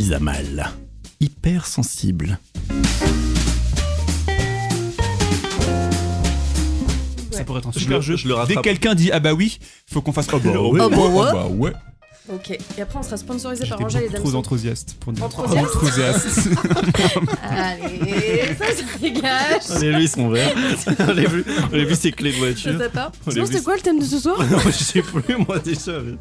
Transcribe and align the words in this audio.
Mise 0.00 0.14
à 0.14 0.18
mal. 0.18 0.70
Hypersensible. 1.20 2.38
Ça 7.30 7.44
pourrait 7.44 7.58
être 7.58 7.68
un 7.68 7.72
Je 7.72 7.80
super 7.80 7.96
le- 7.98 8.02
jeu. 8.02 8.16
je 8.16 8.26
le 8.26 8.32
Dès 8.32 8.40
rattrape. 8.40 8.64
quelqu'un 8.64 8.94
dit 8.94 9.10
ah 9.12 9.20
bah 9.20 9.34
oui, 9.34 9.58
faut 9.92 10.00
qu'on 10.00 10.14
fasse 10.14 10.28
oh 10.32 10.38
bah 10.38 10.58
ouais. 10.58 10.80
Ah 10.82 10.88
bah 10.88 10.96
ouais. 10.96 11.32
bah 11.34 11.46
ouais. 11.48 11.72
Ok, 12.32 12.50
et 12.50 12.80
après 12.80 12.98
on 12.98 13.02
sera 13.02 13.18
sponsorisé 13.18 13.66
par 13.66 13.76
J'étais 13.76 13.84
Angèle 13.84 14.04
et 14.04 14.08
beaucoup 14.16 14.30
trop 14.30 14.38
enthousiaste 14.38 14.96
pour 15.00 15.12
dire. 15.12 15.24
Enthousiaste 15.24 15.76
Enthousiaste. 15.76 16.48
Allez, 17.42 18.54
ça, 18.58 18.64
ça 18.74 18.98
dégage. 19.02 19.62
On 19.68 19.74
a 19.82 19.98
vu 19.98 20.06
son 20.08 20.30
verre. 20.30 20.54
on 20.98 21.08
a 21.08 21.12
vu, 21.26 21.44
on 21.72 21.74
a 21.74 21.84
vu 21.84 21.94
ses 21.94 22.12
clés 22.12 22.30
de 22.30 22.36
Ça 22.36 22.38
voiture. 22.38 22.80
On 23.26 23.30
Sinon, 23.32 23.44
c'était 23.44 23.60
quoi 23.62 23.74
le 23.76 23.82
thème 23.82 23.98
de 23.98 24.04
ce 24.06 24.18
soir? 24.18 24.38
Je 24.64 24.70
sais 24.70 25.02
plus 25.02 25.36
moi 25.46 25.58
déjà. 25.58 25.92
mais- 26.00 26.16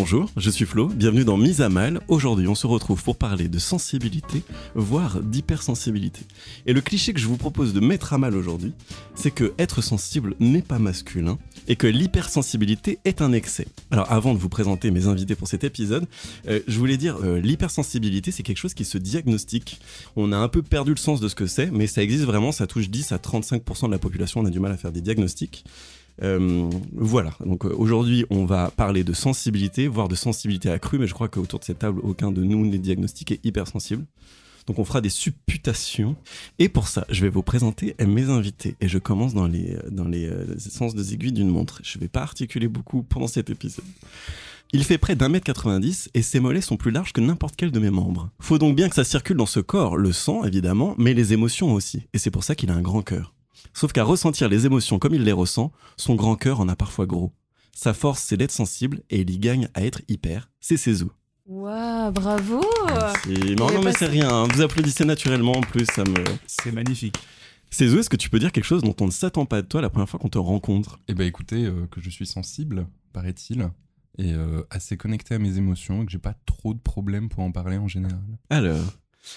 Bonjour, 0.00 0.30
je 0.36 0.48
suis 0.48 0.64
Flo, 0.64 0.86
bienvenue 0.86 1.24
dans 1.24 1.36
Mise 1.36 1.60
à 1.60 1.68
Mal. 1.68 2.00
Aujourd'hui, 2.06 2.46
on 2.46 2.54
se 2.54 2.68
retrouve 2.68 3.02
pour 3.02 3.16
parler 3.16 3.48
de 3.48 3.58
sensibilité, 3.58 4.44
voire 4.76 5.20
d'hypersensibilité. 5.20 6.20
Et 6.66 6.72
le 6.72 6.80
cliché 6.80 7.12
que 7.12 7.18
je 7.18 7.26
vous 7.26 7.36
propose 7.36 7.74
de 7.74 7.80
mettre 7.80 8.12
à 8.12 8.18
mal 8.18 8.36
aujourd'hui, 8.36 8.74
c'est 9.16 9.32
que 9.32 9.54
être 9.58 9.82
sensible 9.82 10.36
n'est 10.38 10.62
pas 10.62 10.78
masculin 10.78 11.36
et 11.66 11.74
que 11.74 11.88
l'hypersensibilité 11.88 13.00
est 13.04 13.20
un 13.22 13.32
excès. 13.32 13.66
Alors 13.90 14.10
avant 14.12 14.34
de 14.34 14.38
vous 14.38 14.48
présenter 14.48 14.92
mes 14.92 15.08
invités 15.08 15.34
pour 15.34 15.48
cet 15.48 15.64
épisode, 15.64 16.06
euh, 16.46 16.60
je 16.68 16.78
voulais 16.78 16.96
dire, 16.96 17.18
euh, 17.24 17.40
l'hypersensibilité, 17.40 18.30
c'est 18.30 18.44
quelque 18.44 18.58
chose 18.58 18.74
qui 18.74 18.84
se 18.84 18.98
diagnostique. 18.98 19.80
On 20.14 20.30
a 20.30 20.36
un 20.36 20.48
peu 20.48 20.62
perdu 20.62 20.92
le 20.92 20.96
sens 20.96 21.18
de 21.18 21.26
ce 21.26 21.34
que 21.34 21.48
c'est, 21.48 21.72
mais 21.72 21.88
ça 21.88 22.04
existe 22.04 22.24
vraiment, 22.24 22.52
ça 22.52 22.68
touche 22.68 22.88
10 22.88 23.10
à 23.10 23.16
35% 23.16 23.86
de 23.86 23.92
la 23.92 23.98
population, 23.98 24.42
on 24.42 24.46
a 24.46 24.50
du 24.50 24.60
mal 24.60 24.70
à 24.70 24.76
faire 24.76 24.92
des 24.92 25.00
diagnostics. 25.00 25.64
Euh, 26.22 26.68
voilà, 26.92 27.32
donc 27.44 27.64
euh, 27.64 27.74
aujourd'hui 27.76 28.24
on 28.30 28.44
va 28.44 28.70
parler 28.70 29.04
de 29.04 29.12
sensibilité, 29.12 29.86
voire 29.86 30.08
de 30.08 30.14
sensibilité 30.14 30.70
accrue, 30.70 30.98
mais 30.98 31.06
je 31.06 31.14
crois 31.14 31.28
qu'autour 31.28 31.60
de 31.60 31.64
cette 31.64 31.78
table, 31.78 32.00
aucun 32.02 32.32
de 32.32 32.42
nous 32.42 32.66
n'est 32.66 32.78
diagnostiqué 32.78 33.40
hypersensible. 33.44 34.04
Donc 34.66 34.78
on 34.78 34.84
fera 34.84 35.00
des 35.00 35.08
supputations. 35.08 36.14
Et 36.58 36.68
pour 36.68 36.88
ça, 36.88 37.06
je 37.08 37.22
vais 37.22 37.30
vous 37.30 37.42
présenter 37.42 37.96
mes 38.06 38.28
invités. 38.28 38.76
Et 38.82 38.88
je 38.88 38.98
commence 38.98 39.32
dans 39.32 39.46
les, 39.46 39.78
dans 39.90 40.04
euh, 40.12 40.44
sens 40.58 40.94
des 40.94 41.14
aiguilles 41.14 41.32
d'une 41.32 41.48
montre. 41.48 41.80
Je 41.82 41.98
vais 41.98 42.08
pas 42.08 42.20
articuler 42.20 42.68
beaucoup 42.68 43.02
pendant 43.02 43.28
cet 43.28 43.48
épisode. 43.48 43.86
Il 44.74 44.84
fait 44.84 44.98
près 44.98 45.16
d'un 45.16 45.30
mètre 45.30 45.46
90 45.46 46.10
et 46.12 46.20
ses 46.20 46.40
mollets 46.40 46.60
sont 46.60 46.76
plus 46.76 46.90
larges 46.90 47.14
que 47.14 47.22
n'importe 47.22 47.54
quel 47.56 47.70
de 47.70 47.80
mes 47.80 47.88
membres. 47.88 48.28
Faut 48.40 48.58
donc 48.58 48.76
bien 48.76 48.90
que 48.90 48.94
ça 48.94 49.04
circule 49.04 49.38
dans 49.38 49.46
ce 49.46 49.60
corps, 49.60 49.96
le 49.96 50.12
sang 50.12 50.44
évidemment, 50.44 50.94
mais 50.98 51.14
les 51.14 51.32
émotions 51.32 51.72
aussi. 51.72 52.02
Et 52.12 52.18
c'est 52.18 52.30
pour 52.30 52.44
ça 52.44 52.54
qu'il 52.54 52.70
a 52.70 52.74
un 52.74 52.82
grand 52.82 53.00
cœur. 53.00 53.32
Sauf 53.74 53.92
qu'à 53.92 54.04
ressentir 54.04 54.48
les 54.48 54.66
émotions 54.66 54.98
comme 54.98 55.14
il 55.14 55.22
les 55.24 55.32
ressent, 55.32 55.72
son 55.96 56.14
grand 56.14 56.34
cœur 56.36 56.60
en 56.60 56.68
a 56.68 56.76
parfois 56.76 57.06
gros. 57.06 57.32
Sa 57.74 57.94
force, 57.94 58.22
c'est 58.24 58.36
d'être 58.36 58.50
sensible 58.52 59.02
et 59.10 59.20
il 59.20 59.30
y 59.30 59.38
gagne 59.38 59.68
à 59.74 59.84
être 59.84 60.00
hyper. 60.08 60.50
C'est 60.60 60.76
Cézou. 60.76 61.12
Waouh, 61.46 62.10
bravo 62.12 62.60
Et- 63.30 63.54
Non, 63.54 63.70
non, 63.72 63.82
mais 63.82 63.92
c'est 63.92 64.06
rien. 64.06 64.28
hein. 64.28 64.48
Vous 64.52 64.60
applaudissez 64.60 65.04
naturellement 65.04 65.52
en 65.52 65.60
plus, 65.62 65.86
ça 65.94 66.04
me. 66.04 66.22
C'est 66.46 66.72
magnifique. 66.72 67.16
Cézou, 67.70 67.98
est-ce 68.00 68.10
que 68.10 68.16
tu 68.16 68.30
peux 68.30 68.38
dire 68.38 68.52
quelque 68.52 68.64
chose 68.64 68.82
dont 68.82 68.94
on 69.00 69.06
ne 69.06 69.10
s'attend 69.10 69.46
pas 69.46 69.62
de 69.62 69.66
toi 69.66 69.80
la 69.80 69.90
première 69.90 70.08
fois 70.08 70.18
qu'on 70.18 70.28
te 70.28 70.38
rencontre? 70.38 70.98
Eh 71.08 71.14
ben 71.14 71.26
écoutez, 71.26 71.64
euh, 71.66 71.86
que 71.90 72.00
je 72.00 72.10
suis 72.10 72.26
sensible, 72.26 72.86
paraît-il, 73.12 73.70
et 74.18 74.32
euh, 74.32 74.62
assez 74.70 74.96
connecté 74.96 75.34
à 75.34 75.38
mes 75.38 75.56
émotions, 75.58 76.02
et 76.02 76.06
que 76.06 76.10
j'ai 76.12 76.18
pas 76.18 76.34
trop 76.46 76.74
de 76.74 76.78
problèmes 76.80 77.28
pour 77.28 77.44
en 77.44 77.52
parler 77.52 77.76
en 77.76 77.86
général. 77.88 78.18
Alors, 78.50 78.80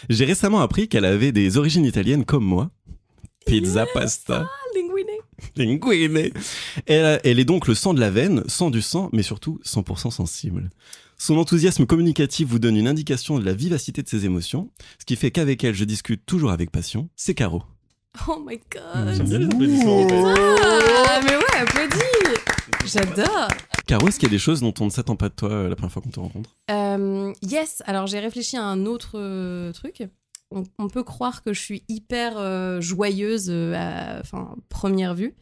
j'ai 0.10 0.26
récemment 0.26 0.62
appris 0.62 0.88
qu'elle 0.88 1.06
avait 1.06 1.32
des 1.34 1.58
origines 1.58 1.86
italiennes 1.86 2.26
comme 2.26 2.46
moi. 2.46 2.72
Pizza, 3.46 3.86
pasta, 3.94 4.48
Linguine 4.76 5.22
linguine. 5.56 6.32
Elle, 6.86 7.20
elle 7.24 7.40
est 7.40 7.46
donc 7.46 7.68
le 7.68 7.76
sang 7.76 7.94
de 7.94 8.00
la 8.00 8.10
veine, 8.10 8.44
sang 8.48 8.70
du 8.70 8.82
sang, 8.82 9.10
mais 9.12 9.24
surtout 9.24 9.60
100% 9.66 10.12
sensible. 10.12 10.70
Son 11.18 11.38
enthousiasme 11.38 11.86
communicatif 11.86 12.48
vous 12.48 12.60
donne 12.60 12.76
une 12.76 12.88
indication 12.88 13.38
de 13.38 13.46
la 13.46 13.54
vivacité 13.54 14.02
de 14.02 14.08
ses 14.10 14.26
émotions, 14.26 14.72
ce 15.00 15.06
qui 15.06 15.16
fait 15.16 15.32
qu'avec 15.32 15.64
elle, 15.64 15.76
je 15.76 15.86
discute 15.86 16.26
toujours 16.26 16.52
avec 16.52 16.72
passion. 16.72 17.10
C'est 17.16 17.36
Caro. 17.36 17.64
Oh 18.28 18.44
my 18.46 18.60
god 18.72 19.14
J'aime 19.16 19.30
bien 19.30 19.40
les 19.40 19.46
applaudissements. 19.46 20.08
Ah, 20.12 21.22
mais 21.24 21.36
ouais, 21.36 21.60
applaudis 21.60 22.42
J'adore 22.86 23.48
Caro, 23.88 24.08
est-ce 24.08 24.20
qu'il 24.20 24.28
y 24.28 24.32
a 24.32 24.36
des 24.36 24.40
choses 24.40 24.62
dont 24.62 24.74
on 24.80 24.86
ne 24.86 24.90
s'attend 24.90 25.16
pas 25.16 25.30
de 25.30 25.34
toi 25.34 25.50
euh, 25.50 25.70
la 25.70 25.76
première 25.76 25.92
fois 25.92 26.02
qu'on 26.02 26.10
te 26.10 26.20
rencontre? 26.20 26.56
Euh, 26.70 27.32
yes, 27.42 27.84
alors 27.86 28.08
j'ai 28.08 28.20
réfléchi 28.20 28.58
à 28.58 28.64
un 28.64 28.86
autre 28.86 29.12
euh, 29.16 29.72
truc. 29.72 30.04
On, 30.52 30.90
peut 30.90 31.04
croire 31.04 31.44
que 31.44 31.54
je 31.54 31.62
suis 31.62 31.84
hyper 31.88 32.38
euh, 32.38 32.82
joyeuse 32.82 33.48
euh, 33.50 33.74
à 33.74 34.20
enfin, 34.20 34.56
première 34.68 35.16
vue, 35.16 35.34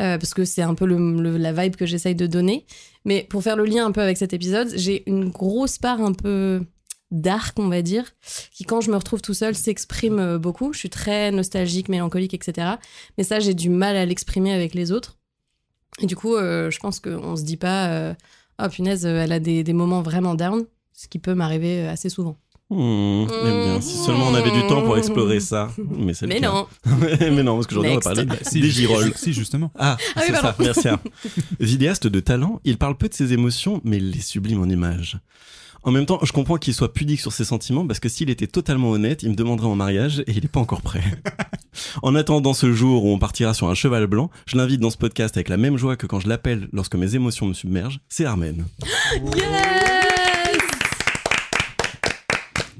euh, 0.00 0.16
parce 0.16 0.32
que 0.32 0.44
c'est 0.46 0.62
un 0.62 0.74
peu 0.74 0.86
la 0.86 1.52
vibe 1.52 1.76
que 1.76 1.84
j'essaye 1.84 2.14
de 2.14 2.26
donner. 2.26 2.64
Mais 3.04 3.26
pour 3.28 3.42
faire 3.42 3.56
le 3.56 3.64
lien 3.64 3.84
un 3.84 3.92
peu 3.92 4.00
avec 4.00 4.16
cet 4.16 4.32
épisode, 4.32 4.72
j'ai 4.74 5.08
une 5.08 5.28
grosse 5.28 5.76
part 5.76 6.00
un 6.00 6.12
peu 6.12 6.62
dark, 7.10 7.58
on 7.58 7.68
va 7.68 7.82
dire, 7.82 8.04
qui 8.50 8.64
quand 8.64 8.80
je 8.80 8.90
me 8.90 8.96
retrouve 8.96 9.20
tout 9.20 9.34
seul 9.34 9.54
s'exprime 9.54 10.38
beaucoup. 10.38 10.72
Je 10.72 10.78
suis 10.78 10.90
très 10.90 11.30
nostalgique, 11.30 11.88
mélancolique, 11.88 12.34
etc. 12.34 12.76
Mais 13.18 13.24
ça, 13.24 13.40
j'ai 13.40 13.54
du 13.54 13.68
mal 13.68 13.96
à 13.96 14.06
l'exprimer 14.06 14.52
avec 14.52 14.74
les 14.74 14.92
autres. 14.92 15.18
Et 16.00 16.06
du 16.06 16.16
coup, 16.16 16.36
je 16.36 16.78
pense 16.78 17.00
qu'on 17.00 17.36
se 17.36 17.42
dit 17.42 17.56
pas, 17.56 18.14
oh 18.62 18.68
punaise, 18.68 19.04
elle 19.04 19.32
a 19.32 19.40
des, 19.40 19.62
des 19.64 19.72
moments 19.72 20.02
vraiment 20.02 20.34
down, 20.34 20.66
ce 20.92 21.08
qui 21.08 21.18
peut 21.18 21.34
m'arriver 21.34 21.86
assez 21.86 22.08
souvent. 22.08 22.38
Hmm, 22.70 23.26
j'aime 23.28 23.62
bien. 23.64 23.80
Si 23.80 23.96
seulement 23.96 24.26
on 24.28 24.34
avait 24.34 24.50
du 24.50 24.60
temps 24.66 24.82
pour 24.82 24.98
explorer 24.98 25.40
ça. 25.40 25.70
Mais, 25.78 26.12
c'est 26.12 26.26
le 26.26 26.34
Mais 26.34 26.40
cas. 26.40 26.50
non, 26.52 26.66
mais 27.20 27.42
non, 27.42 27.54
parce 27.54 27.66
qu'aujourd'hui, 27.66 27.92
on 27.92 27.94
va 27.94 28.00
parler 28.00 28.26
Si, 28.42 28.60
des 28.60 28.70
girolles. 28.70 29.12
Si, 29.16 29.32
justement. 29.32 29.70
Ah, 29.78 29.96
Ah 30.16 30.20
oui, 30.20 30.24
c'est 30.28 30.40
ça, 30.40 30.54
merci. 30.58 30.88
hein. 30.88 31.00
Vidéaste 31.60 32.06
de 32.06 32.20
talent, 32.20 32.60
il 32.64 32.76
parle 32.76 32.96
peu 32.96 33.08
de 33.08 33.14
ses 33.14 33.32
émotions, 33.32 33.80
mais 33.84 33.96
il 33.96 34.10
les 34.10 34.20
sublime 34.20 34.60
en 34.60 34.66
images. 34.68 35.18
En 35.84 35.92
même 35.92 36.04
temps, 36.06 36.18
je 36.22 36.32
comprends 36.32 36.56
qu'il 36.58 36.74
soit 36.74 36.92
pudique 36.92 37.20
sur 37.20 37.32
ses 37.32 37.44
sentiments 37.44 37.86
parce 37.86 38.00
que 38.00 38.08
s'il 38.10 38.28
était 38.30 38.48
totalement 38.48 38.90
honnête, 38.90 39.22
il 39.22 39.30
me 39.30 39.34
demanderait 39.36 39.68
en 39.68 39.76
mariage 39.76 40.20
et 40.26 40.32
il 40.32 40.42
n'est 40.42 40.48
pas 40.48 40.60
encore 40.60 40.82
prêt. 40.82 41.02
en 42.02 42.14
attendant 42.16 42.52
ce 42.52 42.72
jour 42.72 43.04
où 43.04 43.08
on 43.14 43.18
partira 43.18 43.54
sur 43.54 43.68
un 43.70 43.74
cheval 43.74 44.06
blanc, 44.08 44.28
je 44.46 44.56
l'invite 44.58 44.80
dans 44.80 44.90
ce 44.90 44.98
podcast 44.98 45.36
avec 45.36 45.48
la 45.48 45.56
même 45.56 45.78
joie 45.78 45.96
que 45.96 46.06
quand 46.06 46.20
je 46.20 46.28
l'appelle 46.28 46.68
lorsque 46.72 46.96
mes 46.96 47.14
émotions 47.14 47.46
me 47.46 47.54
submergent, 47.54 48.00
c'est 48.08 48.24
Armen. 48.26 48.66
yes 49.36 49.87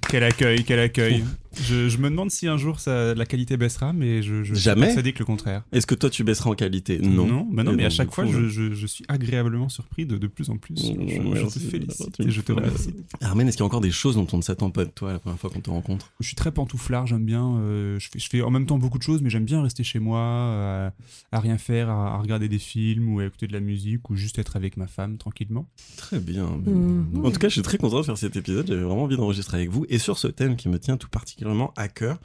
Quel 0.08 0.24
accueil, 0.24 0.64
quel 0.64 0.80
accueil. 0.80 1.24
Je, 1.62 1.88
je 1.88 1.98
me 1.98 2.08
demande 2.10 2.30
si 2.30 2.46
un 2.46 2.56
jour 2.56 2.80
ça, 2.80 3.14
la 3.14 3.26
qualité 3.26 3.56
baissera, 3.56 3.92
mais 3.92 4.22
je, 4.22 4.44
je 4.44 4.54
Jamais. 4.54 4.82
suis 4.82 4.86
persuadé 4.88 5.12
que 5.12 5.18
le 5.20 5.24
contraire. 5.24 5.62
Est-ce 5.72 5.86
que 5.86 5.94
toi 5.94 6.10
tu 6.10 6.24
baisseras 6.24 6.50
en 6.50 6.54
qualité? 6.54 6.98
Non. 6.98 7.26
non, 7.26 7.48
bah 7.50 7.62
non 7.64 7.72
Et 7.72 7.76
mais 7.76 7.84
à 7.84 7.88
donc, 7.88 7.96
chaque 7.96 8.12
fois, 8.14 8.26
je, 8.26 8.48
je- 8.48 8.74
je 8.74 8.86
suis 8.86 9.04
agréablement 9.08 9.68
surpris 9.68 10.06
de, 10.06 10.16
de 10.18 10.26
plus 10.26 10.50
en 10.50 10.56
plus. 10.56 10.74
Je, 10.76 10.92
Mmh, 10.92 11.08
je- 11.08 11.14
je 11.14 11.20
merci, 11.42 11.58
te 11.60 11.64
félicite 11.70 12.20
et 12.20 12.30
je 12.30 12.40
te 12.40 12.52
remercie. 12.52 12.94
Armen, 13.20 13.48
est-ce 13.48 13.56
qu'il 13.56 13.62
y 13.62 13.64
a 13.64 13.66
encore 13.66 13.80
des 13.80 13.90
choses 13.90 14.14
dont 14.16 14.26
on 14.32 14.36
ne 14.36 14.42
s'attend 14.42 14.70
pas 14.70 14.84
de 14.84 14.90
toi 14.90 15.12
la 15.12 15.18
première 15.18 15.38
fois 15.38 15.50
qu'on 15.50 15.60
te 15.60 15.70
rencontre? 15.70 16.10
Je 16.20 16.26
suis 16.26 16.36
très 16.36 16.52
pantouflard, 16.52 17.06
j'aime 17.06 17.24
bien. 17.24 17.56
euh, 17.58 17.98
je, 17.98 18.08
fais, 18.10 18.18
je 18.18 18.28
fais 18.28 18.42
en 18.42 18.50
même 18.50 18.66
temps 18.66 18.78
beaucoup 18.78 18.98
de 18.98 19.02
choses, 19.02 19.20
mais 19.22 19.30
j'aime 19.30 19.44
bien 19.44 19.62
rester 19.62 19.82
chez 19.84 19.98
moi, 19.98 20.20
euh, 20.20 20.90
à 21.32 21.40
rien 21.40 21.58
faire, 21.58 21.88
à, 21.90 22.14
à 22.14 22.18
regarder 22.18 22.48
des 22.48 22.58
films 22.58 23.12
ou 23.14 23.20
à 23.20 23.24
écouter 23.26 23.46
de 23.46 23.52
la 23.52 23.60
musique 23.60 24.08
ou 24.10 24.16
juste 24.16 24.38
être 24.38 24.56
avec 24.56 24.76
ma 24.76 24.86
femme 24.86 25.16
tranquillement. 25.18 25.66
Très 25.96 26.20
bien. 26.20 26.46
Mhm. 26.66 27.24
En 27.24 27.30
tout 27.30 27.38
cas, 27.38 27.48
je 27.48 27.54
suis 27.54 27.62
très 27.62 27.78
content 27.78 27.98
de 28.00 28.04
faire 28.04 28.18
cet 28.18 28.36
épisode. 28.36 28.66
J'avais 28.68 28.82
vraiment 28.82 29.04
envie 29.04 29.16
d'enregistrer 29.16 29.56
avec 29.58 29.70
vous 29.70 29.84
et 29.88 29.98
sur 29.98 30.18
ce 30.18 30.28
thème 30.28 30.56
qui 30.56 30.68
me 30.68 30.78
tient 30.78 30.96
tout 30.96 31.08
particulièrement 31.08 31.47
à 31.76 31.88
cœur. 31.88 32.18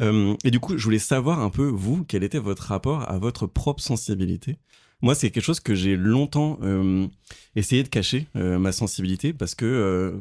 Euh, 0.00 0.34
et 0.44 0.50
du 0.50 0.60
coup, 0.60 0.76
je 0.76 0.84
voulais 0.84 0.98
savoir 0.98 1.40
un 1.40 1.50
peu, 1.50 1.66
vous, 1.66 2.04
quel 2.04 2.22
était 2.22 2.38
votre 2.38 2.64
rapport 2.64 3.08
à 3.10 3.18
votre 3.18 3.46
propre 3.46 3.82
sensibilité? 3.82 4.58
Moi, 5.02 5.14
c'est 5.14 5.30
quelque 5.30 5.44
chose 5.44 5.60
que 5.60 5.74
j'ai 5.74 5.96
longtemps 5.96 6.58
euh, 6.62 7.06
essayé 7.56 7.82
de 7.82 7.88
cacher, 7.88 8.26
euh, 8.36 8.58
ma 8.58 8.72
sensibilité, 8.72 9.32
parce 9.32 9.54
que 9.54 10.20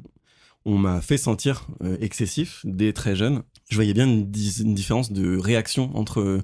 on 0.66 0.78
m'a 0.78 1.02
fait 1.02 1.18
sentir 1.18 1.68
excessif 2.02 2.62
dès 2.66 2.92
très 2.92 3.16
jeune. 3.16 3.44
Je 3.70 3.76
voyais 3.76 3.94
bien 3.94 4.08
une 4.08 4.30
différence 4.30 5.12
de 5.12 5.38
réaction 5.38 5.96
entre 5.96 6.42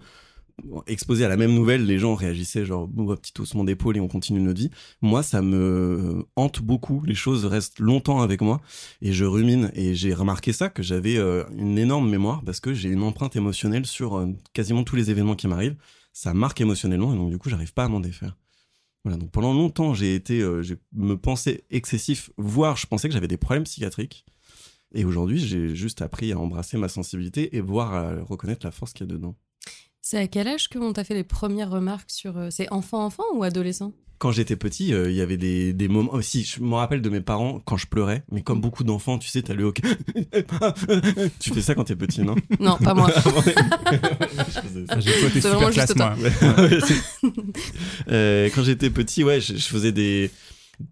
exposé 0.88 1.26
à 1.26 1.30
la 1.30 1.38
même 1.38 1.54
nouvelle, 1.54 1.86
les 1.86 2.00
gens 2.00 2.16
réagissaient 2.16 2.66
genre 2.66 2.88
bah, 2.88 3.16
petit 3.16 3.34
haussement 3.40 3.64
d'épaule 3.64 3.98
et 3.98 4.00
on 4.00 4.08
continue 4.08 4.40
notre 4.40 4.60
vie. 4.60 4.72
Moi, 5.02 5.24
ça 5.24 5.42
me 5.42 6.26
hante 6.36 6.62
beaucoup. 6.62 7.02
Les 7.06 7.16
choses 7.16 7.46
restent 7.46 7.80
longtemps 7.80 8.22
avec 8.22 8.42
moi 8.42 8.62
et 9.02 9.14
je 9.14 9.26
rumine. 9.26 9.72
Et 9.76 9.96
j'ai 9.96 10.14
remarqué 10.14 10.54
ça 10.54 10.70
que 10.70 10.84
j'avais 10.84 11.18
euh, 11.18 11.44
une 11.58 11.78
énorme 11.78 12.10
mémoire 12.10 12.44
parce 12.44 12.60
que 12.60 12.74
j'ai 12.74 12.90
une 12.90 13.04
empreinte 13.04 13.36
émotionnelle 13.36 13.86
sur 13.86 14.18
euh, 14.18 14.28
quasiment 14.54 14.84
tous 14.84 14.96
les 14.96 15.12
événements 15.12 15.36
qui 15.36 15.48
m'arrivent. 15.48 15.76
Ça 16.14 16.34
marque 16.34 16.62
émotionnellement 16.62 17.14
et 17.14 17.18
donc 17.18 17.30
du 17.30 17.38
coup, 17.38 17.50
j'arrive 17.50 17.74
pas 17.74 17.86
à 17.86 17.88
m'en 17.88 18.00
défaire. 18.00 18.38
Voilà, 19.04 19.18
donc 19.20 19.30
pendant 19.30 19.54
longtemps, 19.54 19.94
j'ai 19.94 20.16
été, 20.16 20.42
euh, 20.42 20.64
je 20.64 20.74
me 20.94 21.16
pensais 21.16 21.64
excessif, 21.70 22.32
voire 22.38 22.76
je 22.76 22.88
pensais 22.88 23.08
que 23.08 23.14
j'avais 23.14 23.28
des 23.28 23.38
problèmes 23.38 23.66
psychiatriques. 23.66 24.26
Et 24.96 25.04
aujourd'hui, 25.06 25.38
j'ai 25.38 25.76
juste 25.76 26.02
appris 26.02 26.32
à 26.32 26.40
embrasser 26.40 26.78
ma 26.78 26.88
sensibilité 26.88 27.56
et 27.56 27.62
voir 27.62 27.94
à 27.94 28.16
reconnaître 28.24 28.66
la 28.66 28.72
force 28.72 28.94
qu'il 28.94 29.06
y 29.06 29.10
a 29.10 29.14
dedans. 29.14 29.36
C'est 30.08 30.20
à 30.20 30.28
quel 30.28 30.48
âge 30.48 30.68
qu'on 30.68 30.94
t'a 30.94 31.04
fait 31.04 31.16
les 31.16 31.24
premières 31.24 31.72
remarques 31.72 32.12
sur. 32.12 32.38
euh, 32.38 32.50
C'est 32.52 32.72
enfant-enfant 32.72 33.24
ou 33.34 33.42
adolescent? 33.42 33.92
Quand 34.20 34.32
j'étais 34.32 34.56
petit, 34.56 34.94
euh, 34.94 35.10
il 35.10 35.16
y 35.16 35.22
avait 35.22 35.36
des, 35.36 35.74
des 35.74 35.88
moments. 35.88 36.14
Aussi, 36.14 36.44
je 36.44 36.62
me 36.62 36.76
rappelle 36.76 37.02
de 37.02 37.10
mes 37.10 37.22
parents 37.22 37.60
quand 37.66 37.76
je 37.76 37.88
pleurais, 37.88 38.24
mais 38.32 38.44
comme 38.44 38.62
beaucoup 38.62 38.84
d'enfants, 38.84 39.18
tu 39.18 39.28
sais, 39.30 39.42
t'as 39.42 39.56
le 39.56 39.64
hoc. 39.64 39.82
tu 41.40 41.50
fais 41.54 41.62
ça 41.62 41.74
quand 41.74 41.86
t'es 41.86 41.96
petit, 41.96 42.22
non? 42.22 42.36
Non, 42.60 42.78
pas 42.78 42.94
moi. 42.94 43.10
Je 43.16 43.20
faisais 44.62 44.86
ça. 44.86 44.94
Ah, 44.94 45.00
J'ai 45.00 45.42
super 45.42 45.70
classe, 45.72 45.96
moi. 45.96 46.14
Ouais, 46.60 46.80
Euh, 48.10 48.50
quand 48.54 48.64
j'étais 48.64 48.92
petit, 48.92 49.24
ouais, 49.24 49.42
je, 49.42 49.56
je 49.56 49.66
faisais 49.68 49.92
des 49.92 50.30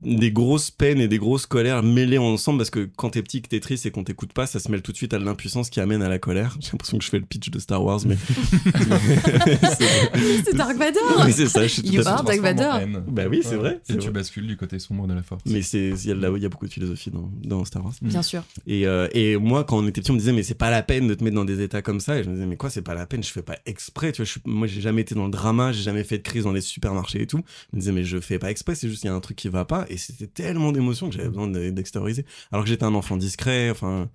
des 0.01 0.31
grosses 0.31 0.71
peines 0.71 0.99
et 0.99 1.07
des 1.07 1.17
grosses 1.17 1.45
colères 1.45 1.83
mêlées 1.83 2.17
ensemble 2.17 2.59
parce 2.59 2.69
que 2.69 2.89
quand 2.95 3.11
t'es 3.11 3.21
petit 3.21 3.41
que 3.41 3.49
t'es 3.49 3.59
triste 3.59 3.85
et 3.85 3.91
qu'on 3.91 4.03
t'écoute 4.03 4.33
pas 4.33 4.45
ça 4.47 4.59
se 4.59 4.71
mêle 4.71 4.81
tout 4.81 4.91
de 4.91 4.97
suite 4.97 5.13
à 5.13 5.19
l'impuissance 5.19 5.69
qui 5.69 5.79
amène 5.81 6.01
à 6.01 6.09
la 6.09 6.19
colère 6.19 6.55
j'ai 6.59 6.69
l'impression 6.71 6.97
que 6.97 7.03
je 7.03 7.09
fais 7.09 7.19
le 7.19 7.25
pitch 7.25 7.49
de 7.49 7.59
Star 7.59 7.83
Wars 7.83 7.99
mais 8.05 8.15
c'est 10.45 10.55
Dark 10.55 10.77
Vador 10.77 11.23
oui 11.25 11.33
c'est 11.33 11.47
ça 11.47 11.63
je 11.63 11.67
suis 11.73 11.81
tout 11.83 11.99
à 12.01 12.03
Dark 12.03 12.39
Vador. 12.39 12.79
bah 13.07 13.23
oui 13.29 13.41
c'est 13.43 13.55
vrai 13.55 13.79
Et 13.89 13.93
tu 13.93 13.99
vrai. 13.99 14.11
bascules 14.11 14.47
du 14.47 14.57
côté 14.57 14.79
sombre 14.79 15.07
de 15.07 15.13
la 15.13 15.23
force. 15.23 15.43
mais 15.45 15.61
c'est 15.61 15.89
il 15.89 16.05
y 16.07 16.11
a 16.11 16.15
de 16.15 16.21
la- 16.21 16.29
il 16.35 16.41
y 16.41 16.45
a 16.45 16.49
beaucoup 16.49 16.67
de 16.67 16.71
philosophie 16.73 17.11
dans, 17.11 17.29
dans 17.43 17.65
Star 17.65 17.83
Wars 17.83 17.93
Bien 18.01 18.21
sûr. 18.21 18.43
Et, 18.67 18.87
euh, 18.87 19.07
et 19.13 19.37
moi, 19.37 19.63
quand 19.63 19.77
on 19.77 19.87
était 19.87 20.01
petit, 20.01 20.11
on 20.11 20.15
me 20.15 20.19
disait, 20.19 20.33
mais 20.33 20.43
c'est 20.43 20.53
pas 20.55 20.69
la 20.69 20.83
peine 20.83 21.07
de 21.07 21.13
te 21.13 21.23
mettre 21.23 21.35
dans 21.35 21.45
des 21.45 21.61
états 21.61 21.81
comme 21.81 21.99
ça. 21.99 22.17
Et 22.19 22.23
je 22.23 22.29
me 22.29 22.35
disais, 22.35 22.45
mais 22.45 22.57
quoi, 22.57 22.69
c'est 22.69 22.81
pas 22.81 22.93
la 22.93 23.05
peine, 23.05 23.23
je 23.23 23.31
fais 23.31 23.41
pas 23.41 23.57
exprès. 23.65 24.11
Tu 24.11 24.17
vois, 24.17 24.25
je 24.25 24.31
suis- 24.31 24.41
moi, 24.45 24.67
j'ai 24.67 24.81
jamais 24.81 25.01
été 25.01 25.15
dans 25.15 25.25
le 25.25 25.31
drama, 25.31 25.71
j'ai 25.71 25.83
jamais 25.83 26.03
fait 26.03 26.17
de 26.17 26.23
crise 26.23 26.43
dans 26.43 26.51
les 26.51 26.61
supermarchés 26.61 27.21
et 27.21 27.27
tout. 27.27 27.41
Je 27.71 27.77
me 27.77 27.79
disais, 27.79 27.91
mais 27.91 28.03
je 28.03 28.19
fais 28.19 28.39
pas 28.39 28.51
exprès, 28.51 28.75
c'est 28.75 28.89
juste, 28.89 29.03
il 29.03 29.07
y 29.07 29.09
a 29.09 29.13
un 29.13 29.19
truc 29.19 29.37
qui 29.37 29.49
va 29.49 29.65
pas. 29.65 29.72
Et 29.89 29.97
c'était 29.97 30.27
tellement 30.27 30.71
d'émotions 30.71 31.09
que 31.09 31.15
j'avais 31.15 31.29
besoin 31.29 31.47
de- 31.47 31.69
d'extérioriser. 31.69 32.25
Alors 32.51 32.63
que 32.63 32.69
j'étais 32.69 32.83
un 32.85 32.95
enfant 32.95 33.17
discret, 33.17 33.69
enfin, 33.69 34.09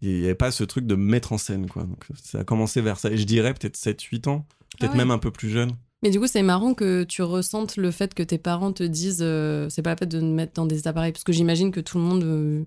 il 0.00 0.20
y 0.20 0.24
avait 0.24 0.34
pas 0.34 0.50
ce 0.50 0.64
truc 0.64 0.86
de 0.86 0.94
me 0.94 1.04
mettre 1.04 1.32
en 1.32 1.38
scène, 1.38 1.68
quoi. 1.68 1.82
Donc, 1.84 2.04
ça 2.22 2.40
a 2.40 2.44
commencé 2.44 2.80
vers 2.80 2.98
ça. 2.98 3.10
Et 3.10 3.16
je 3.18 3.24
dirais 3.24 3.52
peut-être 3.54 3.76
7-8 3.76 4.28
ans, 4.28 4.46
peut-être 4.78 4.90
Ah 4.90 4.92
ouais. 4.92 4.98
même 4.98 5.10
un 5.10 5.18
peu 5.18 5.30
plus 5.30 5.50
jeune. 5.50 5.72
Mais 6.02 6.10
du 6.10 6.18
coup, 6.18 6.26
c'est 6.26 6.42
marrant 6.42 6.72
que 6.72 7.04
tu 7.04 7.20
ressentes 7.22 7.76
le 7.76 7.90
fait 7.90 8.14
que 8.14 8.22
tes 8.22 8.38
parents 8.38 8.72
te 8.72 8.82
disent 8.82 9.18
euh, 9.20 9.68
c'est 9.68 9.82
pas 9.82 9.90
la 9.90 9.96
peine 9.96 10.08
de 10.08 10.20
me 10.20 10.32
mettre 10.32 10.54
dans 10.54 10.64
des 10.66 10.88
appareils. 10.88 11.12
Parce 11.12 11.24
que 11.24 11.32
j'imagine 11.32 11.70
que 11.72 11.80
tout 11.80 11.98
le 11.98 12.04
monde 12.04 12.24
euh, 12.24 12.64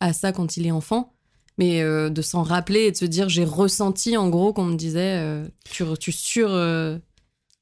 a 0.00 0.12
ça 0.14 0.32
quand 0.32 0.56
il 0.56 0.66
est 0.66 0.70
enfant. 0.70 1.12
Mais 1.58 1.82
euh, 1.82 2.08
de 2.08 2.22
s'en 2.22 2.42
rappeler 2.42 2.84
et 2.84 2.90
de 2.92 2.96
se 2.96 3.04
dire 3.04 3.28
j'ai 3.28 3.44
ressenti 3.44 4.16
en 4.16 4.30
gros 4.30 4.54
qu'on 4.54 4.64
me 4.64 4.76
disait 4.76 5.18
euh, 5.18 5.46
tu, 5.70 5.84
tu 5.98 6.10
sur. 6.10 6.48
euh, 6.50 6.96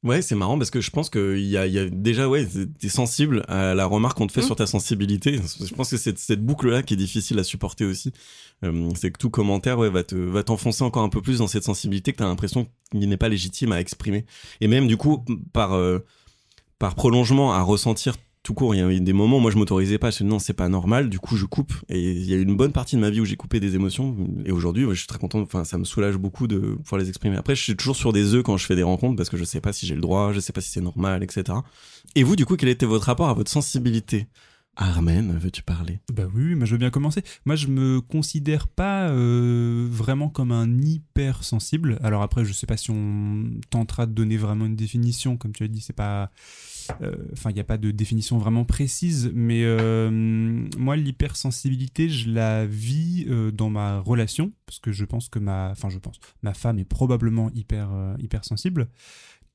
Ouais, 0.04 0.22
c'est 0.22 0.36
marrant 0.36 0.56
parce 0.56 0.70
que 0.70 0.80
je 0.80 0.90
pense 0.92 1.10
qu'il 1.10 1.40
y 1.40 1.56
a, 1.56 1.66
y 1.66 1.76
a 1.78 1.90
déjà, 1.90 2.28
ouais, 2.28 2.46
t'es 2.78 2.88
sensible 2.88 3.44
à 3.48 3.74
la 3.74 3.84
remarque 3.84 4.16
qu'on 4.18 4.28
te 4.28 4.32
fait 4.32 4.42
Mm. 4.42 4.46
sur 4.46 4.54
ta 4.56 4.66
sensibilité. 4.66 5.40
Je 5.60 5.74
pense 5.74 5.90
que 5.90 5.96
c'est 5.96 6.16
cette 6.16 6.40
boucle-là 6.44 6.84
qui 6.84 6.94
est 6.94 6.96
difficile 6.96 7.36
à 7.40 7.44
supporter 7.44 7.84
aussi. 7.84 8.12
Euh, 8.64 8.90
c'est 8.94 9.10
que 9.10 9.18
tout 9.18 9.28
commentaire, 9.30 9.76
ouais, 9.78 9.90
va 9.90 10.04
te, 10.04 10.14
va 10.14 10.44
t'enfoncer 10.44 10.84
encore 10.84 11.02
un 11.02 11.08
peu 11.08 11.20
plus 11.20 11.38
dans 11.38 11.48
cette 11.48 11.64
sensibilité 11.64 12.12
que 12.12 12.18
t'as 12.18 12.26
l'impression 12.26 12.68
qu'il 12.92 13.08
n'est 13.08 13.16
pas 13.16 13.28
légitime 13.28 13.72
à 13.72 13.80
exprimer. 13.80 14.24
Et 14.60 14.68
même, 14.68 14.86
du 14.86 14.96
coup, 14.96 15.24
par, 15.52 15.72
euh, 15.74 15.98
par 16.78 16.94
prolongement, 16.94 17.52
à 17.52 17.62
ressentir 17.62 18.16
tout 18.42 18.54
court. 18.54 18.74
Il 18.74 18.78
y 18.78 18.82
a 18.82 18.90
eu 18.90 19.00
des 19.00 19.12
moments 19.12 19.38
où 19.38 19.40
moi 19.40 19.50
je 19.50 19.56
m'autorisais 19.56 19.98
pas, 19.98 20.10
je 20.10 20.24
me 20.24 20.28
non, 20.28 20.38
c'est 20.38 20.52
pas 20.52 20.68
normal, 20.68 21.08
du 21.08 21.18
coup 21.18 21.36
je 21.36 21.46
coupe. 21.46 21.72
Et 21.88 22.00
il 22.00 22.24
y 22.24 22.34
a 22.34 22.36
eu 22.36 22.42
une 22.42 22.56
bonne 22.56 22.72
partie 22.72 22.96
de 22.96 23.00
ma 23.00 23.10
vie 23.10 23.20
où 23.20 23.24
j'ai 23.24 23.36
coupé 23.36 23.60
des 23.60 23.74
émotions. 23.74 24.16
Et 24.44 24.52
aujourd'hui, 24.52 24.86
je 24.90 24.94
suis 24.94 25.06
très 25.06 25.18
content, 25.18 25.40
enfin 25.40 25.64
ça 25.64 25.78
me 25.78 25.84
soulage 25.84 26.16
beaucoup 26.16 26.46
de 26.46 26.58
pouvoir 26.58 27.00
les 27.00 27.08
exprimer. 27.08 27.36
Après, 27.36 27.54
je 27.54 27.62
suis 27.62 27.76
toujours 27.76 27.96
sur 27.96 28.12
des 28.12 28.34
œufs 28.34 28.42
quand 28.42 28.56
je 28.56 28.66
fais 28.66 28.76
des 28.76 28.82
rencontres 28.82 29.16
parce 29.16 29.28
que 29.28 29.36
je 29.36 29.44
sais 29.44 29.60
pas 29.60 29.72
si 29.72 29.86
j'ai 29.86 29.94
le 29.94 30.00
droit, 30.00 30.32
je 30.32 30.40
sais 30.40 30.52
pas 30.52 30.60
si 30.60 30.70
c'est 30.70 30.80
normal, 30.80 31.22
etc. 31.22 31.58
Et 32.14 32.22
vous, 32.22 32.36
du 32.36 32.46
coup, 32.46 32.56
quel 32.56 32.68
était 32.68 32.86
votre 32.86 33.06
rapport 33.06 33.28
à 33.28 33.34
votre 33.34 33.50
sensibilité? 33.50 34.26
Armen, 34.80 35.36
veux-tu 35.36 35.64
parler? 35.64 35.98
Bah 36.12 36.28
oui, 36.32 36.54
moi 36.54 36.64
je 36.64 36.70
veux 36.70 36.78
bien 36.78 36.90
commencer. 36.90 37.22
Moi 37.44 37.56
je 37.56 37.66
me 37.66 38.00
considère 38.00 38.68
pas 38.68 39.08
euh, 39.08 39.88
vraiment 39.90 40.28
comme 40.28 40.52
un 40.52 40.80
hyper 40.80 41.42
sensible. 41.42 41.98
Alors 42.00 42.22
après, 42.22 42.44
je 42.44 42.52
sais 42.52 42.66
pas 42.66 42.76
si 42.76 42.92
on 42.92 43.50
tentera 43.70 44.06
de 44.06 44.12
donner 44.12 44.36
vraiment 44.36 44.66
une 44.66 44.76
définition, 44.76 45.36
comme 45.36 45.52
tu 45.52 45.64
as 45.64 45.68
dit, 45.68 45.80
c'est 45.80 45.96
pas. 45.96 46.30
Euh, 47.02 47.16
Enfin, 47.32 47.50
il 47.50 47.54
n'y 47.54 47.60
a 47.60 47.64
pas 47.64 47.78
de 47.78 47.90
définition 47.90 48.38
vraiment 48.38 48.64
précise, 48.64 49.30
mais 49.34 49.62
euh, 49.64 50.10
moi 50.78 50.96
l'hypersensibilité, 50.96 52.08
je 52.08 52.30
la 52.30 52.66
vis 52.66 53.26
euh, 53.28 53.50
dans 53.50 53.70
ma 53.70 54.00
relation, 54.00 54.52
parce 54.66 54.78
que 54.78 54.92
je 54.92 55.04
pense 55.04 55.28
que 55.28 55.38
ma. 55.38 55.70
Enfin, 55.70 55.88
je 55.88 55.98
pense. 55.98 56.20
Ma 56.42 56.54
femme 56.54 56.78
est 56.78 56.84
probablement 56.84 57.50
hyper, 57.54 57.90
hypersensible. 58.18 58.88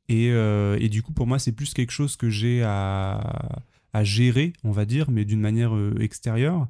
Et, 0.10 0.28
et 0.28 0.90
du 0.90 1.02
coup, 1.02 1.14
pour 1.14 1.28
moi, 1.28 1.40
c'est 1.40 1.54
plus 1.54 1.74
quelque 1.74 1.92
chose 1.92 2.18
que 2.18 2.30
j'ai 2.30 2.62
à 2.64 3.62
à 3.96 4.04
gérer, 4.04 4.54
on 4.64 4.72
va 4.72 4.86
dire, 4.86 5.12
mais 5.12 5.24
d'une 5.24 5.40
manière 5.40 5.74
extérieure. 6.00 6.68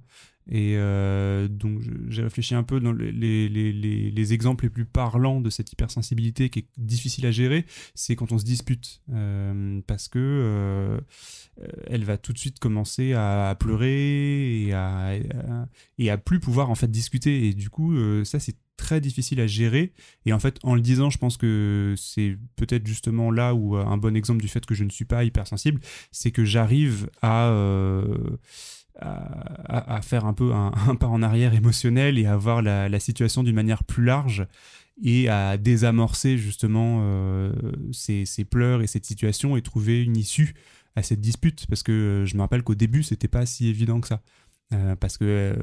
Et 0.50 0.76
euh, 0.78 1.48
donc, 1.48 1.80
j'ai 2.10 2.22
réfléchi 2.24 2.54
un 2.54 2.64
peu 2.64 2.80
dans 2.80 2.92
les, 2.92 3.12
les, 3.12 3.48
les, 3.50 3.72
les- 3.72 4.12
les 4.12 4.34
exemples 4.34 4.66
les 4.66 4.70
plus 4.70 4.86
parlants 4.86 5.40
de 5.42 5.50
cette 5.50 5.72
hypersensibilité 5.72 6.50
qui 6.50 6.60
est 6.60 6.68
difficile 6.78 7.26
à 7.26 7.32
gérer, 7.32 7.66
c'est 7.96 8.16
quand 8.16 8.32
on 8.32 8.38
se 8.38 8.44
dispute. 8.46 9.02
Euh, 9.14 9.82
parce 9.88 10.08
que 10.10 10.20
euh, 10.20 11.00
elle 11.88 12.04
va 12.04 12.18
tout 12.18 12.34
de 12.34 12.38
suite 12.38 12.60
commencer 12.60 13.14
à, 13.14 13.56
pleurer 13.60 14.64
et 14.66 14.74
à, 14.74 15.14
et 15.98 16.10
à 16.10 16.18
plus 16.18 16.40
pouvoir 16.40 16.70
en 16.70 16.76
fait 16.76 16.92
discuter. 16.92 17.48
Et 17.48 17.54
du 17.54 17.70
coup, 17.70 17.96
ça, 18.26 18.40
c'est 18.40 18.58
très 18.76 19.00
difficile 19.00 19.40
à 19.40 19.48
gérer. 19.48 19.94
Et 20.26 20.34
en 20.34 20.40
fait, 20.40 20.58
en 20.64 20.76
le 20.76 20.82
disant, 20.82 21.10
je 21.10 21.18
pense 21.18 21.38
que 21.38 21.94
c'est 21.98 22.38
peut-être 22.56 22.86
justement 22.88 23.32
là 23.32 23.54
où 23.54 23.76
un 23.76 23.98
bon 23.98 24.16
exemple 24.16 24.42
du 24.42 24.48
fait 24.48 24.66
que 24.66 24.76
je 24.76 24.84
ne 24.84 24.90
suis 24.90 25.06
pas 25.06 25.24
hypersensible, 25.24 25.80
c'est 26.12 26.32
que 26.32 26.44
j'arrive 26.44 27.10
à, 27.22 27.52
à, 29.00 30.02
faire 30.02 30.26
un 30.26 30.34
peu 30.34 30.54
un, 30.54 30.72
pas 30.96 31.08
en 31.08 31.22
arrière 31.22 31.54
émotionnel 31.54 32.18
et 32.18 32.26
à 32.26 32.38
voir 32.38 32.62
la, 32.62 33.00
situation 33.00 33.44
d'une 33.44 33.56
manière 33.56 33.84
plus 33.84 34.04
large 34.04 34.48
et 35.04 35.28
à 35.30 35.58
désamorcer 35.58 36.38
justement 36.38 37.00
euh, 37.02 37.52
ces, 37.92 38.26
pleurs 38.46 38.82
et 38.82 38.88
cette 38.88 39.06
situation 39.06 39.58
et 39.58 39.62
trouver 39.62 40.04
une 40.04 40.16
issue 40.16 40.54
à 40.96 41.02
cette 41.02 41.22
dispute. 41.22 41.66
Parce 41.68 41.84
que 41.84 41.92
euh, 41.92 42.26
je 42.26 42.36
me 42.36 42.42
rappelle 42.42 42.64
qu'au 42.64 42.76
début 42.76 43.04
c'était 43.04 43.28
pas 43.28 43.46
si 43.46 43.68
évident 43.68 44.00
que 44.02 44.08
ça. 44.08 44.22
Euh, 44.74 44.96
parce 44.96 45.18
que 45.18 45.56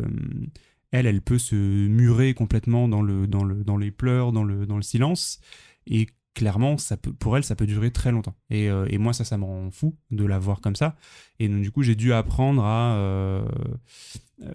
elle 0.93 1.07
elle 1.07 1.23
peut 1.23 1.39
se 1.39 1.55
murer 1.55 2.35
complètement 2.35 2.89
dans 2.89 3.03
le 3.03 3.27
dans 3.27 3.45
le 3.45 3.63
dans 3.65 3.77
les 3.77 3.91
pleurs 3.91 4.33
dans 4.33 4.45
le 4.45 4.67
dans 4.67 4.77
le 4.77 4.83
silence. 4.83 5.41
Et 5.87 6.09
clairement 6.35 6.79
ça 6.79 6.97
peut 6.97 7.13
pour 7.13 7.37
elle 7.37 7.45
ça 7.45 7.57
peut 7.57 7.67
durer 7.67 7.91
très 7.91 8.13
longtemps. 8.13 8.35
Et, 8.51 8.71
euh, 8.71 8.87
et 8.89 8.99
moi 8.99 9.13
ça 9.13 9.25
ça 9.25 9.37
me 9.39 9.45
rend 9.45 9.71
fou 9.71 9.97
de 10.11 10.25
la 10.25 10.39
voir 10.39 10.61
comme 10.61 10.77
ça. 10.77 10.97
Et 11.39 11.49
donc 11.49 11.63
du 11.63 11.71
coup 11.71 11.83
j'ai 11.83 11.95
dû 11.95 12.13
apprendre 12.13 12.65
à 12.65 12.95
euh, 12.97 13.45
euh, 14.43 14.53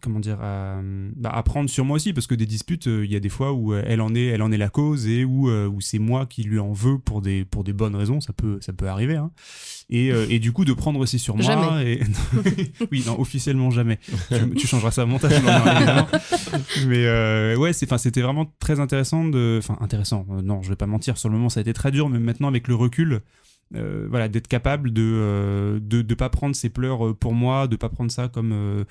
comment 0.00 0.20
dire 0.20 0.40
à, 0.40 0.80
bah, 1.16 1.30
apprendre 1.30 1.70
sur 1.70 1.84
moi 1.84 1.96
aussi 1.96 2.12
parce 2.12 2.26
que 2.26 2.34
des 2.34 2.46
disputes 2.46 2.86
euh, 2.86 3.04
il 3.04 3.12
y 3.12 3.16
a 3.16 3.20
des 3.20 3.28
fois 3.28 3.52
où 3.52 3.72
euh, 3.72 3.82
elle 3.86 4.00
en 4.00 4.14
est 4.14 4.26
elle 4.26 4.42
en 4.42 4.52
est 4.52 4.56
la 4.58 4.68
cause 4.68 5.06
et 5.06 5.24
où, 5.24 5.48
euh, 5.48 5.66
où 5.66 5.80
c'est 5.80 5.98
moi 5.98 6.26
qui 6.26 6.42
lui 6.42 6.58
en 6.58 6.72
veux 6.72 6.98
pour 6.98 7.22
des 7.22 7.44
pour 7.44 7.64
des 7.64 7.72
bonnes 7.72 7.94
raisons 7.96 8.20
ça 8.20 8.32
peut 8.32 8.58
ça 8.60 8.72
peut 8.72 8.88
arriver 8.88 9.16
hein. 9.16 9.30
et, 9.90 10.12
euh, 10.12 10.26
et 10.28 10.38
du 10.38 10.52
coup 10.52 10.64
de 10.64 10.72
prendre 10.72 11.00
aussi 11.00 11.18
sur 11.18 11.36
moi 11.36 11.44
Jamais. 11.44 11.92
et 11.92 12.02
oui 12.92 13.04
non 13.06 13.18
officiellement 13.20 13.70
jamais 13.70 13.98
tu, 14.28 14.54
tu 14.56 14.66
changeras 14.66 14.90
ça 14.90 15.04
au 15.04 15.06
montage 15.06 15.42
non, 15.42 16.06
mais 16.88 17.06
euh, 17.06 17.56
ouais 17.56 17.72
c'est 17.72 17.86
enfin 17.86 17.98
c'était 17.98 18.22
vraiment 18.22 18.52
très 18.60 18.80
intéressant 18.80 19.24
de 19.26 19.56
enfin 19.58 19.78
intéressant 19.80 20.26
euh, 20.30 20.42
non 20.42 20.62
je 20.62 20.68
vais 20.68 20.76
pas 20.76 20.86
mentir 20.86 21.16
sur 21.18 21.28
le 21.28 21.36
moment 21.36 21.48
ça 21.48 21.60
a 21.60 21.62
été 21.62 21.72
très 21.72 21.90
dur 21.90 22.08
mais 22.08 22.18
maintenant 22.18 22.48
avec 22.48 22.68
le 22.68 22.74
recul 22.74 23.22
euh, 23.74 24.06
voilà 24.08 24.28
d'être 24.28 24.46
capable 24.46 24.92
de, 24.92 25.02
euh, 25.02 25.80
de 25.80 26.02
de 26.02 26.14
pas 26.14 26.28
prendre 26.30 26.54
ses 26.54 26.70
pleurs 26.70 27.08
euh, 27.08 27.14
pour 27.14 27.34
moi 27.34 27.66
de 27.66 27.74
pas 27.74 27.88
prendre 27.88 28.12
ça 28.12 28.28
comme 28.28 28.84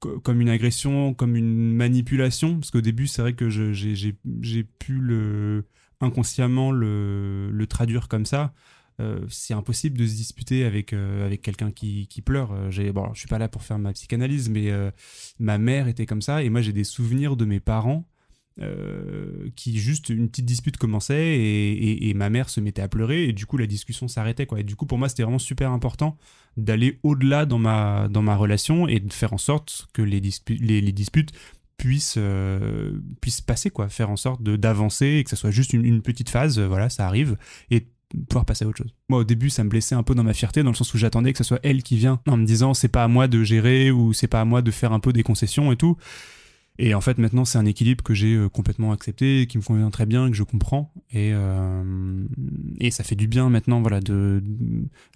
co- 0.00 0.20
comme 0.20 0.40
une 0.40 0.48
agression 0.48 1.12
comme 1.14 1.36
une 1.36 1.74
manipulation. 1.74 2.54
Parce 2.58 2.70
qu'au 2.70 2.80
début 2.80 3.06
c'est 3.06 3.22
vrai 3.22 3.34
que 3.34 3.50
j'ai 3.50 4.64
pu 4.78 4.94
le 4.94 5.64
inconsciemment 6.00 6.72
le, 6.72 7.64
traduire 7.68 8.08
comme 8.08 8.26
ça. 8.26 8.52
C'est 9.28 9.52
impossible 9.54 9.98
de 9.98 10.06
se 10.06 10.14
disputer 10.14 10.64
avec 10.64 10.92
avec 10.92 11.42
quelqu'un 11.42 11.72
qui, 11.72 12.06
qui 12.06 12.22
pleure. 12.22 12.54
Bon 12.94 13.12
je 13.14 13.18
suis 13.18 13.28
pas 13.28 13.38
là 13.38 13.48
pour 13.48 13.62
faire 13.64 13.78
ma 13.78 13.92
psychanalyse 13.92 14.48
mais 14.48 14.70
ma 15.40 15.58
mère 15.58 15.88
était 15.88 16.06
comme 16.06 16.22
ça. 16.22 16.42
Et 16.42 16.50
moi 16.50 16.60
j'ai 16.62 16.72
des 16.72 16.84
souvenirs 16.84 17.36
de 17.36 17.44
mes 17.44 17.60
parents 17.60 18.08
euh, 18.60 19.48
qui 19.56 19.78
juste 19.78 20.08
une 20.08 20.28
petite 20.28 20.44
dispute 20.44 20.76
commençait 20.76 21.38
et, 21.38 22.12
ma 22.14 22.28
mère 22.28 22.50
se 22.50 22.60
mettait 22.60 22.82
à 22.82 22.88
pleurer 22.88 23.24
et 23.24 23.32
du 23.32 23.46
coup 23.46 23.56
la 23.56 23.66
discussion 23.66 24.08
s'arrêtait 24.08 24.44
quoi 24.44 24.60
et 24.60 24.62
du 24.62 24.76
coup 24.76 24.84
pour 24.84 24.98
moi 24.98 25.08
c'était 25.08 25.22
vraiment 25.22 25.38
super 25.38 25.70
important 25.70 26.18
d'aller 26.58 26.98
au-delà 27.02 27.46
dans 27.46 27.58
ma 27.58 28.08
dans 28.08 28.20
ma 28.20 28.36
relation 28.36 28.86
et 28.88 29.00
de 29.00 29.12
faire 29.12 29.32
en 29.32 29.38
sorte 29.38 29.88
que 29.94 30.02
les, 30.02 30.20
les, 30.20 30.92
disputes 30.92 31.32
euh, 32.16 32.92
puisse 33.20 33.40
passer, 33.40 33.70
quoi. 33.70 33.88
Faire 33.88 34.10
en 34.10 34.16
sorte 34.16 34.42
d'avancer 34.42 35.06
et 35.06 35.24
que 35.24 35.30
ça 35.30 35.36
soit 35.36 35.50
juste 35.50 35.72
une, 35.72 35.84
une 35.84 36.02
petite 36.02 36.28
phase, 36.28 36.58
euh, 36.58 36.66
voilà, 36.66 36.88
ça 36.88 37.06
arrive, 37.06 37.36
et 37.70 37.86
pouvoir 38.28 38.44
passer 38.44 38.64
à 38.64 38.68
autre 38.68 38.78
chose. 38.78 38.94
Moi, 39.08 39.20
au 39.20 39.24
début, 39.24 39.50
ça 39.50 39.64
me 39.64 39.68
blessait 39.68 39.94
un 39.94 40.02
peu 40.02 40.14
dans 40.14 40.24
ma 40.24 40.34
fierté, 40.34 40.62
dans 40.62 40.70
le 40.70 40.76
sens 40.76 40.92
où 40.94 40.98
j'attendais 40.98 41.32
que 41.32 41.38
ce 41.38 41.44
soit 41.44 41.60
elle 41.62 41.82
qui 41.82 41.96
vient, 41.96 42.20
en 42.28 42.36
me 42.36 42.44
disant 42.44 42.74
c'est 42.74 42.88
pas 42.88 43.04
à 43.04 43.08
moi 43.08 43.26
de 43.26 43.42
gérer 43.42 43.90
ou 43.90 44.12
c'est 44.12 44.26
pas 44.26 44.40
à 44.40 44.44
moi 44.44 44.62
de 44.62 44.70
faire 44.70 44.92
un 44.92 45.00
peu 45.00 45.12
des 45.12 45.22
concessions 45.22 45.72
et 45.72 45.76
tout. 45.76 45.96
Et 46.78 46.94
en 46.94 47.00
fait, 47.00 47.18
maintenant, 47.18 47.44
c'est 47.44 47.58
un 47.58 47.66
équilibre 47.66 48.02
que 48.02 48.14
j'ai 48.14 48.34
euh, 48.34 48.48
complètement 48.48 48.92
accepté, 48.92 49.46
qui 49.46 49.58
me 49.58 49.62
convient 49.62 49.90
très 49.90 50.06
bien, 50.06 50.30
que 50.30 50.36
je 50.36 50.42
comprends. 50.42 50.92
Et, 51.12 51.32
euh, 51.34 52.24
et 52.80 52.90
ça 52.90 53.04
fait 53.04 53.14
du 53.14 53.26
bien 53.26 53.50
maintenant, 53.50 53.82
voilà. 53.82 54.00
De, 54.00 54.42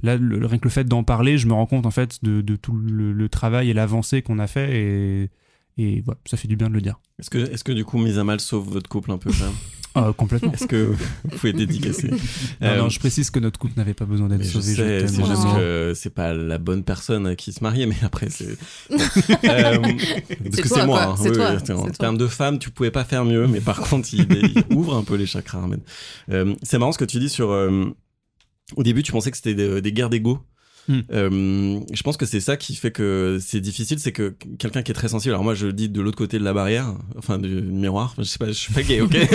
là, 0.03 0.17
rien 0.21 0.59
que 0.59 0.65
le 0.65 0.71
fait 0.71 0.85
d'en 0.85 1.03
parler, 1.03 1.39
je 1.39 1.47
me 1.47 1.55
rends 1.55 1.67
compte, 1.67 1.87
en 1.87 1.91
fait, 1.91 2.23
de, 2.23 2.57
tout 2.57 2.75
le, 2.75 3.29
travail 3.29 3.71
et 3.71 3.75
l'avancée 3.75 4.23
qu'on 4.23 4.39
a 4.39 4.47
fait. 4.47 5.31
Et, 5.79 6.01
voilà, 6.03 6.21
ça 6.27 6.37
fait 6.37 6.49
du 6.49 6.57
bien 6.57 6.69
de 6.69 6.75
le 6.75 6.81
dire. 6.81 7.01
Est-ce 7.19 7.31
que, 7.31 7.39
est-ce 7.39 7.65
que 7.65 7.73
du 7.73 7.85
coup, 7.85 7.99
mise 7.99 8.19
à 8.19 8.25
mal 8.25 8.41
sauve 8.41 8.69
votre 8.69 8.89
couple 8.89 9.11
un 9.11 9.19
peu 9.19 9.31
quand 9.31 9.47
même? 9.47 9.55
Ah, 9.99 10.12
complètement. 10.17 10.53
Est-ce 10.53 10.67
que 10.67 10.93
vous 11.25 11.37
pouvez 11.38 11.53
dédicacer 11.55 12.09
Non, 12.11 12.17
Euh, 12.62 12.79
non, 12.79 12.88
je 12.91 12.99
précise 12.99 13.31
que 13.31 13.38
notre 13.41 13.59
couple 13.59 13.73
n'avait 13.79 13.95
pas 13.95 14.05
besoin 14.05 14.29
d'être 14.29 14.45
sauvé. 14.45 14.71
je 14.73 14.76
sais, 14.76 14.99
t'aime 14.99 15.09
c'est 15.09 15.25
juste 15.25 15.55
que 15.57 15.93
c'est 15.97 16.11
pas 16.15 16.35
la 16.35 16.59
bonne 16.59 16.85
personne 16.85 17.26
à 17.26 17.35
qui 17.35 17.53
se 17.53 17.62
marier, 17.65 17.87
mais 17.87 17.97
après 18.03 18.29
c'est. 18.31 18.57
Euh, 19.45 19.79
parce 19.79 20.57
que 20.62 20.69
toi, 20.69 20.79
c'est 20.81 20.87
moi. 20.87 21.03
hein. 21.03 21.15
Oui, 21.21 21.33
toi. 21.33 21.50
oui, 21.53 21.73
en 21.73 21.83
toi. 21.85 21.91
termes 21.99 22.19
de 22.19 22.26
femme, 22.26 22.59
tu 22.59 22.71
pouvais 22.71 22.91
pas 22.91 23.05
faire 23.05 23.25
mieux, 23.25 23.47
mais 23.47 23.61
par 23.61 23.81
contre, 23.81 24.09
il, 24.12 24.26
il 24.31 24.65
ouvre 24.76 24.95
un 24.97 25.03
peu 25.05 25.15
les 25.17 25.26
chakras. 25.26 25.67
Euh, 26.31 26.55
c'est 26.62 26.79
marrant 26.79 26.93
ce 26.93 26.99
que 26.99 27.05
tu 27.05 27.19
dis 27.19 27.29
sur. 27.29 27.50
euh, 27.50 27.87
au 28.76 28.83
début, 28.83 29.03
tu 29.03 29.12
pensais 29.12 29.31
que 29.31 29.37
c'était 29.37 29.55
des, 29.55 29.81
des 29.81 29.93
guerres 29.93 30.11
d'ego. 30.11 30.41
Hmm. 30.88 31.00
Euh, 31.12 31.81
je 31.93 32.02
pense 32.02 32.16
que 32.16 32.26
c'est 32.26 32.40
ça 32.40 32.57
qui 32.57 32.76
fait 32.76 32.90
que 32.90 33.38
c'est 33.45 33.61
difficile, 33.61 33.99
c'est 33.99 34.12
que 34.12 34.35
quelqu'un 34.59 34.83
qui 34.83 34.93
est 34.93 34.95
très 34.95 35.09
sensible. 35.09 35.35
Alors 35.35 35.45
moi, 35.45 35.55
je 35.55 35.66
le 35.66 35.73
dis 35.73 35.88
de 35.88 36.00
l'autre 36.00 36.16
côté 36.16 36.38
de 36.38 36.45
la 36.45 36.52
barrière, 36.52 36.95
enfin 37.19 37.38
du 37.38 37.49
miroir. 37.49 38.14
Je 38.19 38.23
sais 38.25 38.38
pas, 38.38 38.47
je 38.47 38.52
suis 38.52 38.73
pas 38.73 38.83
gay, 38.83 39.00
ok. 39.00 39.16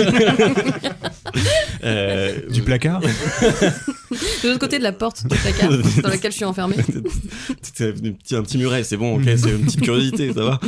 Euh, 1.84 2.38
Du 2.50 2.62
placard? 2.62 3.00
De 3.00 3.06
l'autre 4.48 4.58
côté 4.60 4.78
de 4.78 4.84
la 4.84 4.92
porte 4.92 5.26
du 5.26 5.36
placard 5.36 5.70
dans 6.02 6.10
laquelle 6.10 6.30
je 6.30 6.36
suis 6.36 6.44
enfermée. 6.44 6.76
C'est 7.62 7.88
un 7.88 7.92
petit, 7.92 8.36
un 8.36 8.42
petit 8.42 8.58
muret, 8.58 8.84
c'est 8.84 8.96
bon, 8.96 9.16
ok, 9.16 9.24
c'est 9.24 9.50
une 9.50 9.64
petite 9.64 9.80
curiosité, 9.80 10.32
ça 10.32 10.44
va. 10.44 10.60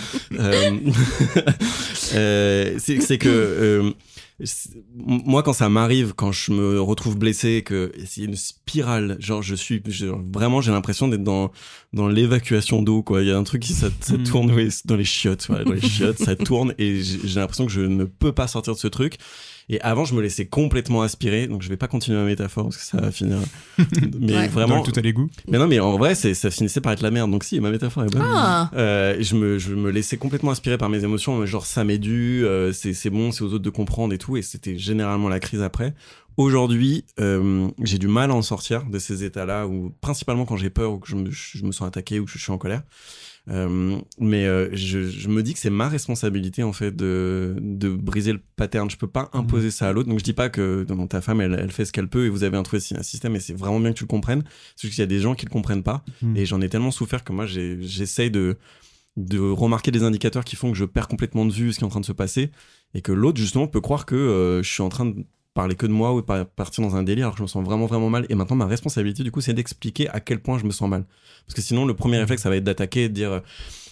Euh, 2.15 2.79
c'est 2.79 3.19
que 3.19 3.29
euh, 3.29 3.91
moi, 4.95 5.43
quand 5.43 5.53
ça 5.53 5.69
m'arrive, 5.69 6.13
quand 6.15 6.33
je 6.33 6.53
me 6.53 6.81
retrouve 6.81 7.17
blessé, 7.19 7.63
que 7.63 7.93
c'est 8.07 8.23
une 8.23 8.37
spirale, 8.37 9.17
genre 9.21 9.43
je 9.43 9.55
suis, 9.55 9.83
vraiment, 10.33 10.61
j'ai 10.61 10.71
l'impression 10.73 11.09
d'être 11.09 11.23
dans 11.25 11.51
dans 11.93 12.09
l'évacuation 12.09 12.83
d'eau, 12.83 13.03
quoi. 13.03 13.23
Il 13.23 13.29
y 13.29 13.31
a 13.31 13.37
un 13.37 13.45
truc 13.45 13.63
qui 13.63 13.73
ça, 13.73 13.89
ça 14.01 14.17
Mm. 14.17 14.23
tourne 14.25 14.51
oui, 14.53 14.69
dans 14.85 14.97
les 14.97 15.05
chiottes, 15.05 15.47
voilà, 15.49 15.65
dans 15.65 15.73
les 15.73 15.81
chiottes, 15.81 16.19
ça 16.19 16.35
tourne 16.49 16.75
et 16.79 17.03
j'ai 17.03 17.41
l'impression 17.41 17.67
que 17.67 17.73
je 17.73 17.81
ne 17.83 18.05
peux 18.05 18.33
pas 18.33 18.47
sortir 18.49 18.75
de 18.75 18.79
ce 18.79 18.89
truc. 18.89 19.17
Et 19.71 19.81
avant, 19.81 20.05
je 20.05 20.15
me 20.15 20.21
laissais 20.21 20.45
complètement 20.47 21.01
aspirer, 21.03 21.47
donc 21.47 21.63
je 21.63 21.69
vais 21.71 21.77
pas 21.79 21.89
continuer 21.89 22.19
ma 22.19 22.25
métaphore 22.27 22.65
parce 22.65 22.77
que 22.77 22.83
ça 22.85 23.01
va 23.01 23.11
finir. 23.11 23.39
Mais 24.21 24.35
Ouais. 24.37 24.49
vraiment, 24.49 24.77
Dans 24.77 24.85
le 24.85 24.93
tout 24.93 24.99
à 24.99 25.01
l'égout. 25.01 25.31
mais 25.49 25.57
non, 25.59 25.67
mais 25.67 25.81
en 25.81 25.97
vrai, 25.97 26.15
ça 26.15 26.51
finissait 26.51 26.81
par 26.83 26.93
être 26.93 27.01
la 27.03 27.11
merde. 27.11 27.31
Donc 27.31 27.45
si, 27.45 27.59
ma 27.61 27.71
métaphore 27.71 28.05
est 28.05 28.11
bonne. 28.13 28.23
Ah. 28.25 28.71
Euh, 28.75 29.17
je, 29.21 29.35
me, 29.35 29.59
je 29.59 29.75
me 29.75 29.91
laissais 29.91 30.17
complètement 30.19 30.51
inspirer 30.51 30.77
par 30.77 30.91
mes 30.91 31.03
émotions. 31.05 31.45
Genre, 31.47 31.65
ça 31.65 31.83
m'est 31.85 31.99
dû, 31.99 32.45
euh, 32.45 32.73
c'est, 32.73 32.93
c'est 32.93 33.11
bon, 33.11 33.33
c'est 33.33 33.43
aux 33.43 33.55
autres 33.55 33.59
de 33.65 33.71
comprendre 33.71 34.13
et 34.13 34.19
tout. 34.19 34.37
Et 34.37 34.43
c'était 34.43 34.77
généralement 34.77 35.29
la 35.31 35.41
crise 35.41 35.63
après. 35.63 35.95
Aujourd'hui, 36.37 37.05
euh, 37.21 37.69
j'ai 37.83 37.99
du 37.99 38.09
mal 38.09 38.31
à 38.33 38.35
en 38.35 38.43
sortir 38.43 38.85
de 38.85 38.99
ces 38.99 39.23
états-là, 39.25 39.67
où 39.69 39.93
principalement 40.01 40.45
quand 40.45 40.57
j'ai 40.57 40.69
peur 40.71 40.93
ou 40.93 40.99
que 40.99 41.09
je 41.09 41.15
me, 41.15 41.31
je 41.31 41.65
me 41.65 41.71
sens 41.73 41.87
attaqué 41.87 42.19
ou 42.21 42.25
que 42.25 42.31
je 42.33 42.39
suis 42.39 42.53
en 42.53 42.59
colère. 42.59 42.83
Euh, 43.51 43.99
mais 44.19 44.47
euh, 44.47 44.71
je, 44.73 45.05
je 45.07 45.29
me 45.29 45.43
dis 45.43 45.53
que 45.53 45.59
c'est 45.59 45.69
ma 45.69 45.89
responsabilité 45.89 46.63
en 46.63 46.73
fait 46.73 46.97
de, 46.97 47.57
de 47.61 47.91
briser 47.91 48.33
le 48.33 48.41
pattern. 48.57 48.89
Je 48.91 48.97
peux 48.97 49.07
pas 49.07 49.29
imposer 49.35 49.71
ça 49.71 49.89
à 49.89 49.93
l'autre. 49.93 50.09
Donc 50.09 50.19
je 50.19 50.25
dis 50.25 50.33
pas 50.33 50.49
que 50.49 50.87
non, 50.89 51.07
ta 51.07 51.21
femme 51.21 51.41
elle, 51.43 51.55
elle 51.61 51.71
fait 51.71 51.85
ce 51.85 51.93
qu'elle 51.93 52.09
peut 52.09 52.25
et 52.25 52.31
vous 52.31 52.43
avez 52.45 52.57
un 52.57 52.63
système 53.03 53.37
et 53.37 53.41
c'est 53.41 53.53
vraiment 53.53 53.81
bien 53.81 53.93
que 53.93 53.99
tu 53.99 54.05
le 54.05 54.09
comprennes. 54.09 54.45
C'est 54.77 54.89
juste 54.89 54.95
qu'il 54.95 55.03
y 55.03 55.05
a 55.05 55.07
des 55.07 55.21
gens 55.21 55.35
qui 55.35 55.45
le 55.45 55.51
comprennent 55.51 55.83
pas 55.83 56.05
Mm. 56.23 56.37
et 56.37 56.47
j'en 56.47 56.61
ai 56.61 56.69
tellement 56.69 56.91
souffert 56.91 57.25
que 57.25 57.33
moi 57.33 57.45
j'essaye 57.47 58.31
de 58.31 58.57
de 59.17 59.39
remarquer 59.39 59.91
des 59.91 60.03
indicateurs 60.03 60.45
qui 60.45 60.57
font 60.57 60.73
que 60.73 60.77
je 60.77 60.85
perds 60.85 61.07
complètement 61.09 61.45
de 61.47 61.53
vue 61.53 61.73
ce 61.73 61.79
qui 61.79 61.85
est 61.85 61.87
en 61.87 61.91
train 61.91 62.01
de 62.01 62.05
se 62.07 62.13
passer 62.13 62.51
et 62.95 63.01
que 63.03 63.13
l'autre 63.13 63.39
justement 63.41 63.69
peut 63.69 63.81
croire 63.81 64.07
que 64.07 64.15
euh, 64.17 64.63
je 64.63 64.71
suis 64.71 64.83
en 64.83 64.89
train 64.89 65.07
de 65.07 65.25
parler 65.55 65.77
que 65.77 65.87
de 65.87 65.93
moi 65.93 66.13
ou 66.13 66.21
par- 66.23 66.47
partir 66.47 66.83
dans 66.85 66.97
un 66.97 67.03
délire 67.05 67.27
alors 67.27 67.35
que 67.35 67.39
je 67.39 67.43
me 67.45 67.49
sens 67.49 67.65
vraiment 67.65 67.87
vraiment 67.87 68.11
mal. 68.11 68.27
Et 68.29 68.35
maintenant 68.35 68.57
ma 68.57 68.67
responsabilité 68.67 69.23
du 69.23 69.31
coup 69.31 69.41
c'est 69.41 69.55
d'expliquer 69.55 70.09
à 70.11 70.21
quel 70.21 70.41
point 70.41 70.59
je 70.59 70.65
me 70.65 70.73
sens 70.73 70.89
mal. 70.89 71.05
Parce 71.47 71.55
que 71.55 71.63
sinon 71.63 71.87
le 71.87 71.95
premier 71.95 72.19
réflexe 72.19 72.43
ça 72.43 72.51
va 72.51 72.57
être 72.57 72.65
d'attaquer 72.65 73.09
de 73.09 73.15
dire 73.15 73.33
euh, 73.33 73.41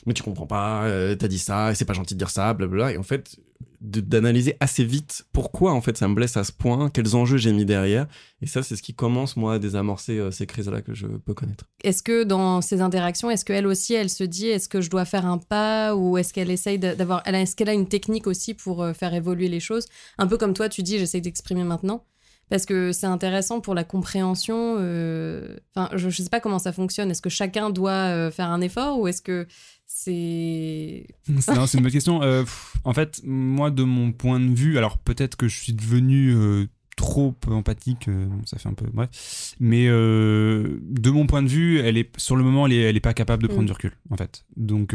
mais 0.04 0.12
tu 0.14 0.22
comprends 0.22 0.46
pas 0.46 0.84
euh, 0.84 1.14
t'as 1.14 1.28
dit 1.28 1.38
ça 1.38 1.74
c'est 1.74 1.84
pas 1.84 1.92
gentil 1.94 2.14
de 2.14 2.18
dire 2.18 2.30
ça 2.30 2.52
blablabla. 2.52 2.92
Et 2.92 2.98
en 2.98 3.02
fait 3.04 3.36
d'analyser 3.80 4.56
assez 4.60 4.84
vite 4.84 5.24
pourquoi 5.32 5.72
en 5.72 5.80
fait 5.80 5.96
ça 5.96 6.06
me 6.08 6.14
blesse 6.14 6.36
à 6.36 6.44
ce 6.44 6.52
point 6.52 6.90
quels 6.90 7.16
enjeux 7.16 7.36
j'ai 7.36 7.52
mis 7.52 7.64
derrière 7.64 8.06
et 8.40 8.46
ça 8.46 8.62
c'est 8.62 8.76
ce 8.76 8.82
qui 8.82 8.94
commence 8.94 9.36
moi 9.36 9.54
à 9.54 9.58
désamorcer 9.58 10.18
euh, 10.18 10.30
ces 10.30 10.46
crises 10.46 10.68
là 10.68 10.82
que 10.82 10.94
je 10.94 11.06
peux 11.06 11.34
connaître 11.34 11.64
Est-ce 11.84 12.02
que 12.02 12.24
dans 12.24 12.60
ces 12.60 12.80
interactions, 12.80 13.30
est-ce 13.30 13.44
qu'elle 13.44 13.66
aussi, 13.66 13.94
elle 13.94 14.10
se 14.10 14.24
dit, 14.24 14.46
est-ce 14.48 14.68
que 14.68 14.80
je 14.80 14.90
dois 14.90 15.04
faire 15.04 15.26
un 15.26 15.38
pas 15.38 15.94
ou 15.94 16.16
est-ce 16.18 16.32
qu'elle 16.32 16.50
essaye 16.50 16.78
d'avoir, 16.78 17.22
est-ce 17.26 17.56
qu'elle 17.56 17.68
a 17.68 17.74
une 17.74 17.88
technique 17.88 18.26
aussi 18.26 18.54
pour 18.54 18.82
euh, 18.82 18.92
faire 18.92 19.14
évoluer 19.14 19.48
les 19.48 19.60
choses? 19.60 19.86
Un 20.18 20.26
peu 20.26 20.36
comme 20.38 20.54
toi, 20.54 20.68
tu 20.68 20.82
dis, 20.82 20.98
j'essaye 20.98 21.20
d'exprimer 21.20 21.64
maintenant. 21.64 22.04
Parce 22.50 22.66
que 22.66 22.92
c'est 22.92 23.06
intéressant 23.06 23.60
pour 23.60 23.74
la 23.74 23.82
compréhension. 23.84 24.76
euh, 24.78 25.56
Enfin, 25.74 25.88
je, 25.96 26.10
je 26.10 26.22
sais 26.22 26.28
pas 26.28 26.40
comment 26.40 26.58
ça 26.58 26.72
fonctionne. 26.72 27.10
Est-ce 27.10 27.22
que 27.22 27.30
chacun 27.30 27.70
doit 27.70 28.30
faire 28.30 28.50
un 28.50 28.60
effort 28.60 28.98
ou 28.98 29.08
est-ce 29.08 29.22
que 29.22 29.46
c'est. 29.86 31.06
Non, 31.28 31.66
c'est 31.66 31.78
une 31.78 31.84
bonne 31.84 31.92
question. 31.92 32.22
Euh, 32.22 32.42
pff, 32.42 32.76
en 32.84 32.92
fait, 32.92 33.20
moi, 33.24 33.70
de 33.70 33.82
mon 33.82 34.12
point 34.12 34.40
de 34.40 34.54
vue, 34.54 34.78
alors 34.78 34.98
peut-être 34.98 35.36
que 35.36 35.48
je 35.48 35.56
suis 35.58 35.72
devenu 35.72 36.34
euh, 36.34 36.66
trop 36.96 37.34
empathique, 37.46 38.08
euh, 38.08 38.26
ça 38.44 38.58
fait 38.58 38.68
un 38.68 38.74
peu 38.74 38.86
bref, 38.92 39.54
mais 39.60 39.86
de 39.86 41.10
mon 41.10 41.26
point 41.26 41.42
de 41.42 41.48
vue, 41.48 41.78
elle 41.78 41.96
est 41.96 42.10
sur 42.18 42.36
le 42.36 42.44
moment, 42.44 42.66
elle 42.66 42.72
est, 42.74 42.80
elle 42.82 42.96
est 42.96 43.00
pas 43.00 43.14
capable 43.14 43.42
de 43.42 43.48
prendre 43.48 43.62
Mm. 43.62 43.66
du 43.66 43.72
recul, 43.72 43.92
en 44.10 44.16
fait. 44.16 44.44
Donc, 44.56 44.94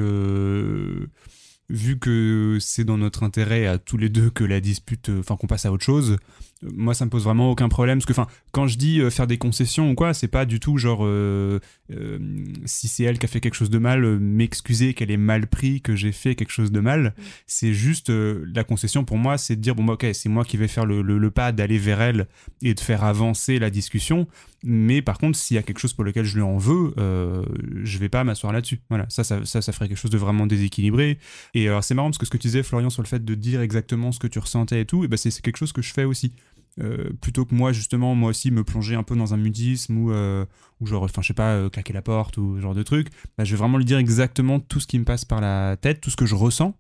vu 1.70 2.00
que 2.00 2.58
c'est 2.62 2.86
dans 2.86 2.98
notre 2.98 3.24
intérêt 3.24 3.66
à 3.68 3.78
tous 3.78 3.98
les 3.98 4.10
deux 4.10 4.30
que 4.30 4.44
la 4.44 4.62
dispute, 4.62 5.10
enfin 5.20 5.36
qu'on 5.36 5.48
passe 5.48 5.66
à 5.66 5.72
autre 5.72 5.84
chose, 5.84 6.18
moi 6.64 6.94
ça 6.94 7.06
me 7.06 7.10
pose 7.10 7.24
vraiment 7.24 7.52
aucun 7.52 7.70
problème. 7.70 8.00
Parce 8.00 8.06
que, 8.06 8.12
enfin, 8.14 8.28
quand 8.52 8.68
je 8.68 8.78
dis 8.78 9.00
euh, 9.02 9.10
faire 9.10 9.28
des 9.28 9.38
concessions 9.38 9.92
ou 9.92 9.96
quoi, 9.96 10.14
c'est 10.14 10.28
pas 10.28 10.46
du 10.46 10.60
tout 10.60 10.78
genre 10.78 11.02
euh, 11.04 11.60
euh, 11.92 12.20
si 12.66 12.88
c'est 12.88 13.04
elle 13.04 13.20
qui 13.20 13.26
a 13.26 13.30
fait 13.30 13.40
quelque 13.40 13.56
chose 13.56 13.70
de 13.70 13.78
mal, 13.78 14.04
euh, 14.04 14.18
m'excuser 14.20 14.94
qu'elle 14.94 15.12
ait 15.12 15.18
mal 15.18 15.48
pris, 15.48 15.82
que 15.82 15.96
j'ai 15.96 16.12
fait 16.12 16.36
quelque 16.36 16.52
chose 16.52 16.72
de 16.72 16.80
mal. 16.80 17.14
C'est 17.46 17.74
juste 17.74 18.10
euh, 18.10 18.46
la 18.54 18.64
concession 18.64 19.04
pour 19.04 19.18
moi, 19.18 19.38
c'est 19.38 19.56
de 19.56 19.62
dire 19.62 19.76
bon, 19.76 19.84
bah, 19.84 19.94
ok, 19.94 20.08
c'est 20.14 20.30
moi 20.30 20.44
qui 20.46 20.58
vais 20.58 20.68
faire 20.68 20.86
le, 20.86 21.02
le- 21.02 21.18
le 21.18 21.32
pas 21.32 21.52
d'aller 21.52 21.78
vers 21.78 22.02
elle 22.02 22.28
et 22.62 22.74
de 22.74 22.80
faire 22.80 23.04
avancer 23.04 23.60
la 23.60 23.70
discussion. 23.70 24.28
Mais 24.64 25.02
par 25.04 25.20
contre, 25.20 25.38
s'il 25.38 25.56
y 25.56 25.58
a 25.60 25.64
quelque 25.64 25.80
chose 25.80 25.94
pour 25.94 26.04
lequel 26.04 26.26
je 26.26 26.36
lui 26.36 26.42
en 26.42 26.58
veux, 26.58 26.94
euh, 26.98 27.44
je 27.84 27.98
vais 28.00 28.10
pas 28.10 28.24
m'asseoir 28.24 28.52
là-dessus. 28.52 28.80
Voilà, 28.90 29.06
ça, 29.10 29.24
ça, 29.24 29.46
ça, 29.46 29.62
ça 29.62 29.72
ferait 29.72 29.88
quelque 29.88 29.98
chose 30.00 30.10
de 30.12 30.18
vraiment 30.18 30.48
déséquilibré. 30.48 31.20
Et 31.54 31.68
alors, 31.68 31.84
c'est 31.84 31.94
marrant 31.94 32.10
parce 32.10 32.18
que 32.18 32.26
ce 32.26 32.32
que 32.32 32.38
tu 32.38 32.48
disais, 32.48 32.64
Florian, 32.64 32.90
sur 32.90 33.04
le 33.04 33.08
fait 33.08 33.24
de 33.24 33.36
dire 33.36 33.62
exactement 33.62 34.12
ce 34.12 34.20
que 34.20 34.28
tu 34.28 34.40
ressentais 34.40 34.82
et 34.82 34.86
tout, 34.86 35.04
et 35.04 35.08
ben 35.08 35.16
c'est 35.16 35.30
quelque 35.42 35.58
chose 35.58 35.72
que 35.74 35.82
je 35.84 35.94
fais 35.94 36.06
aussi. 36.06 36.34
Euh, 36.80 37.10
plutôt 37.22 37.46
que 37.46 37.56
moi, 37.56 37.72
justement, 37.72 38.14
moi 38.16 38.30
aussi, 38.30 38.52
me 38.52 38.64
plonger 38.64 38.96
un 38.96 39.04
peu 39.04 39.16
dans 39.16 39.34
un 39.34 39.38
mudisme 39.38 39.98
ou, 39.98 40.12
euh, 40.12 40.46
ou 40.80 40.86
genre, 40.86 41.04
enfin, 41.04 41.22
je 41.22 41.28
sais 41.28 41.34
pas, 41.34 41.54
euh, 41.54 41.70
claquer 41.70 41.94
la 41.94 42.02
porte 42.02 42.38
ou 42.38 42.58
ce 42.58 42.62
genre 42.62 42.76
de 42.76 42.84
truc, 42.84 43.08
bah, 43.38 43.44
je 43.44 43.52
vais 43.52 43.58
vraiment 43.58 43.78
lui 43.78 43.86
dire 43.86 43.98
exactement 43.98 44.60
tout 44.60 44.80
ce 44.80 44.88
qui 44.88 45.00
me 45.00 45.06
passe 45.06 45.26
par 45.26 45.42
la 45.42 45.76
tête, 45.78 46.02
tout 46.02 46.10
ce 46.10 46.16
que 46.16 46.26
je 46.26 46.36
ressens. 46.36 46.76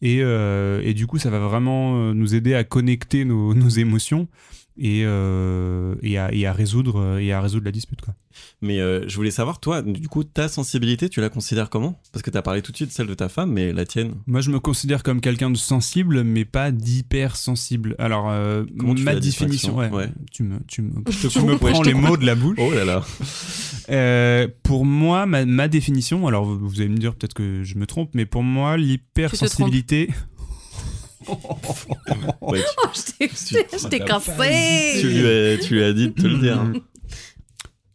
Et, 0.00 0.20
euh, 0.22 0.82
et 0.84 0.94
du 0.94 1.06
coup, 1.06 1.18
ça 1.18 1.30
va 1.30 1.38
vraiment 1.38 2.14
nous 2.14 2.34
aider 2.34 2.54
à 2.54 2.64
connecter 2.64 3.24
nos, 3.24 3.54
nos 3.54 3.68
émotions 3.68 4.28
et, 4.76 5.02
euh, 5.04 5.94
et, 6.02 6.18
à, 6.18 6.32
et 6.32 6.46
à 6.46 6.52
résoudre, 6.52 7.18
et 7.18 7.32
à 7.32 7.40
résoudre 7.40 7.64
la 7.64 7.72
dispute. 7.72 8.00
Quoi. 8.00 8.14
Mais 8.62 8.80
euh, 8.80 9.06
je 9.08 9.16
voulais 9.16 9.30
savoir, 9.30 9.60
toi, 9.60 9.82
du 9.82 10.08
coup, 10.08 10.24
ta 10.24 10.48
sensibilité, 10.48 11.08
tu 11.08 11.20
la 11.20 11.28
considères 11.28 11.70
comment? 11.70 12.00
Parce 12.12 12.22
que 12.22 12.30
tu 12.30 12.38
as 12.38 12.42
parlé 12.42 12.62
tout 12.62 12.72
de 12.72 12.76
suite 12.76 12.88
de 12.88 12.94
celle 12.94 13.06
de 13.06 13.14
ta 13.14 13.28
femme, 13.28 13.52
mais 13.52 13.72
la 13.72 13.84
tienne 13.84 14.14
Moi, 14.26 14.40
je 14.40 14.50
me 14.50 14.58
considère 14.60 15.02
comme 15.02 15.20
quelqu'un 15.20 15.50
de 15.50 15.56
sensible, 15.56 16.24
mais 16.24 16.44
pas 16.44 16.70
d'hypersensible. 16.70 17.94
Alors, 17.98 18.30
euh, 18.30 18.64
Comment 18.78 18.94
tu 18.94 19.04
fais 19.04 19.14
ma 19.14 19.20
définition, 19.20 19.76
ouais, 19.76 19.90
Ouais. 19.90 20.08
Tu 20.32 20.42
me, 20.42 20.58
tu 20.66 20.82
me, 20.82 21.02
te 21.04 21.26
tu 21.28 21.38
me 21.40 21.52
coupe, 21.52 21.62
ouais, 21.62 21.72
prends 21.72 21.82
je 21.82 21.90
te 21.90 21.94
les 21.94 22.00
mots 22.00 22.16
de 22.16 22.26
la 22.26 22.34
bouche. 22.34 22.58
Oh 22.60 22.72
là 22.72 22.84
là 22.84 23.04
Euh, 23.90 24.48
pour 24.62 24.86
moi, 24.86 25.26
ma, 25.26 25.44
ma 25.44 25.68
définition, 25.68 26.26
alors 26.26 26.46
vous, 26.46 26.58
vous 26.58 26.80
allez 26.80 26.88
me 26.88 26.96
dire 26.96 27.14
peut-être 27.14 27.34
que 27.34 27.62
je 27.64 27.74
me 27.74 27.86
trompe, 27.86 28.12
mais 28.14 28.24
pour 28.24 28.42
moi, 28.42 28.78
l'hypersensibilité. 28.78 30.08
Ouais, 32.40 32.60
tu, 32.60 32.66
Oh, 32.84 32.88
je 32.94 33.12
t'ai- 33.12 33.28
tu, 33.28 34.04
cassé 34.04 35.02
lui 35.08 35.26
as, 35.26 35.58
tu 35.58 35.74
lui 35.74 35.82
as 35.82 35.92
dit 35.92 36.08
de 36.08 36.12
te 36.12 36.26
le 36.26 36.38
dire. 36.38 36.58
hein. 36.60 36.72